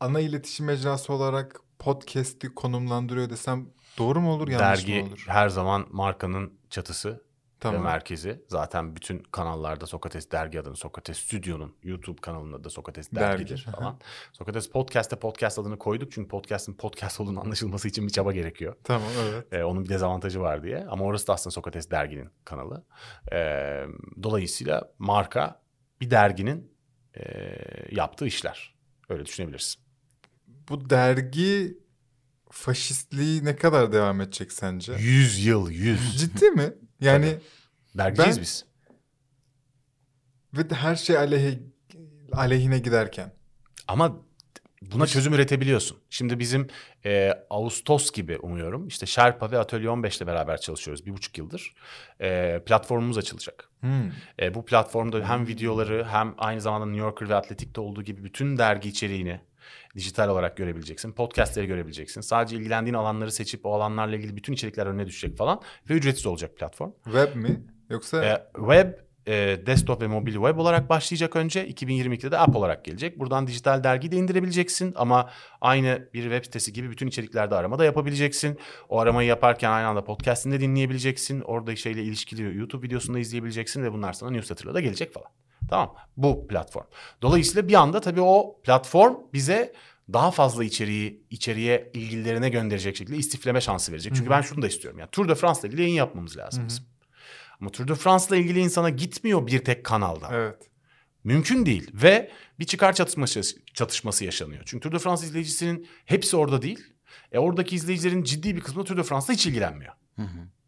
ana 0.00 0.20
iletişim 0.20 0.66
mecrası 0.66 1.12
olarak 1.12 1.60
podcast'i 1.78 2.54
konumlandırıyor 2.54 3.30
desem 3.30 3.66
doğru 3.98 4.20
mu 4.20 4.32
olur 4.32 4.48
yanlış 4.48 4.60
Dergi 4.86 5.02
mı 5.02 5.08
olur? 5.08 5.24
her 5.28 5.48
zaman 5.48 5.86
markanın 5.90 6.52
çatısı 6.70 7.24
ve 7.56 7.60
Tamam. 7.60 7.82
merkezi. 7.82 8.42
Zaten 8.48 8.96
bütün 8.96 9.18
kanallarda 9.18 9.86
Sokrates 9.86 10.30
Dergi 10.30 10.60
adını, 10.60 10.76
Sokrates 10.76 11.18
Stüdyo'nun 11.18 11.76
YouTube 11.82 12.20
kanalında 12.20 12.64
da 12.64 12.70
Sokrates 12.70 13.12
Dergi, 13.12 13.38
Dergi'dir 13.38 13.66
hı. 13.66 13.70
falan. 13.70 13.98
Sokrates 14.32 14.70
Podcast'te 14.70 15.16
podcast 15.16 15.58
adını 15.58 15.78
koyduk 15.78 16.12
çünkü 16.12 16.28
podcast'in 16.28 16.74
podcast 16.74 17.20
olduğunu 17.20 17.40
anlaşılması 17.40 17.88
için 17.88 18.06
bir 18.06 18.12
çaba 18.12 18.32
gerekiyor. 18.32 18.76
Tamam 18.84 19.08
evet. 19.22 19.52
Ee, 19.52 19.64
onun 19.64 19.84
bir 19.84 19.88
dezavantajı 19.88 20.40
var 20.40 20.62
diye. 20.62 20.86
Ama 20.90 21.04
orası 21.04 21.26
da 21.26 21.32
aslında 21.32 21.52
Sokrates 21.52 21.90
Dergi'nin 21.90 22.30
kanalı. 22.44 22.84
Ee, 23.32 23.84
dolayısıyla 24.22 24.92
marka 24.98 25.62
bir 26.00 26.10
derginin 26.10 26.72
e, 27.14 27.24
yaptığı 27.90 28.26
işler. 28.26 28.74
Öyle 29.08 29.26
düşünebilirsin. 29.26 29.82
Bu 30.68 30.90
dergi 30.90 31.78
faşistliği 32.50 33.44
ne 33.44 33.56
kadar 33.56 33.92
devam 33.92 34.20
edecek 34.20 34.52
sence? 34.52 34.92
100 34.92 35.46
yıl, 35.46 35.70
100. 35.70 36.20
Ciddi 36.20 36.50
mi? 36.50 36.72
Yani 37.00 37.38
Dergiciyiz 37.98 38.36
Ben- 38.36 38.42
biz. 38.42 38.64
ve 40.54 40.74
her 40.74 40.96
şey 40.96 41.18
aleyhe, 41.18 41.58
aleyhine 42.32 42.78
giderken. 42.78 43.32
Ama 43.88 44.16
buna 44.82 45.06
çözüm 45.06 45.34
üretebiliyorsun. 45.34 45.98
Şimdi 46.10 46.38
bizim 46.38 46.68
e, 47.04 47.32
Ağustos 47.50 48.12
gibi 48.12 48.38
umuyorum. 48.38 48.88
İşte 48.88 49.06
Sherpa 49.06 49.50
ve 49.50 49.58
Atölye 49.58 49.90
15 49.90 50.16
ile 50.16 50.26
beraber 50.26 50.60
çalışıyoruz 50.60 51.06
bir 51.06 51.12
buçuk 51.12 51.38
yıldır. 51.38 51.74
E, 52.20 52.60
platformumuz 52.66 53.18
açılacak. 53.18 53.68
Hmm. 53.80 54.10
E, 54.40 54.54
bu 54.54 54.64
platformda 54.64 55.28
hem 55.28 55.46
videoları 55.46 56.04
hem 56.10 56.34
aynı 56.38 56.60
zamanda 56.60 56.86
New 56.86 57.00
Yorker 57.00 57.28
ve 57.28 57.34
Atletik'te 57.34 57.80
olduğu 57.80 58.02
gibi 58.02 58.24
bütün 58.24 58.58
dergi 58.58 58.88
içeriğini 58.88 59.40
dijital 59.94 60.28
olarak 60.28 60.56
görebileceksin. 60.56 61.12
Podcastleri 61.12 61.66
görebileceksin. 61.66 62.20
Sadece 62.20 62.56
ilgilendiğin 62.56 62.94
alanları 62.94 63.32
seçip 63.32 63.66
o 63.66 63.74
alanlarla 63.74 64.16
ilgili 64.16 64.36
bütün 64.36 64.52
içerikler 64.52 64.86
önüne 64.86 65.06
düşecek 65.06 65.36
falan. 65.36 65.60
Ve 65.90 65.94
ücretsiz 65.94 66.26
olacak 66.26 66.56
platform. 66.56 66.90
Web 67.04 67.36
mi? 67.36 67.62
Yoksa 67.90 68.24
E, 68.24 68.46
web, 68.54 68.92
e, 69.26 69.66
desktop 69.66 70.02
ve 70.02 70.06
mobil 70.06 70.32
web 70.32 70.58
olarak 70.58 70.88
başlayacak 70.88 71.36
önce. 71.36 71.68
2022'de 71.68 72.30
de 72.30 72.38
app 72.38 72.56
olarak 72.56 72.84
gelecek. 72.84 73.18
Buradan 73.18 73.46
dijital 73.46 73.84
dergiyi 73.84 74.12
de 74.12 74.16
indirebileceksin. 74.16 74.92
Ama 74.96 75.30
aynı 75.60 76.08
bir 76.14 76.22
web 76.22 76.44
sitesi 76.44 76.72
gibi 76.72 76.90
bütün 76.90 77.06
içeriklerde 77.06 77.54
arama 77.54 77.78
da 77.78 77.84
yapabileceksin. 77.84 78.58
O 78.88 78.98
aramayı 78.98 79.28
yaparken 79.28 79.70
aynı 79.70 79.86
anda 79.86 80.04
podcast'ini 80.04 80.52
de 80.54 80.60
dinleyebileceksin. 80.60 81.40
Orada 81.40 81.76
şeyle 81.76 82.02
ilişkili 82.02 82.56
YouTube 82.56 82.86
videosunu 82.86 83.16
da 83.16 83.18
izleyebileceksin 83.18 83.82
ve 83.82 83.92
bunlar 83.92 84.12
sana 84.12 84.30
newsletter'la 84.30 84.74
da 84.74 84.80
gelecek 84.80 85.12
falan. 85.12 85.28
Tamam 85.68 85.94
bu 86.16 86.48
platform. 86.48 86.86
Dolayısıyla 87.22 87.68
bir 87.68 87.74
anda 87.74 88.00
tabii 88.00 88.20
o 88.20 88.60
platform 88.62 89.14
bize 89.32 89.72
daha 90.12 90.30
fazla 90.30 90.64
içeriği 90.64 91.22
içeriye 91.30 91.90
ilgililerine 91.94 92.48
gönderecek 92.48 92.96
şekilde 92.96 93.16
istifleme 93.16 93.60
şansı 93.60 93.92
verecek. 93.92 94.14
Çünkü 94.16 94.30
ben 94.30 94.40
şunu 94.40 94.62
da 94.62 94.66
istiyorum. 94.68 95.00
Yani 95.00 95.10
Tour 95.10 95.28
de 95.28 95.34
France'la 95.34 95.68
ilgili 95.68 95.82
yayın 95.82 95.94
yapmamız 95.94 96.36
lazım 96.36 96.64
bizim. 96.68 96.84
Ama 97.60 97.70
Tour 97.70 97.88
de 97.88 97.94
France'la 97.94 98.36
ilgili 98.36 98.60
insana 98.60 98.90
gitmiyor 98.90 99.46
bir 99.46 99.64
tek 99.64 99.84
kanaldan. 99.84 100.34
evet. 100.34 100.70
Mümkün 101.24 101.66
değil 101.66 101.90
ve 101.94 102.30
bir 102.58 102.64
çıkar 102.64 102.92
çatışması, 102.92 103.42
çatışması 103.74 104.24
yaşanıyor. 104.24 104.62
Çünkü 104.66 104.82
Tour 104.82 104.94
de 104.94 104.98
France 104.98 105.26
izleyicisinin 105.26 105.88
hepsi 106.04 106.36
orada 106.36 106.62
değil. 106.62 106.92
E 107.32 107.38
oradaki 107.38 107.76
izleyicilerin 107.76 108.22
ciddi 108.22 108.56
bir 108.56 108.60
kısmı 108.60 108.84
Tour 108.84 108.96
de 108.96 109.02
France'la 109.02 109.34
hiç 109.34 109.46
ilgilenmiyor. 109.46 109.92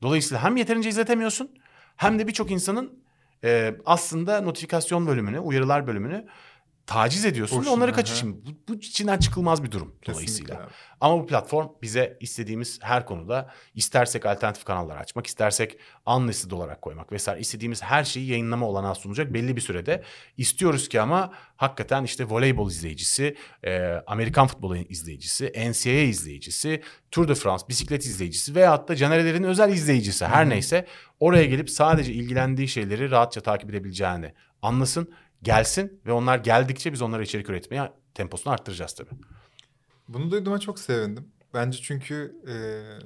Dolayısıyla 0.03 0.43
hem 0.43 0.57
yeterince 0.57 0.89
izletemiyorsun 0.89 1.51
hem 1.97 2.19
de 2.19 2.27
birçok 2.27 2.51
insanın 2.51 3.03
aslında 3.87 4.41
notifikasyon 4.41 5.07
bölümünü, 5.07 5.39
uyarılar 5.39 5.87
bölümünü 5.87 6.27
taciz 6.89 7.25
ediyorsun 7.25 7.57
ve 7.57 7.61
Boşuna, 7.61 7.75
onları 7.75 7.91
hı. 7.91 7.97
kaçışın. 7.97 8.45
Bu, 8.47 8.73
bu 8.73 8.75
içinden 8.75 9.19
çıkılmaz 9.19 9.65
bir 9.65 9.71
durum 9.71 9.95
dolayısıyla. 10.07 10.47
Kesinlikle 10.47 10.65
abi. 10.65 10.73
Ama 11.01 11.23
bu 11.23 11.27
platform 11.27 11.69
bize 11.83 12.17
istediğimiz 12.21 12.79
her 12.83 13.07
konuda 13.07 13.51
istersek 13.75 14.27
alternatif 14.27 14.65
kanallar 14.65 14.97
açmak, 14.97 15.27
istersek 15.27 15.79
unlisted 16.07 16.51
olarak 16.51 16.83
koymak 16.83 17.13
vesaire 17.13 17.41
istediğimiz 17.41 17.83
her 17.83 18.05
şeyi 18.05 18.27
yayınlama 18.31 18.67
olanağı 18.67 18.95
sunacak 18.95 19.35
belli 19.35 19.57
bir 19.57 19.61
sürede. 19.61 20.03
İstiyoruz 20.37 20.89
ki 20.89 21.01
ama 21.01 21.33
hakikaten 21.57 22.05
işte 22.05 22.25
voleybol 22.25 22.71
izleyicisi, 22.71 23.37
e, 23.65 24.03
Amerikan 24.07 24.47
futbolu 24.47 24.77
izleyicisi, 24.77 25.53
NCAA 25.57 25.93
izleyicisi, 25.93 26.83
Tour 27.11 27.29
de 27.29 27.35
France 27.35 27.65
bisiklet 27.69 28.05
izleyicisi 28.05 28.55
veyahut 28.55 28.89
da 28.89 28.97
Canerelerin 28.97 29.43
özel 29.43 29.73
izleyicisi 29.73 30.27
her 30.27 30.49
neyse 30.49 30.87
oraya 31.21 31.45
gelip 31.45 31.71
sadece 31.71 32.13
ilgilendiği 32.13 32.69
şeyleri 32.69 33.11
rahatça 33.11 33.41
takip 33.41 33.71
edebileceğini 33.71 34.33
anlasın, 34.63 35.15
gelsin 35.43 36.01
ve 36.07 36.13
onlar 36.13 36.39
geldikçe 36.39 36.93
biz 36.93 37.03
onlara 37.03 37.23
içerik 37.23 37.51
üretmeye 37.51 37.93
temposunu 38.15 38.53
arttıracağız 38.53 38.95
tabii. 38.95 39.11
Bunu 40.09 40.31
duyduğuma 40.31 40.59
çok 40.59 40.79
sevindim. 40.79 41.33
Bence 41.55 41.79
çünkü 41.83 42.35
e, 42.49 42.55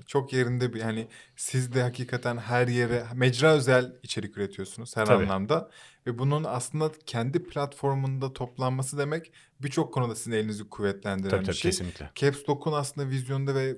çok 0.06 0.32
yerinde 0.32 0.74
bir 0.74 0.80
hani 0.80 1.08
siz 1.36 1.74
de 1.74 1.82
hakikaten 1.82 2.36
her 2.36 2.68
yere 2.68 3.04
mecra 3.14 3.52
özel 3.52 3.92
içerik 4.02 4.36
üretiyorsunuz 4.38 4.96
her 4.96 5.06
Tabii. 5.06 5.24
anlamda 5.24 5.70
ve 6.06 6.18
bunun 6.18 6.44
aslında 6.44 6.92
kendi 7.06 7.42
platformunda 7.44 8.32
toplanması 8.32 8.98
demek 8.98 9.32
birçok 9.60 9.94
konuda 9.94 10.14
sizin 10.14 10.32
elinizi 10.32 10.68
kuvvetlendiren 10.68 11.30
Tabii 11.30 11.40
bir 11.40 11.46
tabii 11.46 11.56
şey. 11.56 11.70
kesinlikle. 11.70 12.10
Caps 12.14 12.48
Lock'un 12.48 12.72
aslında 12.72 13.08
vizyonda 13.08 13.54
ve 13.54 13.76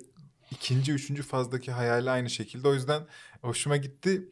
ikinci, 0.50 0.92
üçüncü 0.92 1.22
fazdaki 1.22 1.72
hayali 1.72 2.10
aynı 2.10 2.30
şekilde. 2.30 2.68
O 2.68 2.74
yüzden 2.74 3.02
hoşuma 3.42 3.76
gitti. 3.76 4.28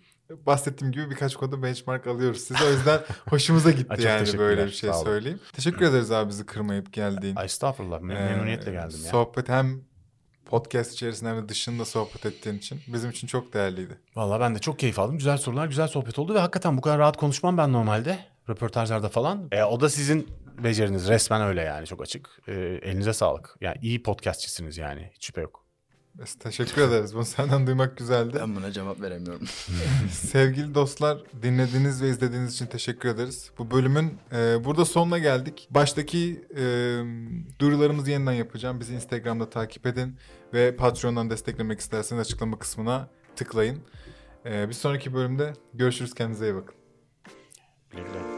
Bahsettiğim 0.47 0.93
gibi 0.93 1.11
birkaç 1.11 1.37
konuda 1.37 1.63
benchmark 1.63 2.07
alıyoruz 2.07 2.41
size. 2.41 2.65
O 2.65 2.71
yüzden 2.71 3.01
hoşumuza 3.29 3.71
gitti 3.71 4.03
yani 4.03 4.39
böyle 4.39 4.67
bir 4.67 4.71
şey 4.71 4.93
söyleyeyim. 4.93 5.41
Teşekkür 5.53 5.87
ederiz 5.87 6.11
abi 6.13 6.29
bizi 6.29 6.47
kırmayıp 6.47 6.93
geldiğin. 6.93 7.37
Ay 7.37 7.45
estağfurullah 7.45 7.99
Ee, 7.99 8.03
memnuniyetle 8.03 8.73
geldim 8.73 9.01
ya. 9.05 9.11
Sohbet 9.11 9.49
hem 9.49 9.81
podcast 10.47 10.93
içerisinde 10.93 11.31
hem 11.31 11.37
de 11.45 11.49
dışında 11.49 11.85
sohbet 11.85 12.27
ettiğin 12.27 12.59
için 12.59 12.81
bizim 12.87 13.11
için 13.11 13.27
çok 13.27 13.53
değerliydi. 13.53 13.99
Vallahi 14.17 14.41
ben 14.41 14.55
de 14.55 14.59
çok 14.59 14.79
keyif 14.79 14.99
aldım. 14.99 15.17
Güzel 15.19 15.37
sorular, 15.39 15.67
güzel 15.67 15.89
sohbet 15.89 16.19
oldu 16.19 16.35
ve 16.35 16.39
hakikaten 16.39 16.77
bu 16.77 16.81
kadar 16.81 16.99
rahat 16.99 17.17
konuşmam 17.17 17.59
ben 17.59 17.73
normalde 17.73 18.19
röportajlarda 18.49 19.09
falan. 19.09 19.49
E, 19.53 19.63
o 19.63 19.81
da 19.81 19.89
sizin 19.89 20.29
beceriniz 20.65 21.09
resmen 21.09 21.43
öyle 21.43 21.61
yani 21.63 21.87
çok 21.87 22.03
açık. 22.03 22.29
E, 22.49 22.53
elinize 22.83 23.13
sağlık. 23.13 23.57
Yani 23.61 23.77
iyi 23.83 24.03
podcastçisiniz 24.03 24.79
yani 24.79 25.11
hiç 25.15 25.27
şüphe 25.27 25.41
yok. 25.41 25.65
Biz 26.15 26.35
teşekkür 26.35 26.83
ederiz. 26.83 27.15
Bunu 27.15 27.25
senden 27.25 27.67
duymak 27.67 27.97
güzeldi. 27.97 28.37
Ben 28.41 28.57
buna 28.57 28.73
cevap 28.73 29.01
veremiyorum. 29.01 29.47
Sevgili 30.11 30.75
dostlar 30.75 31.19
dinlediğiniz 31.43 32.03
ve 32.03 32.09
izlediğiniz 32.09 32.55
için 32.55 32.67
teşekkür 32.67 33.09
ederiz. 33.09 33.51
Bu 33.59 33.71
bölümün 33.71 34.19
e, 34.33 34.65
burada 34.65 34.85
sonuna 34.85 35.19
geldik. 35.19 35.69
Baştaki 35.71 36.45
e, 36.57 36.63
duyurularımızı 37.59 38.11
yeniden 38.11 38.33
yapacağım. 38.33 38.81
Bizi 38.81 38.95
Instagram'da 38.95 39.51
takip 39.51 39.87
edin 39.87 40.17
ve 40.55 40.77
Patreon'dan 40.77 41.31
desteklemek 41.31 41.81
isterseniz 41.81 42.21
açıklama 42.21 42.59
kısmına 42.59 43.09
tıklayın. 43.37 43.79
E, 44.47 44.69
bir 44.69 44.75
sonraki 44.75 45.15
bölümde 45.15 45.53
görüşürüz. 45.75 46.15
Kendinize 46.15 46.45
iyi 46.45 46.55
bakın. 46.55 46.75
Güle 47.91 48.03
güle. 48.03 48.32